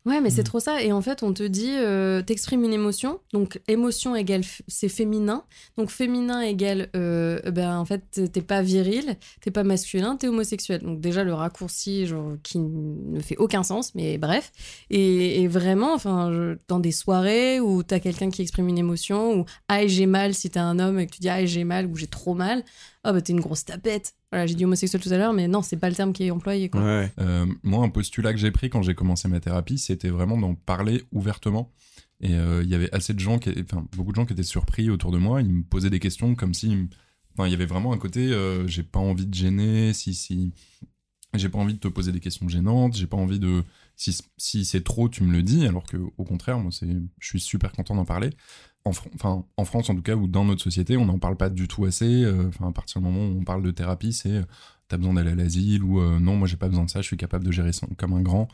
Ouais, 0.09 0.21
mais 0.21 0.31
c'est 0.31 0.41
Mhm. 0.41 0.45
trop 0.45 0.59
ça. 0.59 0.81
Et 0.81 0.91
en 0.91 1.01
fait, 1.01 1.21
on 1.21 1.33
te 1.33 1.43
dit, 1.43 1.69
euh, 1.71 2.23
t'exprimes 2.23 2.63
une 2.63 2.73
émotion. 2.73 3.19
Donc, 3.31 3.61
émotion 3.67 4.15
égale, 4.15 4.41
c'est 4.67 4.89
féminin. 4.89 5.43
Donc, 5.77 5.91
féminin 5.91 6.41
égale, 6.41 6.89
euh, 6.95 7.39
ben, 7.51 7.77
en 7.77 7.85
fait, 7.85 8.01
t'es- 8.09 8.27
t'es 8.27 8.41
pas 8.41 8.63
viril, 8.63 9.17
t'es 9.41 9.51
pas 9.51 9.63
masculin, 9.63 10.15
t'es 10.15 10.27
homosexuel. 10.27 10.81
Donc, 10.81 10.99
déjà, 10.99 11.23
le 11.23 11.33
raccourci, 11.35 12.07
genre, 12.07 12.31
qui 12.41 12.57
ne 12.57 13.19
fait 13.19 13.37
aucun 13.37 13.61
sens, 13.61 13.93
mais 13.93 14.17
bref. 14.17 14.51
Et, 14.89 15.41
et 15.43 15.47
vraiment, 15.47 15.93
enfin, 15.93 16.31
je- 16.33 16.57
dans 16.67 16.79
des 16.79 16.91
soirées 16.91 17.59
où 17.59 17.83
t'as 17.83 17.99
quelqu'un 17.99 18.31
qui 18.31 18.41
exprime 18.41 18.67
une 18.67 18.79
émotion, 18.79 19.39
ou 19.41 19.45
ah, 19.67 19.85
j'ai 19.85 20.07
mal 20.07 20.33
si 20.33 20.49
t'es 20.49 20.59
un 20.59 20.79
homme 20.79 20.99
et 20.99 21.05
que 21.05 21.11
tu 21.13 21.19
dis 21.19 21.29
ah, 21.29 21.45
j'ai 21.45 21.65
mal 21.65 21.85
ou 21.85 21.95
j'ai 21.95 22.07
trop 22.07 22.33
mal, 22.33 22.63
ah, 23.03 23.13
bah, 23.13 23.21
t'es 23.21 23.31
une 23.31 23.39
grosse 23.39 23.63
tapette. 23.63 24.13
Voilà, 24.31 24.45
j'ai 24.45 24.55
dit 24.55 24.65
homosexuel 24.65 25.01
tout 25.01 25.11
à 25.11 25.17
l'heure, 25.17 25.33
mais 25.33 25.47
non, 25.47 25.61
c'est 25.61 25.77
pas 25.77 25.89
le 25.89 25.95
terme 25.95 26.11
qui 26.11 26.25
est 26.25 26.31
employé, 26.31 26.69
quoi. 26.69 26.81
Ouais. 26.81 27.11
Euh, 27.19 27.45
moi, 27.63 27.83
un 27.83 27.89
postulat 27.89 28.33
que 28.33 28.39
j'ai 28.39 28.51
pris 28.51 28.69
quand 28.69 28.81
j'ai 28.81 28.93
commencé 28.93 29.27
ma 29.27 29.39
thérapie, 29.39 29.77
c'était 29.77 30.09
vraiment 30.09 30.37
d'en 30.37 30.55
parler 30.55 31.03
ouvertement. 31.11 31.71
Et 32.21 32.33
euh, 32.33 32.61
il 32.63 32.69
y 32.69 32.75
avait 32.75 32.93
assez 32.93 33.13
de 33.13 33.19
gens, 33.19 33.39
qui, 33.39 33.51
enfin 33.61 33.87
beaucoup 33.95 34.11
de 34.11 34.15
gens 34.17 34.25
qui 34.25 34.33
étaient 34.33 34.43
surpris 34.43 34.89
autour 34.89 35.11
de 35.11 35.17
moi. 35.17 35.41
Ils 35.41 35.53
me 35.53 35.63
posaient 35.63 35.89
des 35.89 35.99
questions 35.99 36.35
comme 36.35 36.53
si, 36.53 36.89
enfin, 37.33 37.47
il 37.47 37.51
y 37.51 37.53
avait 37.53 37.65
vraiment 37.65 37.93
un 37.93 37.97
côté, 37.97 38.31
euh, 38.33 38.67
j'ai 38.67 38.83
pas 38.83 38.99
envie 38.99 39.25
de 39.25 39.33
gêner, 39.33 39.93
si 39.93 40.13
si, 40.13 40.51
j'ai 41.35 41.49
pas 41.49 41.59
envie 41.59 41.75
de 41.75 41.79
te 41.79 41.87
poser 41.87 42.11
des 42.11 42.19
questions 42.19 42.47
gênantes, 42.49 42.95
j'ai 42.95 43.05
pas 43.05 43.17
envie 43.17 43.39
de, 43.39 43.63
si 43.95 44.17
si 44.37 44.65
c'est 44.65 44.83
trop, 44.83 45.09
tu 45.09 45.23
me 45.23 45.31
le 45.31 45.43
dis. 45.43 45.67
Alors 45.67 45.83
que 45.83 45.97
au 46.17 46.23
contraire, 46.23 46.59
moi, 46.59 46.71
je 46.71 47.27
suis 47.27 47.39
super 47.39 47.71
content 47.71 47.95
d'en 47.95 48.05
parler. 48.05 48.31
En, 48.85 48.91
enfin, 49.13 49.45
en 49.57 49.65
France 49.65 49.89
en 49.89 49.95
tout 49.95 50.01
cas, 50.01 50.15
ou 50.15 50.27
dans 50.27 50.45
notre 50.45 50.63
société, 50.63 50.97
on 50.97 51.05
n'en 51.05 51.19
parle 51.19 51.37
pas 51.37 51.49
du 51.49 51.67
tout 51.67 51.85
assez. 51.85 52.23
Euh, 52.23 52.47
Enfin, 52.47 52.69
à 52.69 52.71
partir 52.71 53.01
du 53.01 53.07
moment 53.07 53.27
où 53.27 53.39
on 53.39 53.43
parle 53.43 53.61
de 53.61 53.71
thérapie, 53.71 54.13
c'est 54.13 54.37
euh, 54.37 54.43
t'as 54.87 54.97
besoin 54.97 55.13
d'aller 55.13 55.31
à 55.31 55.35
l'asile 55.35 55.83
ou 55.83 55.99
euh, 55.99 56.19
non, 56.19 56.35
moi 56.35 56.47
j'ai 56.47 56.57
pas 56.57 56.67
besoin 56.67 56.85
de 56.85 56.89
ça, 56.89 57.01
je 57.01 57.07
suis 57.07 57.17
capable 57.17 57.45
de 57.45 57.51
gérer 57.51 57.73
ça 57.73 57.87
comme 57.97 58.13
un 58.13 58.21
grand. 58.21 58.47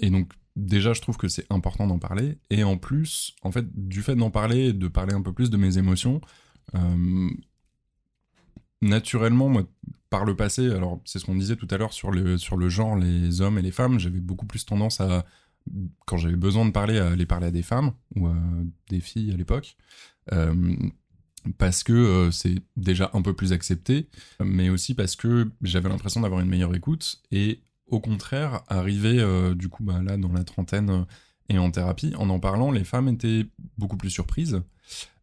Et 0.00 0.08
donc 0.08 0.32
déjà, 0.54 0.94
je 0.94 1.02
trouve 1.02 1.18
que 1.18 1.28
c'est 1.28 1.44
important 1.50 1.86
d'en 1.86 1.98
parler. 1.98 2.38
Et 2.48 2.64
en 2.64 2.78
plus, 2.78 3.34
en 3.42 3.52
fait, 3.52 3.66
du 3.74 4.02
fait 4.02 4.14
d'en 4.16 4.30
parler, 4.30 4.72
de 4.72 4.88
parler 4.88 5.14
un 5.14 5.20
peu 5.20 5.32
plus 5.32 5.50
de 5.50 5.58
mes 5.58 5.76
émotions, 5.76 6.22
naturellement, 8.82 9.48
moi, 9.48 9.64
par 10.16 10.24
le 10.24 10.34
passé, 10.34 10.70
alors 10.70 10.98
c'est 11.04 11.18
ce 11.18 11.26
qu'on 11.26 11.34
disait 11.34 11.56
tout 11.56 11.68
à 11.70 11.76
l'heure 11.76 11.92
sur 11.92 12.10
le, 12.10 12.38
sur 12.38 12.56
le 12.56 12.70
genre, 12.70 12.96
les 12.96 13.42
hommes 13.42 13.58
et 13.58 13.62
les 13.62 13.70
femmes, 13.70 13.98
j'avais 13.98 14.18
beaucoup 14.18 14.46
plus 14.46 14.64
tendance 14.64 14.98
à, 14.98 15.26
quand 16.06 16.16
j'avais 16.16 16.36
besoin 16.36 16.64
de 16.64 16.70
parler, 16.70 16.98
à 16.98 17.08
aller 17.08 17.26
parler 17.26 17.48
à 17.48 17.50
des 17.50 17.62
femmes 17.62 17.92
ou 18.14 18.26
à 18.26 18.34
des 18.88 19.00
filles 19.00 19.30
à 19.30 19.36
l'époque. 19.36 19.76
Euh, 20.32 20.74
parce 21.58 21.84
que 21.84 21.92
euh, 21.92 22.30
c'est 22.30 22.54
déjà 22.76 23.10
un 23.12 23.20
peu 23.20 23.34
plus 23.34 23.52
accepté, 23.52 24.08
mais 24.42 24.70
aussi 24.70 24.94
parce 24.94 25.16
que 25.16 25.50
j'avais 25.60 25.90
l'impression 25.90 26.22
d'avoir 26.22 26.40
une 26.40 26.48
meilleure 26.48 26.74
écoute 26.74 27.20
et 27.30 27.60
au 27.86 28.00
contraire, 28.00 28.62
arrivé 28.68 29.18
euh, 29.20 29.54
du 29.54 29.68
coup 29.68 29.84
bah, 29.84 30.00
là 30.02 30.16
dans 30.16 30.32
la 30.32 30.44
trentaine 30.44 31.04
et 31.50 31.58
en 31.58 31.70
thérapie, 31.70 32.14
en 32.16 32.30
en 32.30 32.40
parlant, 32.40 32.70
les 32.70 32.84
femmes 32.84 33.08
étaient 33.08 33.44
beaucoup 33.76 33.98
plus 33.98 34.10
surprises 34.10 34.62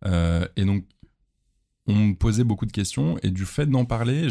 et 0.05 0.65
donc 0.65 0.85
on 1.87 1.95
me 1.95 2.13
posait 2.13 2.43
beaucoup 2.43 2.65
de 2.65 2.71
questions 2.71 3.17
et 3.23 3.29
du 3.29 3.45
fait 3.45 3.65
d'en 3.65 3.85
parler, 3.85 4.29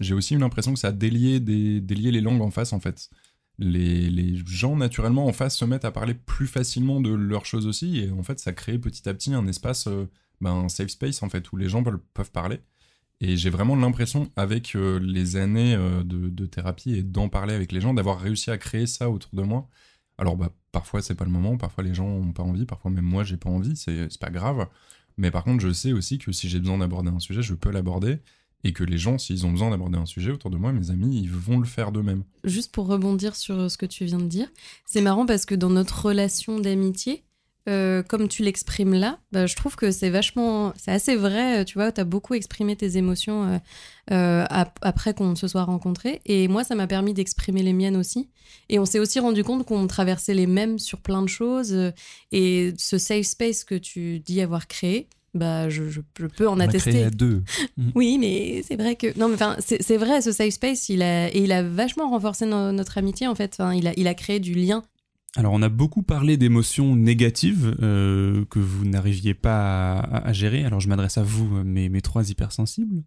j'ai 0.00 0.14
aussi 0.14 0.34
eu 0.34 0.38
l'impression 0.38 0.74
que 0.74 0.78
ça 0.78 0.88
a 0.88 0.92
délié, 0.92 1.40
des, 1.40 1.80
délié 1.80 2.10
les 2.10 2.20
langues 2.20 2.42
en 2.42 2.50
face 2.50 2.72
en 2.72 2.80
fait. 2.80 3.08
Les, 3.58 4.10
les 4.10 4.36
gens 4.46 4.76
naturellement 4.76 5.26
en 5.26 5.32
face 5.32 5.56
se 5.56 5.64
mettent 5.64 5.84
à 5.84 5.90
parler 5.90 6.14
plus 6.14 6.46
facilement 6.46 7.00
de 7.00 7.10
leurs 7.10 7.46
choses 7.46 7.66
aussi 7.66 8.00
et 8.00 8.10
en 8.10 8.22
fait 8.22 8.38
ça 8.38 8.52
crée 8.52 8.78
petit 8.78 9.08
à 9.08 9.14
petit 9.14 9.32
un 9.34 9.46
espace, 9.46 9.86
euh, 9.86 10.08
ben, 10.40 10.52
un 10.52 10.68
safe 10.68 10.88
space 10.90 11.22
en 11.22 11.28
fait 11.28 11.50
où 11.52 11.56
les 11.56 11.68
gens 11.68 11.82
peuvent 11.82 12.32
parler. 12.32 12.60
Et 13.24 13.36
j'ai 13.36 13.50
vraiment 13.50 13.76
l'impression, 13.76 14.32
avec 14.34 14.74
euh, 14.74 14.98
les 14.98 15.36
années 15.36 15.76
euh, 15.76 16.02
de, 16.02 16.46
thérapie 16.46 16.94
et 16.94 17.04
d'en 17.04 17.28
parler 17.28 17.54
avec 17.54 17.70
les 17.70 17.80
gens, 17.80 17.94
d'avoir 17.94 18.18
réussi 18.20 18.50
à 18.50 18.58
créer 18.58 18.88
ça 18.88 19.10
autour 19.10 19.30
de 19.34 19.42
moi. 19.42 19.68
Alors, 20.18 20.36
bah, 20.36 20.50
parfois, 20.72 21.02
c'est 21.02 21.14
pas 21.14 21.24
le 21.24 21.30
moment, 21.30 21.56
parfois, 21.56 21.84
les 21.84 21.94
gens 21.94 22.06
ont 22.06 22.32
pas 22.32 22.42
envie, 22.42 22.66
parfois, 22.66 22.90
même 22.90 23.04
moi, 23.04 23.22
j'ai 23.22 23.36
pas 23.36 23.48
envie, 23.48 23.76
c'est 23.76 24.18
pas 24.18 24.30
grave. 24.30 24.66
Mais 25.22 25.30
par 25.30 25.44
contre, 25.44 25.62
je 25.62 25.72
sais 25.72 25.92
aussi 25.92 26.18
que 26.18 26.32
si 26.32 26.48
j'ai 26.48 26.58
besoin 26.58 26.78
d'aborder 26.78 27.08
un 27.08 27.20
sujet, 27.20 27.42
je 27.42 27.54
peux 27.54 27.70
l'aborder. 27.70 28.18
Et 28.64 28.72
que 28.72 28.82
les 28.82 28.98
gens, 28.98 29.18
s'ils 29.18 29.46
ont 29.46 29.52
besoin 29.52 29.70
d'aborder 29.70 29.96
un 29.96 30.06
sujet 30.06 30.32
autour 30.32 30.50
de 30.50 30.56
moi, 30.56 30.72
mes 30.72 30.90
amis, 30.90 31.20
ils 31.20 31.30
vont 31.30 31.58
le 31.58 31.64
faire 31.64 31.92
d'eux-mêmes. 31.92 32.24
Juste 32.42 32.72
pour 32.72 32.88
rebondir 32.88 33.36
sur 33.36 33.70
ce 33.70 33.76
que 33.76 33.86
tu 33.86 34.04
viens 34.04 34.18
de 34.18 34.26
dire, 34.26 34.48
c'est 34.84 35.00
marrant 35.00 35.24
parce 35.24 35.46
que 35.46 35.54
dans 35.54 35.70
notre 35.70 36.06
relation 36.06 36.58
d'amitié, 36.58 37.22
euh, 37.68 38.02
comme 38.02 38.26
tu 38.28 38.42
l'exprimes 38.42 38.94
là, 38.94 39.18
bah, 39.30 39.46
je 39.46 39.54
trouve 39.54 39.76
que 39.76 39.90
c'est 39.92 40.10
vachement, 40.10 40.72
c'est 40.76 40.90
assez 40.90 41.14
vrai. 41.16 41.60
euh, 41.60 41.64
Tu 41.64 41.74
vois, 41.74 41.92
tu 41.92 42.00
as 42.00 42.04
beaucoup 42.04 42.34
exprimé 42.34 42.74
tes 42.76 42.96
émotions 42.96 43.44
euh, 43.44 43.58
euh, 44.10 44.44
ap- 44.50 44.78
après 44.82 45.14
qu'on 45.14 45.36
se 45.36 45.46
soit 45.46 45.62
rencontrés. 45.64 46.20
Et 46.26 46.48
moi, 46.48 46.64
ça 46.64 46.74
m'a 46.74 46.86
permis 46.88 47.14
d'exprimer 47.14 47.62
les 47.62 47.72
miennes 47.72 47.96
aussi. 47.96 48.28
Et 48.68 48.78
on 48.78 48.84
s'est 48.84 48.98
aussi 48.98 49.20
rendu 49.20 49.44
compte 49.44 49.64
qu'on 49.64 49.86
traversait 49.86 50.34
les 50.34 50.46
mêmes 50.48 50.78
sur 50.78 51.00
plein 51.00 51.22
de 51.22 51.28
choses. 51.28 51.92
Et 52.32 52.72
ce 52.78 52.98
safe 52.98 53.26
space 53.26 53.64
que 53.64 53.76
tu 53.76 54.18
dis 54.20 54.40
avoir 54.40 54.66
créé, 54.66 55.08
bah, 55.34 55.68
je, 55.70 55.88
je- 55.88 56.00
je 56.18 56.26
peux 56.26 56.48
en 56.48 56.56
On 56.56 56.60
a 56.60 56.64
attester. 56.64 56.90
créé 56.90 57.04
à 57.04 57.10
deux. 57.10 57.42
Oui, 57.94 58.18
mais 58.18 58.62
c'est 58.66 58.76
vrai 58.76 58.96
que 58.96 59.16
non, 59.18 59.28
mais 59.28 59.34
enfin, 59.34 59.56
c'est 59.60 59.82
c'est 59.82 59.96
vrai, 59.96 60.20
ce 60.20 60.30
safe 60.32 60.52
space, 60.54 60.88
il 60.90 61.00
a 61.02 61.28
et 61.34 61.38
il 61.42 61.52
a 61.52 61.62
vachement 61.62 62.10
renforcé 62.10 62.44
no- 62.44 62.72
notre 62.72 62.98
amitié 62.98 63.26
en 63.28 63.34
fait. 63.34 63.54
Enfin, 63.58 63.72
il 63.72 63.86
a 63.86 63.92
il 63.96 64.08
a 64.08 64.14
créé 64.14 64.40
du 64.40 64.52
lien. 64.54 64.82
Alors, 65.34 65.54
on 65.54 65.62
a 65.62 65.70
beaucoup 65.70 66.02
parlé 66.02 66.36
d'émotions 66.36 66.94
négatives 66.94 67.74
euh, 67.80 68.44
que 68.50 68.58
vous 68.58 68.84
n'arriviez 68.84 69.32
pas 69.32 69.98
à, 69.98 70.32
gérer. 70.34 70.64
Alors, 70.64 70.80
je 70.80 70.88
m'adresse 70.88 71.16
à 71.16 71.22
vous, 71.22 71.48
mes, 71.64 72.02
trois 72.02 72.28
hypersensibles. 72.28 73.02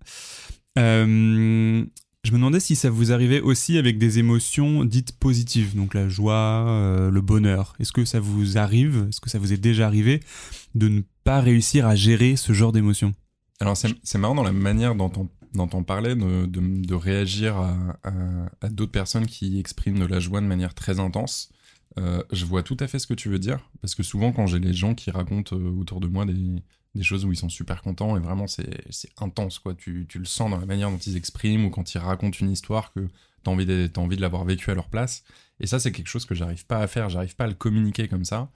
Euh, 0.80 1.86
Je 2.24 2.32
me 2.32 2.38
demandais 2.38 2.60
si 2.60 2.76
ça 2.76 2.90
vous 2.90 3.12
arrivait 3.12 3.42
aussi 3.42 3.78
avec 3.78 4.00
des 4.00 4.18
émotions 4.18 4.86
dites 4.86 5.12
positives, 5.12 5.76
donc 5.76 5.94
la 5.94 6.10
joie, 6.10 6.66
euh, 6.68 7.12
le 7.12 7.22
bonheur. 7.22 7.76
Est-ce 7.80 7.94
que 7.94 8.06
ça 8.06 8.20
vous 8.20 8.58
arrive, 8.58 9.06
est-ce 9.10 9.22
que 9.22 9.30
ça 9.30 9.38
vous 9.38 9.54
est 9.54 9.58
déjà 9.58 9.86
arrivé 9.86 10.22
de 10.74 10.88
ne 10.88 11.02
pas 11.24 11.42
réussir 11.42 11.86
à 11.86 11.96
gérer 11.96 12.38
ce 12.38 12.54
genre 12.54 12.72
d'émotions? 12.72 13.14
Alors 13.60 13.78
c'est 13.78 14.18
marrant 14.18 14.36
dans 14.36 14.44
la 14.44 14.52
manière 14.52 14.96
dont 14.96 15.12
on, 15.56 15.84
parlait 15.84 16.16
de, 16.16 16.94
réagir 16.94 17.56
à 17.56 18.70
d'autres 18.70 18.92
personnes 18.92 19.28
qui 19.28 19.60
expriment 19.60 20.00
de 20.00 20.06
la 20.06 20.20
joie 20.20 20.42
de 20.42 20.48
manière 20.48 20.74
très 20.74 21.00
intense. 21.00 21.52
Euh, 21.98 22.22
je 22.32 22.46
vois 22.46 22.64
tout 22.64 22.78
à 22.80 22.88
fait 22.88 23.00
ce 23.00 23.08
que 23.08 23.14
tu 23.14 23.30
veux 23.30 23.40
dire, 23.40 23.60
parce 23.82 23.96
que 23.96 24.04
souvent 24.04 24.34
quand 24.34 24.48
j'ai 24.48 24.60
les 24.60 24.74
gens 24.74 24.96
qui 24.96 25.12
racontent 25.12 25.56
euh, 25.56 25.70
autour 25.70 26.02
de 26.02 26.08
moi 26.08 26.26
des, 26.26 26.62
choses 27.02 27.26
où 27.26 27.32
ils 27.32 27.38
sont 27.38 27.50
super 27.50 27.82
contents, 27.82 28.18
et 28.18 28.20
vraiment 28.20 28.48
c'est 28.48 28.70
intense, 29.18 29.60
quoi. 29.60 29.76
Tu, 29.76 30.06
tu 30.08 30.20
le 30.20 30.26
sens 30.26 30.50
dans 30.50 30.58
la 30.60 30.66
manière 30.66 30.90
dont 30.90 30.98
ils 30.98 31.18
expriment, 31.18 31.66
ou 31.66 31.70
quand 31.70 31.94
ils 31.94 31.98
racontent 31.98 32.38
une 32.40 32.52
histoire 32.52 32.94
que 32.94 33.08
t'as 33.44 33.52
envie 33.52 33.66
de, 33.66 33.88
de 33.88 34.22
l'avoir 34.22 34.46
vécu 34.46 34.72
à 34.72 34.76
leur 34.76 34.90
place. 34.90 35.24
Et 35.60 35.68
ça 35.68 35.80
c'est 35.80 35.92
quelque 35.92 36.08
chose 36.08 36.26
que 36.26 36.36
j'arrive 36.36 36.66
pas 36.66 36.80
à 36.80 36.88
faire, 36.88 37.10
j'arrive 37.10 37.36
pas 37.36 37.46
à 37.46 37.48
le 37.48 37.54
communiquer 37.54 38.08
comme 38.08 38.26
ça. 38.26 38.52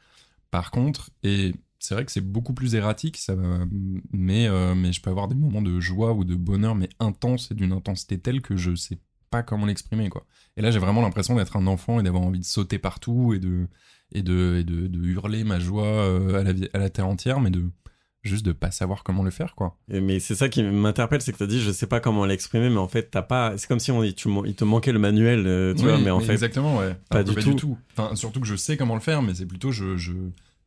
Par 0.52 0.72
contre, 0.72 1.12
et 1.24 1.54
c'est 1.80 1.96
vrai 1.96 2.06
que 2.06 2.12
c'est 2.12 2.22
beaucoup 2.22 2.54
plus 2.54 2.76
erratique, 2.76 3.18
ça, 3.18 3.36
mais, 4.12 4.48
euh, 4.48 4.76
mais 4.76 4.92
je 4.94 5.02
peux 5.02 5.10
avoir 5.10 5.28
des 5.28 5.36
moments 5.36 5.62
de 5.62 5.80
joie 5.80 6.14
ou 6.14 6.26
de 6.26 6.36
bonheur, 6.36 6.76
mais 6.76 6.90
intense 7.00 7.52
et 7.52 7.56
d'une 7.56 7.72
intensité 7.72 8.20
telle 8.20 8.42
que 8.42 8.58
je 8.58 8.76
sais 8.76 9.00
pas 9.30 9.44
comment 9.44 9.66
l'exprimer, 9.66 10.10
quoi. 10.10 10.26
Et 10.58 10.62
là, 10.62 10.72
j'ai 10.72 10.80
vraiment 10.80 11.02
l'impression 11.02 11.36
d'être 11.36 11.56
un 11.58 11.68
enfant 11.68 12.00
et 12.00 12.04
d'avoir 12.04 12.24
envie 12.24 12.40
de 12.40 12.46
sauter 12.46 12.80
partout 12.80 13.34
et 13.34 13.40
de, 13.40 13.68
et 14.12 14.22
de, 14.24 14.58
et 14.60 14.64
de, 14.64 14.88
de 14.88 15.00
hurler 15.08 15.44
ma 15.44 15.60
joie 15.60 15.86
euh, 15.86 16.40
à 16.40 16.44
la, 16.44 16.54
à 16.74 16.78
la 16.80 16.90
terre 16.90 17.08
entière, 17.08 17.40
mais 17.40 17.50
de 17.52 17.64
juste 18.22 18.46
de 18.46 18.52
pas 18.52 18.70
savoir 18.70 19.04
comment 19.04 19.24
le 19.24 19.32
faire, 19.32 19.56
quoi. 19.56 19.78
Et- 19.90 20.02
Mais 20.02 20.20
c'est 20.20 20.36
ça 20.36 20.50
qui 20.50 20.62
m'interpelle, 20.62 21.22
c'est 21.22 21.32
que 21.32 21.38
t'as 21.38 21.48
dit, 21.48 21.62
je 21.62 21.72
sais 21.72 21.88
pas 21.88 22.00
comment 22.02 22.26
l'exprimer, 22.26 22.70
mais 22.70 22.78
en 22.78 22.88
fait, 22.90 23.10
t'as 23.12 23.22
pas. 23.22 23.58
C'est 23.58 23.68
comme 23.68 23.80
si 23.80 23.92
on, 23.92 24.02
tu, 24.12 24.30
il 24.46 24.56
te 24.56 24.66
manquait 24.66 24.92
le 24.92 25.00
manuel, 25.00 25.46
euh, 25.48 25.74
tu 25.74 25.84
Oui, 25.84 25.90
vois, 25.90 26.00
mais 26.00 26.10
en 26.12 26.20
fait. 26.20 26.34
exactement, 26.34 26.78
ouais. 26.78 26.96
pas 27.10 27.20
Alors 27.20 27.34
que 27.36 27.40
du 27.42 27.56
tout. 27.56 27.78
Enfin, 27.98 28.16
surtout 28.16 28.42
que 28.42 28.48
je 28.48 28.56
sais 28.56 28.76
comment 28.78 28.96
le 28.96 29.00
faire, 29.02 29.22
mais 29.22 29.34
c'est 29.36 29.46
plutôt 29.46 29.72
je, 29.72 29.96
je, 29.96 30.12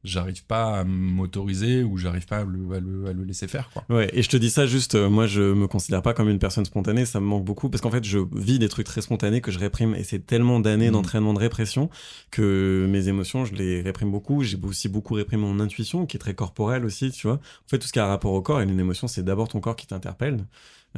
j'arrive 0.04 0.44
pas 0.46 0.80
à 0.80 0.84
m'autoriser 0.84 1.82
ou 1.82 1.96
j'arrive 1.96 2.26
pas 2.26 2.38
à 2.38 2.44
le, 2.44 2.74
à 2.74 2.80
le, 2.80 3.06
à 3.06 3.12
le 3.12 3.24
laisser 3.24 3.46
faire, 3.48 3.70
quoi. 3.72 3.84
Ouais, 3.88 4.10
et 4.12 4.22
je 4.22 4.28
te 4.28 4.36
dis 4.36 4.50
ça 4.50 4.66
juste, 4.66 4.94
euh, 4.96 5.08
moi 5.08 5.26
je 5.26 5.40
me 5.40 5.66
considère 5.68 6.02
pas 6.02 6.12
comme 6.14 6.28
une 6.28 6.38
personne 6.38 6.64
spontanée, 6.64 7.06
ça 7.06 7.20
me 7.20 7.26
manque 7.26 7.44
beaucoup 7.44 7.68
parce 7.70 7.80
qu'en 7.80 7.90
fait 7.90 8.04
je 8.04 8.18
vis 8.34 8.58
des 8.58 8.68
trucs 8.68 8.86
très 8.86 9.00
spontanés 9.00 9.40
que 9.40 9.50
je 9.50 9.58
réprime 9.58 9.94
et 9.94 10.02
c'est 10.02 10.26
tellement 10.26 10.58
d'années 10.60 10.86
Mhm. 10.86 10.92
d'entraînement 10.94 11.34
de 11.34 11.38
répression 11.38 11.88
que 12.30 12.86
mes 12.90 13.08
émotions 13.08 13.44
je 13.44 13.54
les 13.54 13.80
réprime 13.82 14.10
beaucoup. 14.10 14.42
J'ai 14.42 14.58
aussi 14.62 14.88
beaucoup 14.88 15.14
réprimé 15.14 15.42
mon 15.42 15.60
intuition 15.60 16.06
qui 16.06 16.16
est 16.16 16.20
très 16.20 16.34
corporelle 16.34 16.84
aussi, 16.84 17.10
tu 17.10 17.26
vois. 17.26 17.36
En 17.36 17.68
fait, 17.68 17.78
tout 17.78 17.86
ce 17.86 17.92
qui 17.92 17.98
a 17.98 18.06
rapport 18.06 18.32
au 18.32 18.42
corps 18.42 18.60
et 18.60 18.64
une 18.64 18.80
émotion, 18.80 19.06
c'est 19.08 19.22
d'abord 19.24 19.48
ton 19.48 19.60
corps 19.60 19.76
qui 19.76 19.86
t'interpelle 19.86 20.44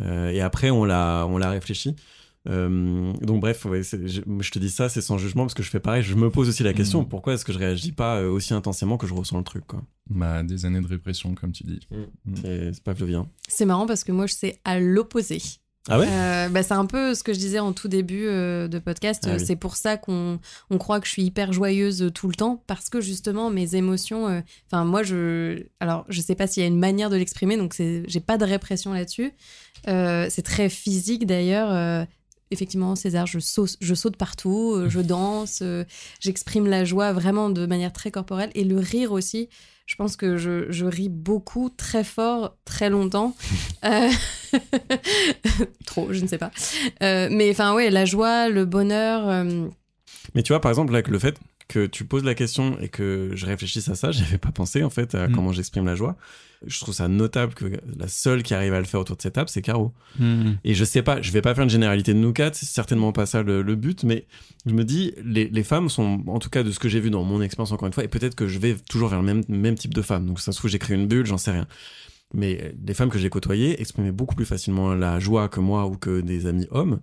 euh, 0.01 0.31
et 0.31 0.41
après 0.41 0.71
on 0.71 0.85
la, 0.85 1.27
on 1.29 1.39
la 1.39 1.51
réfléchit. 1.51 1.95
Euh, 2.49 3.13
donc 3.23 3.41
bref, 3.41 3.65
ouais, 3.65 3.83
je, 3.83 4.21
je 4.41 4.51
te 4.51 4.59
dis 4.59 4.69
ça, 4.71 4.89
c'est 4.89 5.01
sans 5.01 5.17
jugement 5.19 5.45
parce 5.45 5.55
que 5.55 5.63
je 5.63 5.71
fais 5.71 5.81
pareil. 5.81 6.03
Je 6.03 6.15
me 6.15 6.31
pose 6.31 6.49
aussi 6.49 6.63
la 6.63 6.75
question 6.75 7.01
Mhm. 7.01 7.09
pourquoi 7.09 7.35
est-ce 7.35 7.45
que 7.45 7.53
je 7.53 7.59
réagis 7.59 7.93
pas 7.93 8.17
euh, 8.21 8.29
aussi 8.31 8.53
intensément 8.55 8.97
que 8.99 9.07
je 9.07 9.15
ressens 9.15 9.39
le 9.39 9.45
truc 9.45 9.67
quoi? 9.67 9.83
Bah, 10.11 10.43
des 10.43 10.67
années 10.67 10.81
de 10.83 10.87
répression, 10.87 11.35
comme 11.35 11.53
tu 11.53 11.65
dis. 11.65 11.81
C'est 12.43 12.73
c'est 12.75 12.83
pavlovien. 12.85 13.27
C'est 13.49 13.65
marrant 13.65 13.87
parce 13.87 14.05
que 14.05 14.13
moi, 14.13 14.27
je 14.27 14.35
sais 14.35 14.61
à 14.65 14.79
l'opposé. 14.79 15.41
Ah 15.89 15.99
ouais? 15.99 16.07
Euh, 16.09 16.49
bah, 16.49 16.63
c'est 16.63 16.73
un 16.73 16.87
peu 16.87 17.15
ce 17.15 17.23
que 17.23 17.35
je 17.35 17.39
disais 17.39 17.59
en 17.59 17.75
tout 17.75 17.89
début 17.89 18.25
euh, 18.27 18.69
de 18.69 18.79
podcast. 18.79 19.25
Ah 19.27 19.35
oui. 19.39 19.45
C'est 19.47 19.57
pour 19.57 19.77
ça 19.77 19.99
qu'on 19.99 20.39
on 20.71 20.79
croit 20.79 20.99
que 20.99 21.07
je 21.07 21.13
suis 21.13 21.23
hyper 21.25 21.53
joyeuse 21.53 22.03
euh, 22.03 22.11
tout 22.11 22.27
le 22.27 22.35
temps 22.35 22.63
parce 22.67 22.89
que 22.89 23.03
justement 23.03 23.51
mes 23.51 23.75
émotions. 23.75 24.27
euh, 24.29 24.41
Enfin 24.71 24.87
moi 24.87 25.03
je 25.03 25.65
alors 25.81 26.07
je 26.09 26.23
sais 26.23 26.35
pas 26.35 26.47
s'il 26.47 26.63
y 26.63 26.65
a 26.65 26.69
une 26.69 26.79
manière 26.79 27.11
de 27.11 27.17
l'exprimer 27.17 27.59
donc 27.59 27.75
c'est 27.75 28.03
j'ai 28.07 28.21
pas 28.21 28.39
de 28.39 28.47
répression 28.47 28.95
là-dessus. 28.95 29.33
Euh, 29.89 30.27
c'est 30.31 30.41
très 30.41 30.71
physique 30.71 31.27
d'ailleurs. 31.27 32.07
Effectivement, 32.51 32.95
César, 32.95 33.27
je 33.27 33.39
saute, 33.39 33.77
je 33.81 33.95
saute 33.95 34.17
partout, 34.17 34.75
euh, 34.75 34.89
je 34.89 35.01
danse, 35.01 35.61
euh, 35.63 35.85
j'exprime 36.21 36.67
la 36.67 36.85
joie 36.85 37.13
vraiment 37.13 37.51
de 37.51 37.67
manière 37.67 37.93
très 37.93 38.11
corporelle 38.11 38.51
et 38.55 38.65
le 38.65 38.79
rire 38.79 39.13
aussi. 39.13 39.49
Je 39.87 39.97
pense 39.97 40.17
que 40.17 40.39
je, 40.39 40.71
je 40.71 40.87
ris 40.87 41.11
beaucoup, 41.11 41.69
très 41.69 42.05
fort, 42.05 42.57
très 42.65 42.91
longtemps. 42.91 43.35
Euh, 43.85 44.09
Trop, 45.85 46.11
je 46.11 46.23
ne 46.23 46.27
sais 46.27 46.39
pas. 46.39 46.51
Euh, 47.03 47.29
mais 47.31 47.51
enfin, 47.51 47.75
ouais, 47.75 47.91
la 47.91 48.07
joie, 48.07 48.49
le 48.49 48.65
bonheur. 48.65 49.45
Mais 50.35 50.43
tu 50.43 50.55
vois, 50.55 50.61
par 50.63 50.71
exemple, 50.71 50.99
le 51.07 51.19
fait 51.19 51.39
que 51.69 51.87
tu 51.87 52.05
poses 52.05 52.25
la 52.25 52.35
question 52.35 52.79
et 52.81 52.89
que 52.89 53.31
je 53.35 53.47
réfléchisse 53.47 53.89
à 53.89 53.95
ça, 53.95 54.11
j'avais 54.13 54.39
pas 54.39 54.53
pensé 54.53 54.83
en 54.83 54.91
fait 54.91 55.15
à 55.15 55.29
Mm. 55.29 55.33
comment 55.33 55.53
j'exprime 55.53 55.87
la 55.87 55.95
joie. 55.95 56.17
Je 56.67 56.81
trouve 56.81 56.95
ça 56.95 57.09
notable 57.09 57.53
que 57.53 57.67
la 57.99 58.09
seule 58.09 58.43
qui 58.43 58.55
arrive 58.55 58.73
à 58.73 58.79
le 58.79 58.87
faire 58.87 59.01
autour 59.01 59.17
de 59.17 59.23
cette 59.23 59.35
table, 59.35 59.51
c'est 59.51 59.61
Caro. 59.61 59.93
Et 60.65 60.73
je 60.75 60.85
sais 60.85 61.03
pas, 61.03 61.21
je 61.21 61.31
vais 61.31 61.43
pas 61.43 61.55
faire 61.55 61.65
une 61.65 61.71
généralité 61.71 62.15
de 62.15 62.19
nous 62.19 62.33
quatre, 62.33 62.55
c'est 62.55 62.65
certainement 62.67 63.13
pas 63.13 63.27
ça 63.27 63.43
le, 63.43 63.61
le 63.61 63.75
but, 63.77 64.03
mais 64.05 64.27
je 64.65 64.73
me 64.73 64.83
dis, 64.85 65.13
les, 65.23 65.49
les 65.49 65.63
femmes 65.63 65.91
sont, 65.91 66.23
en 66.27 66.39
tout 66.39 66.49
cas 66.49 66.63
de 66.63 66.71
ce 66.71 66.79
que 66.79 66.89
j'ai 66.89 67.01
vu 67.01 67.11
dans 67.11 67.23
mon 67.23 67.43
expérience 67.43 67.73
encore 67.73 67.87
une 67.87 67.93
fois, 67.93 68.05
et 68.05 68.09
peut-être 68.09 68.35
que 68.35 68.47
je 68.49 68.59
vais 68.59 68.77
toujours 68.89 69.09
vers 69.11 69.21
le 69.21 69.27
même, 69.27 69.43
même 69.49 69.75
type 69.75 69.93
de 69.93 70.01
femmes, 70.01 70.25
donc 70.27 70.41
ça 70.41 70.53
se 70.53 70.59
trouve 70.59 70.71
j'ai 70.71 70.79
créé 70.79 70.97
une 70.97 71.07
bulle, 71.07 71.27
j'en 71.27 71.37
sais 71.37 71.51
rien. 71.51 71.67
Mais 72.33 72.75
les 72.87 72.95
femmes 72.95 73.11
que 73.11 73.19
j'ai 73.19 73.29
côtoyées 73.29 73.81
exprimaient 73.81 74.11
beaucoup 74.13 74.35
plus 74.35 74.47
facilement 74.47 74.95
la 74.95 75.21
joie 75.21 75.49
que 75.51 75.61
moi 75.61 75.87
ou 75.87 75.97
que 75.99 76.21
des 76.21 76.47
amis 76.47 76.67
hommes. 76.71 77.01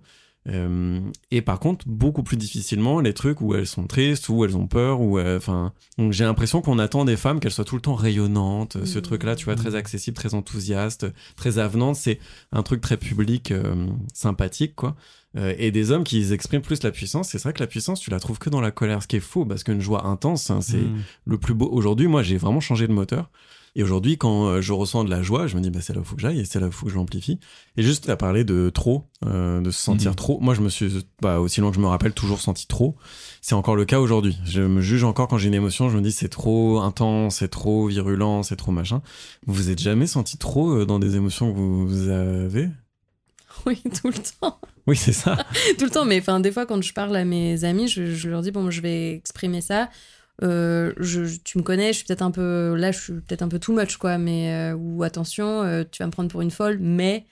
Euh, 0.48 1.00
et 1.30 1.40
par 1.40 1.60
contre, 1.60 1.84
beaucoup 1.88 2.24
plus 2.24 2.36
difficilement 2.36 2.98
les 3.00 3.14
trucs 3.14 3.40
où 3.40 3.54
elles 3.54 3.66
sont 3.66 3.86
tristes, 3.86 4.28
où 4.28 4.44
elles 4.44 4.56
ont 4.56 4.66
peur, 4.66 5.00
ou 5.00 5.20
enfin. 5.20 5.72
donc 5.98 6.12
j'ai 6.12 6.24
l'impression 6.24 6.60
qu'on 6.62 6.80
attend 6.80 7.04
des 7.04 7.16
femmes 7.16 7.38
qu'elles 7.38 7.52
soient 7.52 7.64
tout 7.64 7.76
le 7.76 7.80
temps 7.80 7.94
rayonnantes. 7.94 8.84
Ce 8.84 8.98
Mhm. 8.98 9.02
truc-là, 9.04 9.36
tu 9.36 9.44
vois, 9.44 9.54
très 9.54 9.74
accessible, 9.76 10.16
très 10.16 10.34
enthousiaste, 10.34 11.06
très 11.36 11.58
avenante. 11.58 11.94
C'est 11.96 12.18
un 12.50 12.62
truc 12.64 12.80
très 12.80 12.96
public, 12.96 13.52
euh, 13.52 13.86
sympathique, 14.14 14.74
quoi. 14.74 14.96
Euh, 15.36 15.54
et 15.58 15.70
des 15.70 15.92
hommes 15.92 16.04
qui 16.04 16.30
expriment 16.32 16.60
plus 16.60 16.82
la 16.82 16.90
puissance. 16.90 17.28
C'est 17.30 17.40
vrai 17.42 17.52
que 17.54 17.60
la 17.60 17.66
puissance, 17.66 18.00
tu 18.00 18.10
la 18.10 18.20
trouves 18.20 18.38
que 18.38 18.50
dans 18.50 18.60
la 18.60 18.70
colère, 18.70 19.02
ce 19.02 19.06
qui 19.08 19.16
est 19.16 19.20
faux, 19.20 19.46
parce 19.46 19.64
qu'une 19.64 19.80
joie 19.80 20.06
intense, 20.06 20.50
hein, 20.50 20.60
c'est 20.60 20.76
Mm. 20.76 20.98
le 21.24 21.38
plus 21.38 21.54
beau. 21.54 21.68
Aujourd'hui, 21.72 22.06
moi, 22.08 22.22
j'ai 22.22 22.36
vraiment 22.36 22.60
changé 22.60 22.86
de 22.88 22.92
moteur. 22.92 23.30
Et 23.74 23.82
aujourd'hui, 23.82 24.18
quand 24.18 24.46
euh, 24.48 24.60
je 24.60 24.72
ressens 24.74 25.04
de 25.04 25.10
la 25.10 25.22
joie, 25.22 25.46
je 25.46 25.56
me 25.56 25.62
dis, 25.62 25.70
bah, 25.70 25.80
c'est 25.80 25.94
là 25.94 26.00
où 26.00 26.02
il 26.02 26.06
faut 26.06 26.14
que 26.16 26.20
j'aille 26.20 26.40
et 26.40 26.44
c'est 26.44 26.60
là 26.60 26.66
où 26.66 26.68
il 26.68 26.72
faut 26.74 26.84
que 26.86 26.92
je 26.92 26.96
l'amplifie. 26.96 27.38
Et 27.78 27.82
juste 27.82 28.08
à 28.10 28.16
parler 28.16 28.44
de 28.44 28.68
trop, 28.68 29.08
euh, 29.24 29.60
de 29.62 29.70
se 29.70 29.80
sentir 29.80 30.10
Mhm. 30.10 30.16
trop. 30.16 30.38
Moi, 30.40 30.52
je 30.54 30.60
me 30.60 30.68
suis, 30.68 31.06
bah, 31.22 31.40
aussi 31.40 31.60
loin 31.62 31.70
que 31.70 31.76
je 31.76 31.80
me 31.80 31.86
rappelle, 31.86 32.12
toujours 32.12 32.40
senti 32.42 32.66
trop. 32.66 32.96
C'est 33.40 33.54
encore 33.54 33.74
le 33.76 33.86
cas 33.86 33.98
aujourd'hui. 33.98 34.36
Je 34.44 34.60
me 34.60 34.82
juge 34.82 35.04
encore 35.04 35.26
quand 35.26 35.38
j'ai 35.38 35.48
une 35.48 35.54
émotion, 35.54 35.88
je 35.88 35.96
me 35.96 36.02
dis, 36.02 36.12
c'est 36.12 36.28
trop 36.28 36.80
intense, 36.80 37.36
c'est 37.36 37.48
trop 37.48 37.86
virulent, 37.86 38.42
c'est 38.42 38.56
trop 38.56 38.72
machin. 38.72 39.00
Vous 39.46 39.54
vous 39.54 39.70
êtes 39.70 39.80
jamais 39.80 40.06
senti 40.06 40.36
trop 40.36 40.70
euh, 40.76 40.84
dans 40.84 40.98
des 40.98 41.16
émotions 41.16 41.52
que 41.52 41.58
vous 41.58 42.08
avez? 42.10 42.68
Oui, 43.66 43.80
tout 44.02 44.08
le 44.08 44.14
temps. 44.40 44.58
Oui, 44.86 44.96
c'est 44.96 45.12
ça. 45.12 45.36
tout 45.78 45.84
le 45.84 45.90
temps. 45.90 46.04
Mais 46.06 46.18
enfin, 46.20 46.40
des 46.40 46.50
fois, 46.50 46.64
quand 46.66 46.80
je 46.82 46.92
parle 46.94 47.14
à 47.16 47.24
mes 47.24 47.64
amis, 47.64 47.86
je, 47.86 48.06
je 48.14 48.28
leur 48.30 48.40
dis 48.42 48.50
bon, 48.50 48.70
je 48.70 48.80
vais 48.80 49.12
exprimer 49.14 49.60
ça. 49.60 49.90
Euh, 50.42 50.92
je, 50.98 51.22
tu 51.44 51.58
me 51.58 51.62
connais, 51.62 51.92
je 51.92 51.98
suis 51.98 52.06
peut-être 52.06 52.22
un 52.22 52.30
peu 52.30 52.74
là, 52.76 52.90
je 52.92 52.98
suis 53.00 53.12
peut-être 53.14 53.42
un 53.42 53.48
peu 53.48 53.58
too 53.58 53.72
much, 53.72 53.96
quoi. 53.96 54.18
Mais 54.18 54.52
euh, 54.72 54.76
ou 54.76 55.02
attention, 55.02 55.62
euh, 55.62 55.84
tu 55.90 56.02
vas 56.02 56.06
me 56.06 56.12
prendre 56.12 56.30
pour 56.30 56.42
une 56.42 56.50
folle. 56.50 56.78
Mais 56.80 57.26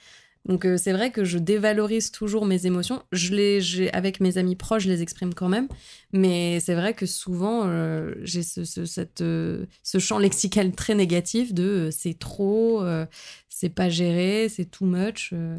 donc 0.46 0.64
euh, 0.64 0.76
c'est 0.78 0.92
vrai 0.92 1.10
que 1.10 1.24
je 1.24 1.36
dévalorise 1.38 2.12
toujours 2.12 2.46
mes 2.46 2.66
émotions. 2.66 3.02
Je 3.12 3.34
les, 3.34 3.60
j'ai 3.60 3.92
avec 3.92 4.20
mes 4.20 4.38
amis 4.38 4.56
proches, 4.56 4.84
je 4.84 4.88
les 4.88 5.02
exprime 5.02 5.34
quand 5.34 5.48
même. 5.48 5.68
Mais 6.12 6.60
c'est 6.60 6.74
vrai 6.74 6.94
que 6.94 7.04
souvent 7.04 7.62
euh, 7.66 8.14
j'ai 8.22 8.42
ce, 8.42 8.64
ce, 8.64 8.84
cette, 8.86 9.20
euh, 9.22 9.66
ce 9.82 9.98
champ 9.98 10.18
lexical 10.18 10.70
très 10.72 10.94
négatif 10.94 11.52
de 11.52 11.62
euh, 11.64 11.90
c'est 11.90 12.18
trop, 12.18 12.82
euh, 12.82 13.06
c'est 13.48 13.68
pas 13.74 13.88
géré, 13.88 14.48
c'est 14.48 14.70
too 14.70 14.86
much. 14.86 15.30
euh. 15.32 15.58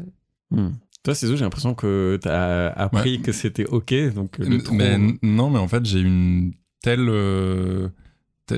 Hmm. 0.50 0.70
Toi, 1.04 1.14
Cézou, 1.16 1.36
j'ai 1.36 1.44
l'impression 1.44 1.74
que 1.74 2.18
t'as 2.22 2.68
appris 2.68 3.20
que 3.22 3.32
c'était 3.32 3.66
ok, 3.66 3.92
donc 4.14 4.38
le 4.38 4.58
trop... 4.62 4.74
Mais 4.74 4.92
n- 4.94 5.18
non, 5.22 5.50
mais 5.50 5.58
en 5.58 5.66
fait, 5.66 5.84
j'ai 5.84 5.98
une 6.00 6.52
telle, 6.82 7.08
euh, 7.08 7.88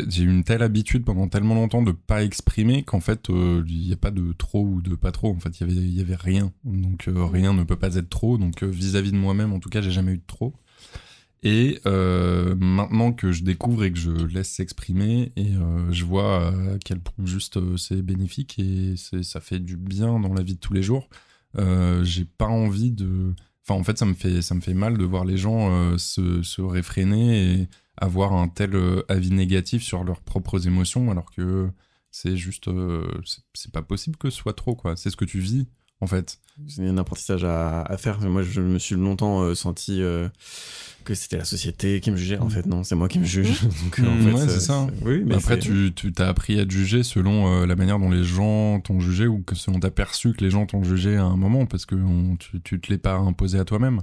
j'ai 0.09 0.25
une 0.25 0.45
telle 0.45 0.63
habitude 0.63 1.05
pendant 1.05 1.29
tellement 1.29 1.55
longtemps 1.55 1.83
de 1.83 1.93
pas 1.93 2.25
exprimer 2.25 2.83
qu'en 2.83 3.01
fait, 3.01 3.31
euh, 3.31 3.63
il 3.69 3.87
n'y 3.87 3.93
a 3.93 3.97
pas 3.97 4.11
de 4.11 4.33
trop 4.33 4.65
ou 4.65 4.83
de 4.83 4.95
pas 4.95 5.13
trop. 5.13 5.31
En 5.31 5.39
fait, 5.39 5.61
il 5.61 5.61
y 5.61 5.65
avait, 5.65 5.81
il 5.81 5.97
y 5.97 6.01
avait 6.01 6.17
rien. 6.17 6.53
Donc 6.65 7.09
euh, 7.09 7.25
rien 7.27 7.53
ne 7.53 7.63
peut 7.65 7.77
pas 7.77 7.95
être 7.97 8.11
trop. 8.11 8.39
Donc 8.39 8.63
euh, 8.63 8.67
vis-à-vis 8.67 9.13
de 9.13 9.17
moi-même, 9.17 9.53
en 9.53 9.61
tout 9.61 9.69
cas, 9.71 9.81
j'ai 9.83 9.93
jamais 9.93 10.13
eu 10.13 10.19
de 10.19 10.27
trop. 10.27 10.55
Et 11.47 11.79
euh, 11.85 12.55
maintenant 12.57 13.13
que 13.13 13.31
je 13.31 13.45
découvre 13.45 13.85
et 13.85 13.93
que 13.93 13.99
je 13.99 14.11
laisse 14.11 14.49
s'exprimer, 14.49 15.31
et 15.37 15.55
euh, 15.55 15.93
je 15.93 16.07
vois 16.07 16.49
à 16.49 16.79
quel 16.83 17.01
point 17.01 17.27
juste 17.27 17.59
euh, 17.59 17.77
c'est 17.77 18.01
bénéfique 18.01 18.59
et 18.59 18.95
ça 18.97 19.41
fait 19.41 19.59
du 19.59 19.77
bien 19.77 20.19
dans 20.19 20.33
la 20.33 20.43
vie 20.43 20.55
de 20.55 20.61
tous 20.61 20.73
les 20.73 20.83
jours. 20.83 21.11
Euh, 21.59 22.03
j'ai 22.03 22.25
pas 22.25 22.47
envie 22.47 22.93
de. 22.93 23.35
Enfin, 23.63 23.79
en 23.79 23.85
fait, 23.85 23.99
ça 23.99 24.07
me 24.07 24.15
fait, 24.15 24.41
ça 24.41 24.55
me 24.55 24.61
fait 24.63 24.73
mal 24.75 24.97
de 24.97 25.05
voir 25.05 25.27
les 25.27 25.37
gens 25.37 25.71
euh, 25.71 25.99
se, 25.99 26.43
se 26.43 26.63
réfréner 26.63 27.61
et 27.61 27.69
avoir 27.97 28.33
un 28.33 28.49
tel 28.49 28.75
euh, 28.75 29.03
avis 29.09 29.31
négatif 29.31 29.83
sur 29.83 30.05
leurs 30.05 30.21
propres 30.21 30.67
émotions, 30.67 31.11
alors 31.11 31.31
que 31.31 31.69
c'est 32.11 32.37
juste. 32.37 32.69
euh, 32.69 33.07
c'est- 33.55 33.71
pas 33.73 33.83
possible 33.83 34.17
que 34.17 34.31
ce 34.31 34.37
soit 34.39 34.53
trop, 34.55 34.75
quoi. 34.75 34.97
C'est 34.97 35.11
ce 35.11 35.17
que 35.17 35.25
tu 35.25 35.39
vis 35.41 35.67
en 36.01 36.07
fait. 36.07 36.39
C'est 36.69 36.87
un 36.87 36.99
apprentissage 36.99 37.45
à, 37.45 37.83
à 37.83 37.97
faire. 37.97 38.21
Moi, 38.21 38.43
je 38.43 38.61
me 38.61 38.79
suis 38.79 38.95
longtemps 38.95 39.43
euh, 39.43 39.55
senti 39.55 40.03
euh, 40.03 40.29
que 41.05 41.15
c'était 41.15 41.37
la 41.39 41.45
société 41.45 42.01
qui 42.01 42.11
me 42.11 42.17
jugeait. 42.17 42.39
En 42.39 42.49
fait, 42.49 42.67
non, 42.67 42.85
c'est 42.85 42.95
moi 42.95 43.09
qui 43.09 43.19
me 43.19 43.25
juge. 43.25 43.63
Donc, 43.83 43.99
en 44.01 44.03
Mm, 44.03 44.21
fait, 44.23 44.33
ouais, 44.35 44.49
c'est 44.49 44.61
ça. 44.61 44.87
Oui, 45.03 45.23
mais 45.25 45.35
Après, 45.37 45.59
tu, 45.59 45.93
tu 45.95 46.13
t'as 46.13 46.29
appris 46.29 46.59
à 46.61 46.65
te 46.67 46.71
juger 46.73 47.03
selon 47.03 47.63
euh, 47.63 47.67
la 47.67 47.75
manière 47.77 47.99
dont 47.99 48.11
les 48.11 48.25
gens 48.25 48.81
t'ont 48.81 49.01
jugé 49.01 49.27
ou 49.27 49.43
que 49.43 49.55
selon 49.55 49.81
t'as 49.81 49.91
perçu 49.91 50.33
que 50.35 50.45
les 50.45 50.51
gens 50.51 50.67
t'ont 50.67 50.85
jugé 50.85 51.17
à 51.17 51.25
un 51.25 51.37
moment 51.37 51.67
parce 51.67 51.87
que 51.87 51.95
on- 51.97 52.37
tu, 52.37 52.61
tu 52.61 52.81
te 52.81 52.91
l'es 52.93 52.99
pas 52.99 53.15
imposé 53.17 53.59
à 53.59 53.65
toi-même. 53.65 54.03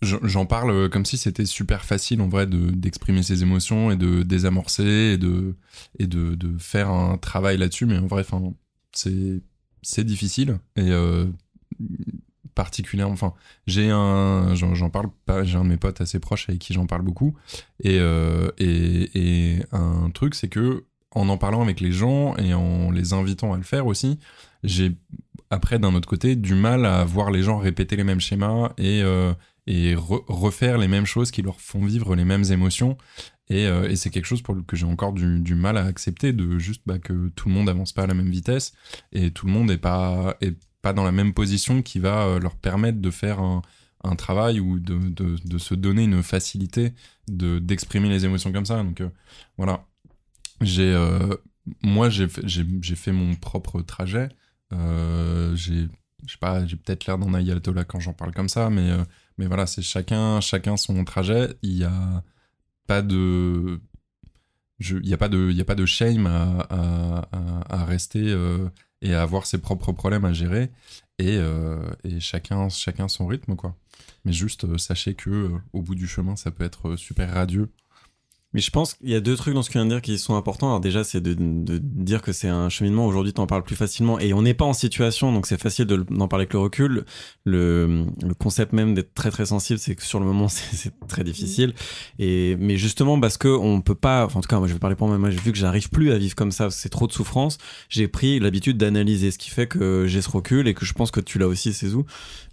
J'en 0.00 0.46
parle 0.46 0.70
euh, 0.70 0.88
comme 0.88 1.04
si 1.04 1.16
c'était 1.16 1.44
super 1.44 1.84
facile 1.84 2.20
en 2.20 2.28
vrai 2.28 2.46
de 2.46 2.70
d'exprimer 2.70 3.24
ses 3.24 3.42
émotions 3.42 3.90
et 3.90 3.96
de 3.96 4.22
désamorcer 4.22 5.14
et 5.14 5.18
de 5.18 5.56
et 5.98 6.06
de, 6.06 6.36
de 6.36 6.56
faire 6.56 6.88
un 6.88 7.18
travail 7.18 7.58
là-dessus, 7.58 7.86
mais 7.86 7.98
en 7.98 8.06
vrai, 8.06 8.24
c'est 8.94 10.04
difficile 10.04 10.60
et 10.76 10.90
euh, 10.92 11.26
particulièrement. 12.54 13.12
Enfin, 13.12 13.34
j'ai 13.66 13.90
un, 13.90 14.54
j'en 14.54 14.88
parle 14.88 15.10
pas, 15.26 15.42
j'ai 15.42 15.56
un 15.56 15.64
de 15.64 15.70
mes 15.70 15.76
potes 15.76 16.00
assez 16.00 16.20
proches 16.20 16.48
avec 16.48 16.60
qui 16.60 16.74
j'en 16.74 16.86
parle 16.86 17.02
beaucoup 17.02 17.34
et 17.80 17.98
euh, 17.98 18.50
et, 18.58 19.10
et 19.56 19.64
un 19.72 20.10
truc, 20.10 20.36
c'est 20.36 20.48
que 20.48 20.84
en 21.10 21.28
en 21.28 21.38
parlant 21.38 21.62
avec 21.62 21.80
les 21.80 21.90
gens 21.90 22.36
et 22.36 22.54
en 22.54 22.92
les 22.92 23.14
invitant 23.14 23.52
à 23.52 23.56
le 23.56 23.64
faire 23.64 23.88
aussi, 23.88 24.20
j'ai 24.62 24.92
après 25.50 25.80
d'un 25.80 25.94
autre 25.94 26.08
côté 26.08 26.36
du 26.36 26.54
mal 26.54 26.86
à 26.86 27.04
voir 27.04 27.32
les 27.32 27.42
gens 27.42 27.58
répéter 27.58 27.96
les 27.96 28.04
mêmes 28.04 28.20
schémas 28.20 28.72
et 28.78 29.02
et 29.68 29.94
re- 29.94 30.24
refaire 30.28 30.78
les 30.78 30.88
mêmes 30.88 31.04
choses 31.04 31.30
qui 31.30 31.42
leur 31.42 31.60
font 31.60 31.84
vivre 31.84 32.16
les 32.16 32.24
mêmes 32.24 32.44
émotions. 32.50 32.96
Et, 33.50 33.66
euh, 33.66 33.94
c'est 33.96 34.10
quelque 34.10 34.24
chose 34.24 34.40
pour 34.42 34.56
que 34.66 34.76
j'ai 34.76 34.86
encore 34.86 35.12
du, 35.12 35.54
mal 35.54 35.76
à 35.76 35.84
accepter 35.84 36.32
de 36.32 36.58
juste 36.58 36.82
bah, 36.86 36.98
que 36.98 37.28
tout 37.36 37.48
le 37.48 37.54
monde 37.54 37.68
avance 37.68 37.92
pas 37.92 38.02
à 38.02 38.06
la 38.06 38.14
même 38.14 38.30
vitesse 38.30 38.72
et 39.12 39.30
tout 39.30 39.46
le 39.46 39.52
monde 39.52 39.70
est 39.70 39.78
pas 39.78 40.36
est 40.40 40.56
pas 40.80 40.92
dans 40.92 41.04
la 41.04 41.12
même 41.12 41.34
position 41.34 41.82
qui 41.82 41.98
va 41.98 42.26
euh, 42.26 42.40
leur 42.40 42.56
permettre 42.56 43.00
de 43.00 43.10
faire 43.10 43.40
un, 43.40 43.62
un 44.04 44.16
travail 44.16 44.58
ou 44.60 44.78
de, 44.78 44.96
de, 45.44 45.58
se 45.58 45.74
donner 45.74 46.04
une 46.04 46.22
facilité 46.22 46.92
de 47.28 47.58
d'exprimer 47.58 48.08
les 48.08 48.24
émotions 48.24 48.52
comme 48.52 48.66
ça. 48.66 48.82
Donc 48.82 49.00
euh, 49.02 49.10
voilà. 49.58 49.84
Moi 51.82 52.08
j'ai 52.08 52.28
fait- 52.28 53.12
mon 53.12 53.34
propre 53.34 53.82
trajet. 53.82 54.30
J'ai 54.70 55.88
pas 56.40 56.66
j'ai 56.66 56.76
peut-être 56.76 57.06
l'air 57.06 57.18
d'un 57.18 57.34
ayatollah 57.34 57.84
quand 57.84 58.00
j'en 58.00 58.12
parle 58.12 58.32
comme 58.32 58.48
ça 58.48 58.70
mais 58.70 58.90
mais 59.38 59.46
voilà 59.46 59.66
c'est 59.66 59.82
chacun 59.82 60.40
chacun 60.40 60.76
son 60.76 61.04
trajet. 61.04 61.48
Il 61.62 61.76
y 61.76 61.84
a 61.84 62.22
pas 62.86 63.02
de 63.02 63.80
il 64.80 65.06
y 65.06 65.12
a 65.12 65.16
pas 65.18 65.28
de 65.28 65.86
shame 65.86 66.26
à, 66.26 67.84
rester 67.84 68.22
euh, 68.28 68.68
et 69.02 69.14
à 69.14 69.22
avoir 69.22 69.46
ses 69.46 69.58
propres 69.58 69.92
problèmes 69.92 70.24
à 70.24 70.32
gérer. 70.32 70.70
Et, 71.18 71.36
euh, 71.38 71.90
et 72.04 72.20
chacun 72.20 72.68
chacun 72.68 73.08
son 73.08 73.26
rythme 73.26 73.56
quoi. 73.56 73.76
Mais 74.24 74.32
juste 74.32 74.64
euh, 74.64 74.78
sachez 74.78 75.14
que 75.14 75.50
au 75.72 75.82
bout 75.82 75.94
du 75.94 76.06
chemin 76.06 76.36
ça 76.36 76.50
peut 76.50 76.64
être 76.64 76.96
super 76.96 77.32
radieux 77.32 77.70
Mais 78.58 78.62
je 78.62 78.72
pense 78.72 78.94
qu'il 78.94 79.10
y 79.10 79.14
a 79.14 79.20
deux 79.20 79.36
trucs 79.36 79.54
dans 79.54 79.62
ce 79.62 79.68
que 79.68 79.74
tu 79.74 79.78
viens 79.78 79.84
de 79.84 79.90
dire 79.90 80.02
qui 80.02 80.18
sont 80.18 80.34
importants. 80.34 80.66
Alors 80.66 80.80
déjà, 80.80 81.04
c'est 81.04 81.20
de, 81.20 81.36
dire 81.78 82.22
que 82.22 82.32
c'est 82.32 82.48
un 82.48 82.68
cheminement. 82.68 83.06
Aujourd'hui, 83.06 83.32
tu 83.32 83.40
en 83.40 83.46
parles 83.46 83.62
plus 83.62 83.76
facilement 83.76 84.18
et 84.18 84.34
on 84.34 84.42
n'est 84.42 84.52
pas 84.52 84.64
en 84.64 84.72
situation, 84.72 85.32
donc 85.32 85.46
c'est 85.46 85.60
facile 85.60 85.86
de 85.86 85.94
le- 85.94 86.04
d'en 86.10 86.26
parler 86.26 86.42
avec 86.42 86.54
le 86.54 86.58
recul. 86.58 87.04
Le, 87.44 88.06
concept 88.36 88.72
même 88.72 88.94
d'être 88.94 89.14
très 89.14 89.30
très 89.30 89.46
sensible, 89.46 89.78
c'est 89.78 89.94
que 89.94 90.02
sur 90.02 90.18
le 90.18 90.26
moment, 90.26 90.48
c'est 90.48 90.74
c'est 90.74 90.92
très 91.06 91.22
difficile. 91.22 91.72
Et 92.18 92.56
mais 92.58 92.76
justement 92.76 93.20
parce 93.20 93.36
que 93.36 93.46
on 93.46 93.80
peut 93.80 93.94
pas. 93.94 94.24
en 94.24 94.40
tout 94.40 94.48
cas, 94.48 94.58
moi, 94.58 94.66
je 94.66 94.72
vais 94.72 94.80
parler 94.80 94.96
pour 94.96 95.06
moi. 95.06 95.18
Moi, 95.18 95.30
j'ai 95.30 95.38
vu 95.38 95.52
que 95.52 95.58
j'arrive 95.58 95.88
plus 95.88 96.10
à 96.10 96.18
vivre 96.18 96.34
comme 96.34 96.50
ça. 96.50 96.68
C'est 96.70 96.88
trop 96.88 97.06
de 97.06 97.12
souffrance. 97.12 97.58
J'ai 97.88 98.08
pris 98.08 98.40
l'habitude 98.40 98.76
d'analyser, 98.76 99.30
ce 99.30 99.38
qui 99.38 99.50
fait 99.50 99.68
que 99.68 100.08
j'ai 100.08 100.20
ce 100.20 100.30
recul 100.30 100.66
et 100.66 100.74
que 100.74 100.84
je 100.84 100.94
pense 100.94 101.12
que 101.12 101.20
tu 101.20 101.38
l'as 101.38 101.46
aussi, 101.46 101.72
Cézou. 101.72 102.06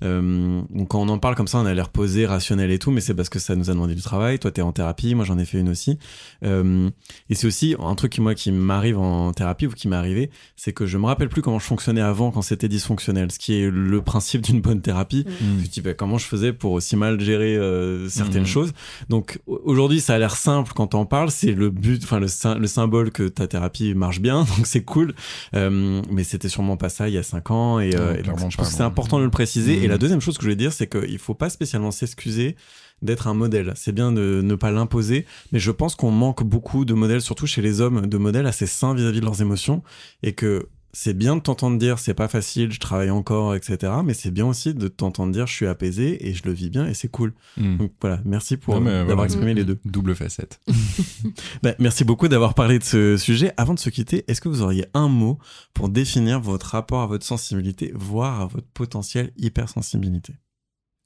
Euh, 0.03 0.61
donc 0.69 0.89
quand 0.89 1.01
on 1.01 1.09
en 1.09 1.17
parle 1.17 1.33
comme 1.33 1.47
ça, 1.47 1.57
on 1.57 1.65
a 1.65 1.73
l'air 1.73 1.89
posé, 1.89 2.27
rationnel 2.27 2.69
et 2.69 2.77
tout, 2.77 2.91
mais 2.91 3.01
c'est 3.01 3.15
parce 3.15 3.29
que 3.29 3.39
ça 3.39 3.55
nous 3.55 3.71
a 3.71 3.73
demandé 3.73 3.95
du 3.95 4.03
travail. 4.03 4.37
Toi, 4.37 4.51
t'es 4.51 4.61
en 4.61 4.71
thérapie, 4.71 5.15
moi 5.15 5.25
j'en 5.25 5.39
ai 5.39 5.45
fait 5.45 5.57
une 5.57 5.69
aussi. 5.69 5.94
Euh, 6.43 6.89
et 7.29 7.35
c'est 7.35 7.47
aussi 7.47 7.75
un 7.79 7.95
truc 7.95 8.11
qui 8.13 8.21
moi 8.21 8.35
qui 8.35 8.51
m'arrive 8.51 8.97
en 8.97 9.31
thérapie 9.33 9.67
ou 9.67 9.71
qui 9.71 9.87
m'est 9.87 9.95
arrivé, 9.95 10.29
c'est 10.55 10.73
que 10.73 10.85
je 10.85 10.97
me 10.97 11.05
rappelle 11.05 11.29
plus 11.29 11.41
comment 11.41 11.59
je 11.59 11.65
fonctionnais 11.65 12.01
avant 12.01 12.31
quand 12.31 12.41
c'était 12.41 12.67
dysfonctionnel, 12.67 13.31
ce 13.31 13.39
qui 13.39 13.53
est 13.55 13.69
le 13.69 14.01
principe 14.01 14.41
d'une 14.41 14.61
bonne 14.61 14.81
thérapie. 14.81 15.25
Je 15.39 15.45
me 15.45 15.67
dis 15.67 15.81
bah, 15.81 15.93
comment 15.93 16.17
je 16.17 16.25
faisais 16.25 16.53
pour 16.53 16.71
aussi 16.73 16.95
mal 16.95 17.19
gérer 17.19 17.55
euh, 17.55 18.07
certaines 18.09 18.41
Mhm. 18.41 18.47
choses. 18.47 18.73
Donc 19.09 19.39
au- 19.47 19.61
aujourd'hui, 19.65 19.99
ça 20.01 20.15
a 20.15 20.17
l'air 20.19 20.35
simple 20.35 20.71
quand 20.75 20.87
t'en 20.87 21.05
parles, 21.05 21.31
c'est 21.31 21.51
le 21.53 21.69
but, 21.69 22.03
enfin 22.03 22.19
le, 22.19 22.27
sy- 22.27 22.55
le 22.59 22.67
symbole 22.67 23.11
que 23.11 23.27
ta 23.27 23.47
thérapie 23.47 23.93
marche 23.93 24.19
bien, 24.19 24.43
donc 24.57 24.65
c'est 24.65 24.83
cool. 24.83 25.13
Euh, 25.55 26.01
mais 26.11 26.23
c'était 26.23 26.49
sûrement 26.49 26.77
pas 26.77 26.89
ça 26.89 27.07
il 27.09 27.13
y 27.13 27.17
a 27.17 27.23
cinq 27.23 27.51
ans 27.51 27.79
et, 27.79 27.95
euh, 27.95 27.99
Non, 27.99 28.11
et 28.11 28.15
donc, 28.17 28.23
clairement 28.23 28.49
je 28.49 28.57
pense 28.57 28.67
pas, 28.67 28.71
que 28.71 28.77
c'est 28.77 28.83
important 28.83 29.19
de 29.19 29.23
le 29.23 29.29
préciser. 29.29 29.77
Et 29.79 29.83
Mhm. 29.83 29.89
la 29.89 29.97
deuxième 29.97 30.21
chose 30.21 30.37
que 30.37 30.41
je 30.43 30.47
voulais 30.47 30.55
dire, 30.55 30.73
c'est 30.73 30.87
qu'il 30.87 31.17
faut 31.19 31.33
pas 31.33 31.49
spécialement 31.49 31.91
s'excuser 31.91 32.55
d'être 33.01 33.27
un 33.27 33.33
modèle. 33.33 33.73
C'est 33.75 33.91
bien 33.91 34.11
de 34.11 34.41
ne 34.43 34.55
pas 34.55 34.71
l'imposer, 34.71 35.25
mais 35.51 35.59
je 35.59 35.71
pense 35.71 35.95
qu'on 35.95 36.11
manque 36.11 36.43
beaucoup 36.43 36.85
de 36.85 36.93
modèles, 36.93 37.21
surtout 37.21 37.47
chez 37.47 37.61
les 37.61 37.81
hommes, 37.81 38.07
de 38.07 38.17
modèles 38.17 38.47
assez 38.47 38.65
sains 38.65 38.93
vis-à-vis 38.93 39.19
de 39.19 39.25
leurs 39.25 39.41
émotions, 39.41 39.83
et 40.23 40.33
que 40.33 40.67
c'est 40.95 41.13
bien 41.13 41.35
de 41.35 41.41
t'entendre 41.41 41.77
dire 41.77 41.99
c'est 41.99 42.13
pas 42.13 42.29
facile, 42.29 42.71
je 42.71 42.79
travaille 42.79 43.09
encore, 43.09 43.53
etc. 43.53 43.91
Mais 44.03 44.13
c'est 44.13 44.31
bien 44.31 44.45
aussi 44.45 44.73
de 44.73 44.87
t'entendre 44.87 45.33
dire 45.33 45.45
je 45.45 45.53
suis 45.53 45.67
apaisé 45.67 46.25
et 46.27 46.33
je 46.33 46.43
le 46.45 46.53
vis 46.53 46.69
bien 46.69 46.87
et 46.87 46.93
c'est 46.93 47.09
cool. 47.09 47.33
Mm. 47.57 47.77
Donc 47.77 47.91
voilà, 47.99 48.21
merci 48.23 48.55
pour 48.55 48.79
voilà. 48.79 49.03
d'avoir 49.03 49.25
exprimé 49.25 49.53
les 49.53 49.65
deux. 49.65 49.77
double 49.85 50.15
facette 50.15 50.61
Bah, 51.63 51.75
merci 51.79 52.05
beaucoup 52.05 52.29
d'avoir 52.29 52.53
parlé 52.53 52.79
de 52.79 52.83
ce 52.83 53.17
sujet. 53.17 53.51
Avant 53.57 53.73
de 53.73 53.79
se 53.79 53.89
quitter, 53.89 54.23
est-ce 54.29 54.39
que 54.39 54.47
vous 54.47 54.61
auriez 54.61 54.85
un 54.93 55.09
mot 55.09 55.37
pour 55.73 55.89
définir 55.89 56.39
votre 56.39 56.67
rapport 56.67 57.01
à 57.01 57.07
votre 57.07 57.25
sensibilité, 57.25 57.91
voire 57.93 58.41
à 58.41 58.45
votre 58.45 58.67
potentielle 58.73 59.31
hypersensibilité? 59.37 60.35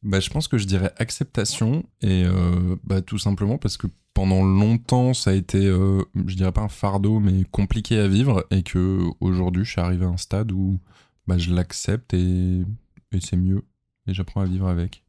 Bah, 0.01 0.21
je 0.21 0.29
pense 0.29 0.47
que 0.47 0.57
je 0.57 0.65
dirais 0.65 0.93
acceptation 0.97 1.83
et 2.01 2.23
euh, 2.23 2.77
bah, 2.85 3.01
tout 3.01 3.17
simplement 3.17 3.57
parce 3.57 3.75
que 3.75 3.87
pendant 4.13 4.43
longtemps 4.43 5.13
ça 5.13 5.31
a 5.31 5.33
été, 5.33 5.65
euh, 5.65 6.03
je 6.25 6.35
dirais 6.35 6.53
pas 6.53 6.61
un 6.61 6.69
fardeau, 6.69 7.19
mais 7.19 7.43
compliqué 7.51 7.99
à 7.99 8.07
vivre 8.07 8.45
et 8.49 8.63
que 8.63 9.01
aujourd'hui 9.19 9.65
je 9.65 9.71
suis 9.71 9.81
arrivé 9.81 10.05
à 10.05 10.09
un 10.09 10.17
stade 10.17 10.53
où 10.53 10.79
bah, 11.27 11.37
je 11.37 11.53
l'accepte 11.53 12.13
et, 12.13 12.61
et 13.11 13.19
c'est 13.19 13.35
mieux 13.35 13.63
et 14.07 14.13
j'apprends 14.13 14.39
à 14.39 14.45
vivre 14.45 14.69
avec. 14.69 15.03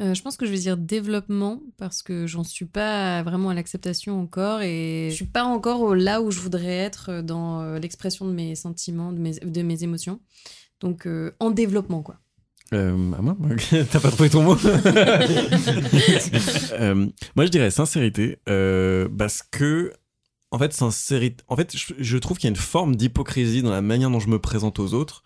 Euh, 0.00 0.14
je 0.14 0.22
pense 0.22 0.38
que 0.38 0.46
je 0.46 0.50
vais 0.50 0.58
dire 0.58 0.78
développement 0.78 1.60
parce 1.76 2.02
que 2.02 2.26
j'en 2.26 2.42
suis 2.42 2.64
pas 2.64 3.22
vraiment 3.22 3.50
à 3.50 3.54
l'acceptation 3.54 4.18
encore 4.18 4.62
et 4.62 5.08
je 5.10 5.14
suis 5.14 5.26
pas 5.26 5.44
encore 5.44 5.94
là 5.94 6.22
où 6.22 6.30
je 6.30 6.40
voudrais 6.40 6.78
être 6.78 7.20
dans 7.20 7.60
euh, 7.60 7.78
l'expression 7.78 8.24
de 8.24 8.32
mes 8.32 8.54
sentiments, 8.54 9.12
de 9.12 9.18
mes, 9.18 9.32
de 9.32 9.62
mes 9.62 9.84
émotions. 9.84 10.20
Donc 10.80 11.06
en 11.38 11.50
développement 11.50 12.02
quoi. 12.02 12.21
Euh, 12.72 13.12
à 13.12 13.22
moi 13.22 13.36
T'as 13.90 14.00
pas 14.00 14.10
trouvé 14.10 14.30
ton 14.30 14.42
mot? 14.42 14.56
Euh, 16.72 16.94
Moi, 17.36 17.44
je 17.46 17.50
dirais 17.50 17.70
sincérité, 17.70 18.38
euh, 18.48 19.08
parce 19.16 19.42
que, 19.42 19.92
en 20.50 20.58
fait, 20.58 20.72
sincérité. 20.72 21.44
En 21.48 21.56
fait, 21.56 21.76
je, 21.76 21.92
je 21.98 22.18
trouve 22.18 22.38
qu'il 22.38 22.48
y 22.48 22.50
a 22.50 22.54
une 22.54 22.56
forme 22.56 22.96
d'hypocrisie 22.96 23.62
dans 23.62 23.70
la 23.70 23.82
manière 23.82 24.10
dont 24.10 24.20
je 24.20 24.28
me 24.28 24.38
présente 24.38 24.78
aux 24.78 24.94
autres. 24.94 25.22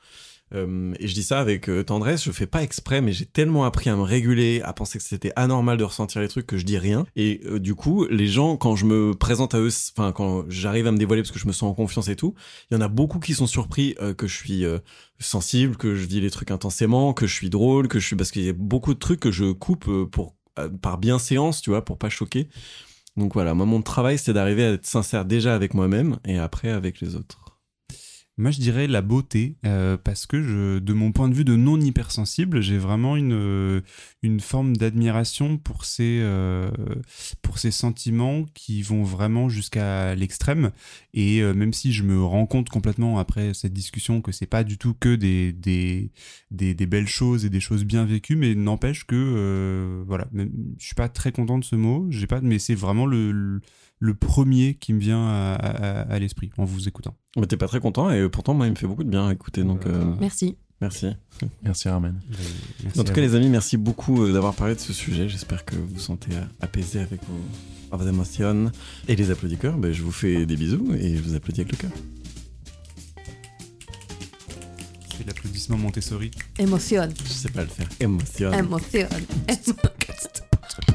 Euh, 0.54 0.94
et 1.00 1.08
je 1.08 1.14
dis 1.14 1.24
ça 1.24 1.40
avec 1.40 1.68
euh, 1.68 1.82
tendresse, 1.82 2.24
je 2.24 2.30
fais 2.30 2.46
pas 2.46 2.62
exprès, 2.62 3.00
mais 3.00 3.12
j'ai 3.12 3.26
tellement 3.26 3.64
appris 3.64 3.90
à 3.90 3.96
me 3.96 4.02
réguler, 4.02 4.62
à 4.62 4.72
penser 4.72 4.98
que 4.98 5.04
c'était 5.04 5.32
anormal 5.34 5.76
de 5.76 5.84
ressentir 5.84 6.20
les 6.20 6.28
trucs 6.28 6.46
que 6.46 6.56
je 6.56 6.64
dis 6.64 6.78
rien. 6.78 7.06
Et 7.16 7.40
euh, 7.46 7.58
du 7.58 7.74
coup, 7.74 8.06
les 8.06 8.28
gens, 8.28 8.56
quand 8.56 8.76
je 8.76 8.86
me 8.86 9.12
présente 9.14 9.54
à 9.54 9.58
eux, 9.58 9.70
enfin, 9.96 10.12
quand 10.12 10.44
j'arrive 10.48 10.86
à 10.86 10.92
me 10.92 10.98
dévoiler 10.98 11.22
parce 11.22 11.32
que 11.32 11.38
je 11.38 11.46
me 11.46 11.52
sens 11.52 11.70
en 11.70 11.74
confiance 11.74 12.08
et 12.08 12.16
tout, 12.16 12.34
il 12.70 12.74
y 12.74 12.76
en 12.76 12.80
a 12.80 12.88
beaucoup 12.88 13.18
qui 13.18 13.34
sont 13.34 13.46
surpris 13.46 13.96
que 14.16 14.26
je 14.26 14.34
suis 14.34 14.64
sensible, 15.18 15.76
que 15.76 15.94
je 15.94 16.06
vis 16.06 16.20
les 16.20 16.30
trucs 16.30 16.50
intensément, 16.50 17.12
que 17.12 17.26
je 17.26 17.34
suis 17.34 17.50
drôle, 17.50 17.88
que 17.88 17.98
je 17.98 18.06
suis 18.06 18.16
parce 18.16 18.30
qu'il 18.30 18.44
y 18.44 18.48
a 18.48 18.52
beaucoup 18.52 18.94
de 18.94 18.98
trucs 18.98 19.20
que 19.20 19.30
je 19.30 19.52
coupe 19.52 19.90
pour 20.10 20.34
par 20.80 20.98
bienséance, 20.98 21.60
tu 21.60 21.70
vois, 21.70 21.84
pour 21.84 21.98
pas 21.98 22.08
choquer. 22.08 22.48
Donc 23.16 23.34
voilà, 23.34 23.54
moi 23.54 23.66
mon 23.66 23.82
travail 23.82 24.18
c'est 24.18 24.32
d'arriver 24.32 24.64
à 24.64 24.72
être 24.72 24.86
sincère 24.86 25.24
déjà 25.24 25.54
avec 25.54 25.74
moi-même 25.74 26.18
et 26.24 26.38
après 26.38 26.70
avec 26.70 27.00
les 27.00 27.16
autres. 27.16 27.45
Moi, 28.38 28.50
je 28.50 28.60
dirais 28.60 28.86
la 28.86 29.00
beauté, 29.00 29.56
euh, 29.64 29.96
parce 29.96 30.26
que 30.26 30.42
je, 30.42 30.78
de 30.78 30.92
mon 30.92 31.10
point 31.10 31.30
de 31.30 31.34
vue 31.34 31.46
de 31.46 31.56
non 31.56 31.80
hypersensible, 31.80 32.60
j'ai 32.60 32.76
vraiment 32.76 33.16
une, 33.16 33.32
euh, 33.32 33.80
forme 34.40 34.76
d'admiration 34.76 35.56
pour 35.56 35.86
ces, 35.86 36.18
euh, 36.20 36.70
pour 37.40 37.58
ces 37.58 37.70
sentiments 37.70 38.44
qui 38.52 38.82
vont 38.82 39.04
vraiment 39.04 39.48
jusqu'à 39.48 40.14
l'extrême. 40.14 40.70
Et 41.14 41.42
même 41.54 41.72
si 41.72 41.92
je 41.92 42.02
me 42.02 42.22
rends 42.22 42.44
compte 42.44 42.68
complètement 42.68 43.18
après 43.18 43.54
cette 43.54 43.72
discussion 43.72 44.20
que 44.20 44.32
c'est 44.32 44.44
pas 44.46 44.64
du 44.64 44.76
tout 44.76 44.92
que 44.92 45.14
des, 45.14 45.52
des, 45.54 46.86
belles 46.86 47.08
choses 47.08 47.46
et 47.46 47.50
des 47.50 47.60
choses 47.60 47.84
bien 47.84 48.04
vécues, 48.04 48.36
mais 48.36 48.54
n'empêche 48.54 49.06
que, 49.06 50.04
voilà, 50.06 50.26
même, 50.32 50.50
je 50.78 50.84
suis 50.84 50.94
pas 50.94 51.08
très 51.08 51.32
content 51.32 51.58
de 51.58 51.64
ce 51.64 51.76
mot, 51.76 52.06
j'ai 52.10 52.26
pas, 52.26 52.42
mais 52.42 52.58
c'est 52.58 52.74
vraiment 52.74 53.06
le, 53.06 53.60
le 53.98 54.14
premier 54.14 54.74
qui 54.74 54.92
me 54.92 55.00
vient 55.00 55.26
à, 55.26 55.54
à- 55.54 56.00
à 56.12 56.18
l'esprit 56.18 56.50
en 56.58 56.64
vous 56.64 56.86
écoutant. 56.88 57.14
Mais 57.38 57.46
t'es 57.46 57.56
pas 57.56 57.68
très 57.68 57.80
content 57.80 58.10
et 58.10 58.28
pourtant 58.28 58.54
moi 58.54 58.66
il 58.66 58.70
me 58.70 58.76
fait 58.76 58.86
beaucoup 58.86 59.04
de 59.04 59.10
bien 59.10 59.28
à 59.28 59.32
écouter 59.32 59.64
donc 59.64 59.86
euh, 59.86 60.04
Merci. 60.20 60.56
merci. 60.80 61.06
Merci 61.62 61.88
Armen. 61.88 62.20
En 62.98 63.04
tout 63.04 63.12
cas 63.12 63.20
les 63.20 63.34
amis 63.34 63.48
merci 63.48 63.76
beaucoup 63.76 64.22
euh, 64.24 64.32
d'avoir 64.32 64.54
parlé 64.54 64.74
de 64.74 64.80
ce 64.80 64.92
sujet. 64.92 65.28
J'espère 65.28 65.64
que 65.64 65.74
vous 65.76 65.86
vous 65.94 66.00
sentez 66.00 66.32
euh, 66.34 66.40
apaisés 66.60 67.00
avec 67.00 67.20
vos, 67.24 67.96
vos 67.96 68.06
émotions 68.08 68.70
et 69.08 69.16
les 69.16 69.30
applaudisseurs. 69.30 69.76
Ben, 69.78 69.92
je 69.92 70.02
vous 70.02 70.12
fais 70.12 70.44
des 70.46 70.56
bisous 70.56 70.92
et 70.94 71.16
je 71.16 71.22
vous 71.22 71.34
applaudis 71.34 71.60
avec 71.62 71.72
le 71.72 71.78
cœur. 71.78 71.90
l'applaudissement 75.26 75.76
Montessori. 75.78 76.30
Émotion. 76.58 77.08
Je 77.24 77.28
sais 77.32 77.48
pas 77.50 77.62
le 77.62 77.68
faire. 77.68 77.88
Émotion. 77.98 78.52
Émotion. 78.52 79.08
Bah 79.10 79.16
ouais. 79.48 79.56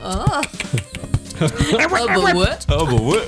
Oh 0.03 0.41
bah 2.67 2.83
ouais. 2.93 3.27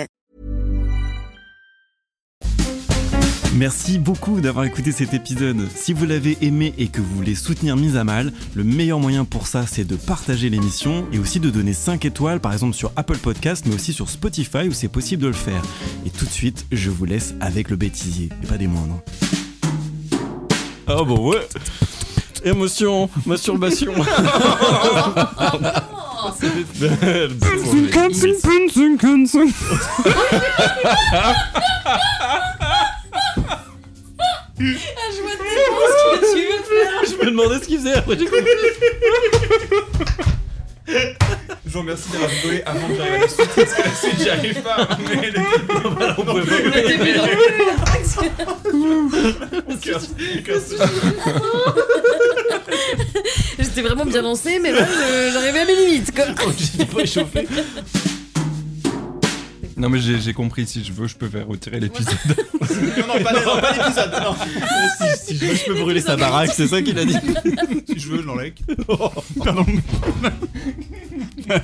Merci 3.57 3.99
beaucoup 3.99 4.39
d'avoir 4.39 4.63
écouté 4.63 4.93
cet 4.93 5.13
épisode. 5.13 5.67
Si 5.75 5.91
vous 5.91 6.05
l'avez 6.05 6.37
aimé 6.41 6.73
et 6.77 6.87
que 6.87 7.01
vous 7.01 7.15
voulez 7.15 7.35
soutenir 7.35 7.75
Mise 7.75 7.97
à 7.97 8.05
Mal, 8.05 8.31
le 8.55 8.63
meilleur 8.63 8.99
moyen 8.99 9.25
pour 9.25 9.45
ça, 9.45 9.65
c'est 9.67 9.83
de 9.83 9.97
partager 9.97 10.49
l'émission 10.49 11.05
et 11.11 11.19
aussi 11.19 11.41
de 11.41 11.49
donner 11.49 11.73
5 11.73 12.05
étoiles, 12.05 12.39
par 12.39 12.53
exemple 12.53 12.75
sur 12.75 12.93
Apple 12.95 13.17
Podcast, 13.17 13.65
mais 13.67 13.75
aussi 13.75 13.91
sur 13.91 14.09
Spotify 14.09 14.69
où 14.69 14.71
c'est 14.71 14.87
possible 14.87 15.23
de 15.23 15.27
le 15.27 15.33
faire. 15.33 15.61
Et 16.05 16.09
tout 16.09 16.25
de 16.25 16.31
suite, 16.31 16.65
je 16.71 16.89
vous 16.89 17.03
laisse 17.03 17.35
avec 17.41 17.69
le 17.69 17.75
bêtisier, 17.75 18.29
et 18.41 18.47
pas 18.47 18.57
des 18.57 18.67
moindres. 18.67 19.01
Ah 20.87 21.03
bah 21.03 21.13
ouais 21.13 21.47
Émotion, 22.43 23.09
masturbation. 23.25 23.93
Je 34.65 35.21
vois 35.21 35.31
tellement 35.37 35.87
ce 35.87 36.19
que 36.19 36.25
tu 36.33 36.41
veux 36.47 36.63
faire. 36.63 36.91
Je 37.05 37.15
me 37.25 37.31
demandais 37.31 37.59
ce 37.59 37.67
qu'il 37.67 37.77
faisait 37.79 37.93
après 37.93 38.17
j'ai 38.17 38.25
compris. 38.25 38.45
Je 41.65 41.71
vous 41.73 41.79
remercie 41.79 42.09
d'avoir 42.11 42.29
rigolé 42.29 42.61
avant 42.65 42.87
que 42.87 42.95
j'arrive 42.95 43.13
à 43.13 43.17
la 43.19 43.27
suite, 43.29 43.49
parce 43.55 43.73
que 43.73 43.81
la 43.81 43.95
suite, 43.95 44.19
j'y 44.21 44.29
arrive 44.29 44.61
pas. 44.61 44.87
Mais 45.09 45.33
On 46.17 46.23
pouvait 46.25 46.43
J'étais 53.59 53.81
vraiment 53.81 54.05
bien 54.05 54.21
lancée, 54.21 54.59
mais 54.59 54.71
là, 54.71 54.85
je- 54.85 55.31
j'arrivais 55.33 55.59
à 55.59 55.65
mes 55.65 55.75
limites. 55.75 56.13
Quoi. 56.15 56.25
J'étais 56.57 56.85
pas 56.85 57.01
échauffé. 57.01 57.47
Non, 59.81 59.89
mais 59.89 59.99
j'ai 59.99 60.21
j'ai 60.21 60.33
compris, 60.33 60.67
si 60.67 60.83
je 60.83 60.91
veux, 60.93 61.07
je 61.07 61.15
peux 61.15 61.27
faire 61.27 61.47
retirer 61.47 61.79
l'épisode. 61.79 62.13
Non, 62.61 63.07
non, 63.07 63.23
pas, 63.23 63.33
non, 63.33 63.59
pas 63.61 63.71
l'épisode. 63.73 64.11
Non. 64.23 64.35
si, 64.35 65.25
si 65.25 65.37
je 65.37 65.45
veux, 65.45 65.55
je 65.55 65.65
peux 65.65 65.73
brûler 65.73 66.01
sa 66.01 66.15
baraque, 66.15 66.51
c'est 66.53 66.67
ça 66.67 66.81
qu'il 66.81 66.97
a 66.99 67.05
dit. 67.05 67.15
Si 67.87 67.99
je 67.99 68.07
veux, 68.09 68.21
je 68.21 68.27
l'enlève. 68.27 68.53
Pardon. 69.43 69.65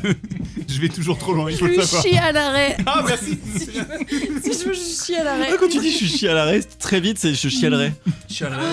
je 0.67 0.81
vais 0.81 0.89
toujours 0.89 1.17
trop 1.17 1.33
loin, 1.33 1.49
il 1.51 1.57
faut 1.57 1.65
le 1.67 1.73
Je 1.75 1.81
savoir. 1.81 2.03
chie 2.03 2.17
à 2.17 2.31
l'arrêt. 2.31 2.75
Ah, 2.85 3.03
merci. 3.07 3.37
Si 3.55 3.71
je 3.71 4.67
veux, 4.67 4.73
je 4.73 5.05
chie 5.05 5.15
à 5.15 5.23
l'arrêt. 5.23 5.49
Ah, 5.51 5.57
Quand 5.59 5.69
tu 5.69 5.79
dis 5.79 5.91
je 5.91 5.97
suis 5.97 6.09
chialerai, 6.09 6.61
très 6.79 6.99
vite, 6.99 7.19
c'est 7.19 7.33
je 7.35 7.49
chialerai. 7.49 7.93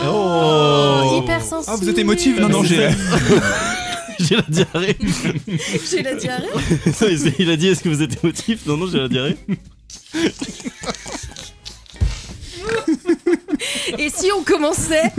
Oh, 0.07 0.11
Oh 0.11 1.21
hyper 1.23 1.43
sensible. 1.43 1.75
Ah, 1.75 1.77
vous 1.81 1.89
êtes 1.89 1.99
émotif 1.99 2.39
Non, 2.41 2.49
non, 2.49 2.65
j'ai. 2.65 2.89
J'ai 4.21 4.37
la 4.37 4.43
diarrhée. 4.49 4.97
J'ai 5.91 6.03
la 6.03 6.15
diarrhée. 6.15 6.49
Non, 7.01 7.09
il- 7.39 7.51
a 7.51 7.57
dit 7.57 7.69
est-ce 7.69 7.83
que 7.83 7.89
vous 7.89 8.03
êtes 8.03 8.23
émotif? 8.23 8.67
Non, 8.67 8.77
non, 8.77 8.87
j'ai 8.91 8.99
la 8.99 9.09
diarrhée. 9.09 9.37
Et 13.99 14.09
si 14.11 14.31
on 14.33 14.43
commençait? 14.43 15.13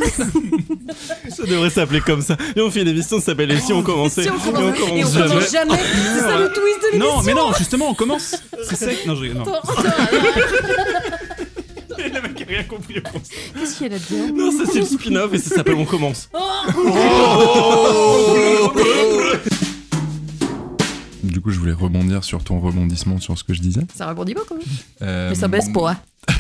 Ça 1.30 1.44
devrait 1.46 1.70
s'appeler 1.70 2.02
comme 2.02 2.22
ça. 2.22 2.36
Et 2.56 2.62
on 2.62 2.70
fait 2.72 2.82
une 2.82 2.88
émission, 2.90 3.20
ça 3.20 3.28
s'appelle 3.28 3.52
Et 3.52 3.60
si 3.60 3.72
on 3.74 3.82
commençait 3.84 4.24
Si 4.24 4.30
on 4.30 4.36
Et 4.36 4.38
on 4.38 4.72
commence 4.74 4.90
Et 4.90 5.04
on 5.04 5.08
jamais. 5.10 5.28
commence 5.30 5.52
jamais 5.52 5.78
C'est 5.78 6.20
ça 6.22 6.38
le 6.38 6.50
twist 6.52 6.80
de 6.82 6.92
l'émission 6.94 7.16
Non, 7.18 7.24
mais 7.24 7.34
non, 7.34 7.54
justement, 7.58 7.90
on 7.90 7.94
commence. 7.94 8.36
C'est 8.64 8.76
sec. 8.76 9.06
Non, 9.06 9.16
je 9.16 9.26
non. 9.32 9.42
Attends, 9.44 9.60
attends, 9.60 9.84
Le 11.98 12.22
mec 12.22 12.42
a 12.42 12.46
rien 12.48 12.64
compris. 12.64 12.96
Qu'est-ce 13.60 13.76
qu'il 13.78 13.88
y 13.88 13.90
a 13.90 13.94
là-dedans? 13.94 14.34
Non, 14.36 14.52
ça 14.52 14.64
c'est 14.72 14.80
le 14.80 14.86
spin-off 14.86 15.34
et 15.34 15.38
ça 15.38 15.56
s'appelle 15.56 15.76
On 15.76 15.86
commence. 15.86 16.30
Coup, 16.32 16.40
je 18.75 18.75
voulais 21.66 21.84
rebondir 21.84 22.24
sur 22.24 22.44
ton 22.44 22.60
rebondissement 22.60 23.20
sur 23.20 23.38
ce 23.38 23.44
que 23.44 23.54
je 23.54 23.62
disais. 23.62 23.82
Ça 23.96 24.08
rebondit 24.08 24.36
pas 24.36 24.42
quand 24.48 24.56
même. 24.56 24.66
Euh, 25.02 25.30
Mais 25.30 25.36
ça 25.36 25.48
baisse 25.48 25.70
pas. 25.70 25.98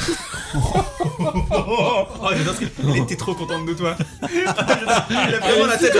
Oh, 0.57 2.29
j'adore 2.31 2.55
ce 2.55 2.61
que. 2.61 2.65
Elle 2.87 3.03
était 3.03 3.17
trop 3.17 3.33
contente 3.33 3.65
de 3.65 3.73
toi. 3.73 3.97
Il 4.31 4.47
a 4.47 5.39
vraiment 5.39 5.65
la 5.65 5.77
tête. 5.77 5.93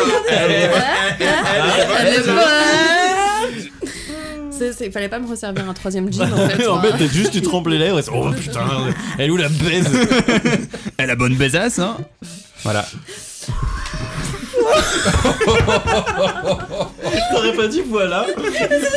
Fallait 4.93 5.09
pas 5.09 5.19
me 5.19 5.27
resservir 5.27 5.69
un 5.69 5.73
troisième 5.73 6.11
jean 6.11 6.31
en 6.31 6.47
fait. 6.47 6.67
en 6.69 6.81
fait, 6.81 7.07
juste 7.07 7.31
tu 7.31 7.41
trempes 7.41 7.67
les 7.67 7.77
lèvres 7.77 7.99
et 7.99 8.01
c'est 8.01 8.11
oh 8.13 8.31
putain, 8.31 8.65
elle 9.17 9.27
est 9.27 9.29
où 9.29 9.35
la 9.37 9.49
baise? 9.49 9.89
Elle 10.97 11.09
a 11.09 11.15
bonne 11.15 11.35
baisasse, 11.35 11.79
hein 11.79 11.97
Voilà. 12.63 12.85
T'aurais 17.31 17.53
pas 17.53 17.67
dit 17.67 17.81
voilà 17.87 18.25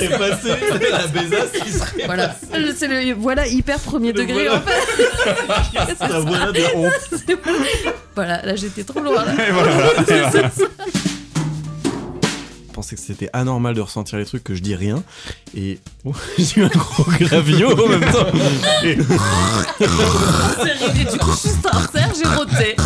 et 0.01 0.09
passé 0.09 0.49
la 0.91 1.07
baisasse 1.07 1.53
qui 1.63 1.71
serait 1.73 2.07
Voilà, 2.07 2.35
c'est 2.77 2.89
le 2.89 3.15
voilà 3.15 3.47
hyper 3.47 3.79
premier 3.79 4.13
Le 4.13 4.21
degré 4.21 4.49
voilà. 4.49 4.57
en 4.57 4.61
fait. 4.61 5.97
la 6.09 6.19
voilà 6.21 6.51
de 6.53 6.63
honte. 6.77 6.93
Voilà, 8.15 8.43
là 8.45 8.57
j'étais 8.57 8.83
trop 8.83 8.99
loin 9.01 9.25
là. 9.25 9.33
Et 9.47 9.53
voilà. 9.53 9.73
voilà. 9.77 9.91
Pensais 12.73 12.97
que 12.97 13.03
c'était 13.03 13.31
anormal 13.33 13.75
de 13.75 13.81
ressentir 13.81 14.19
les 14.19 14.25
trucs 14.25 14.43
que 14.45 14.55
je 14.57 14.63
dis 14.63 14.75
rien 14.75 15.03
et 15.57 15.79
oh, 16.05 16.13
j'ai 16.39 16.61
eu 16.61 16.65
un 16.65 16.69
gros 16.69 17.05
gravio 17.21 17.71
en 17.73 17.87
même 17.89 18.05
temps. 18.13 18.27
Et- 18.85 18.99
C'est 19.79 20.73
ridé, 20.85 21.05
du 21.13 21.19
coup 21.19 21.31
je 21.33 21.37
suis 21.37 21.49
sincère, 21.51 22.13
j'ai 22.17 22.27
roté. 22.37 22.77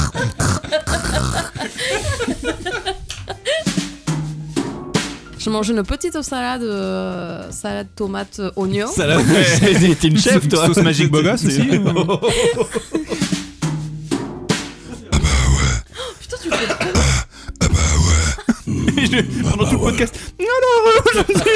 Je 5.45 5.51
mange 5.51 5.69
une 5.71 5.83
petite 5.83 6.21
salade, 6.23 6.63
euh, 6.63 7.51
salade 7.51 7.89
tomate 7.97 8.41
oignon. 8.57 8.87
Ça 8.87 9.07
l'a 9.07 9.17
T'es 9.17 10.07
une 10.09 10.19
chef 10.19 10.49
toi 10.49 10.67
Sauce 10.69 10.77
magique 10.79 11.11
beau 11.11 11.21
gosse 11.23 11.45
aussi, 11.45 11.61
ou- 11.63 12.19
Putain, 16.21 16.37
tu 16.43 16.51
fais 16.51 16.67
trop. 16.67 16.91
Et 18.97 19.07
je- 19.07 19.43
Pendant 19.51 19.65
tout 19.65 19.73
le 19.73 19.79
podcast. 19.81 20.15
Non, 20.39 20.47
non, 20.47 20.93
je 21.13 21.19
me 21.19 21.25
suis, 21.25 21.51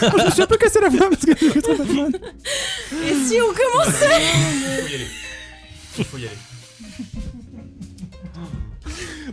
je 0.00 0.24
me 0.24 0.30
suis 0.30 0.42
un 0.42 0.46
peu 0.46 0.56
cassé 0.56 0.80
la 0.80 0.88
voix 0.88 1.10
parce 1.10 1.24
que 1.26 1.32
j'ai 1.38 1.60
trop 1.62 1.74
de 1.74 1.92
mal. 1.92 2.12
Et 3.04 3.14
si 3.28 3.38
on 3.40 3.52
commençait 3.52 4.22
Faut 6.10 6.16
y 6.18 6.24
aller. 6.26 6.30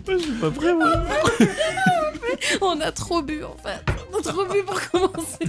Je 0.07 0.17
suis 0.17 0.31
pas 0.33 0.51
prêt 0.51 0.73
moi. 0.73 0.91
On 2.61 2.79
a 2.81 2.91
trop 2.91 3.21
bu 3.21 3.43
en 3.43 3.55
fait. 3.57 3.79
On 4.13 4.19
a 4.19 4.21
trop 4.21 4.45
bu 4.45 4.63
pour 4.63 4.81
commencer. 4.89 5.45